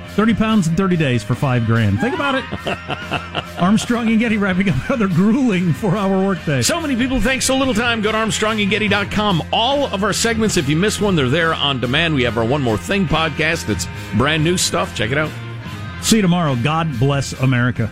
30 0.10 0.34
pounds 0.34 0.68
in 0.68 0.76
30 0.76 0.98
days 0.98 1.24
for 1.24 1.36
five 1.36 1.66
grand. 1.66 2.00
Think 2.02 2.16
about 2.16 2.36
it. 2.36 2.44
Armstrong 3.62 4.10
and 4.10 4.20
Getty 4.20 4.38
wrapping 4.38 4.68
up 4.68 4.76
another 4.88 5.08
grueling 5.08 5.74
four 5.74 5.96
hour 5.96 6.26
workday. 6.26 6.64
So 6.64 6.82
many 6.82 6.96
people 6.96 7.22
think 7.22 7.44
so 7.44 7.56
little 7.56 7.76
time. 7.76 8.02
Go 8.02 8.12
to 8.12 8.18
ArmstrongandGetty.com. 8.18 9.44
All 9.54 9.86
of 9.86 10.04
our 10.04 10.14
segments, 10.14 10.58
if 10.58 10.68
you 10.68 10.76
miss 10.76 11.00
one, 11.00 11.16
they're 11.16 11.30
there 11.30 11.54
on 11.54 11.80
demand. 11.80 12.16
We 12.16 12.24
have 12.24 12.38
our 12.38 12.46
One 12.46 12.64
More 12.64 12.78
Thing 12.80 13.06
podcast 13.06 13.68
that's 13.68 13.88
brand 14.18 14.44
new 14.44 14.58
stuff. 14.58 14.96
Check 14.96 15.12
it 15.12 15.20
out. 15.20 15.30
See 16.02 16.16
you 16.16 16.24
tomorrow. 16.24 16.56
God 16.56 17.00
bless 17.00 17.34
America. 17.34 17.92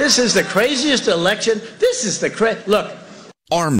This 0.00 0.18
is 0.18 0.32
the 0.32 0.44
craziest 0.44 1.08
election. 1.08 1.60
This 1.78 2.06
is 2.06 2.18
the 2.20 2.30
cra- 2.30 2.56
look. 2.66 2.90
Arm. 3.52 3.79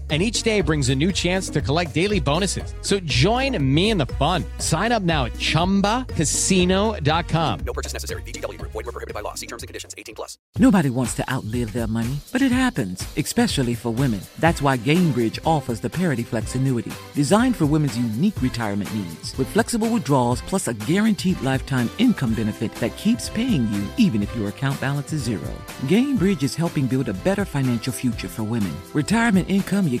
And 0.11 0.21
each 0.21 0.43
day 0.43 0.59
brings 0.59 0.89
a 0.89 0.95
new 0.95 1.13
chance 1.13 1.47
to 1.49 1.61
collect 1.61 1.93
daily 1.93 2.19
bonuses. 2.19 2.73
So 2.81 2.99
join 2.99 3.57
me 3.63 3.91
in 3.91 3.97
the 3.97 4.07
fun. 4.19 4.43
Sign 4.57 4.91
up 4.91 5.03
now 5.03 5.23
at 5.25 5.31
chumbacasino.com. 5.33 7.59
No 7.65 7.71
purchase 7.71 7.93
necessary. 7.93 8.23
VGW 8.23 8.59
Group. 8.59 8.73
Void 8.73 8.87
were 8.87 8.91
prohibited 8.91 9.13
by 9.13 9.21
law. 9.21 9.35
See 9.35 9.47
terms 9.47 9.63
and 9.63 9.69
conditions. 9.69 9.95
18 9.97 10.15
plus. 10.15 10.37
Nobody 10.59 10.89
wants 10.89 11.15
to 11.15 11.23
outlive 11.31 11.71
their 11.71 11.87
money, 11.87 12.19
but 12.33 12.41
it 12.41 12.51
happens, 12.51 13.07
especially 13.15 13.73
for 13.73 13.89
women. 13.89 14.19
That's 14.37 14.61
why 14.61 14.77
Gainbridge 14.77 15.39
offers 15.45 15.79
the 15.79 15.89
Parity 15.89 16.23
Flex 16.23 16.55
annuity, 16.55 16.91
designed 17.13 17.55
for 17.55 17.65
women's 17.65 17.97
unique 17.97 18.41
retirement 18.41 18.93
needs, 18.93 19.37
with 19.37 19.47
flexible 19.47 19.89
withdrawals 19.89 20.41
plus 20.41 20.67
a 20.67 20.73
guaranteed 20.73 21.41
lifetime 21.41 21.89
income 21.99 22.33
benefit 22.33 22.75
that 22.75 22.97
keeps 22.97 23.29
paying 23.29 23.65
you 23.71 23.87
even 23.97 24.21
if 24.21 24.35
your 24.35 24.49
account 24.49 24.77
balance 24.81 25.13
is 25.13 25.23
zero. 25.23 25.49
Gainbridge 25.83 26.43
is 26.43 26.53
helping 26.53 26.85
build 26.85 27.07
a 27.07 27.13
better 27.13 27.45
financial 27.45 27.93
future 27.93 28.27
for 28.27 28.43
women. 28.43 28.73
Retirement 28.93 29.49
income 29.49 29.87
you 29.87 30.00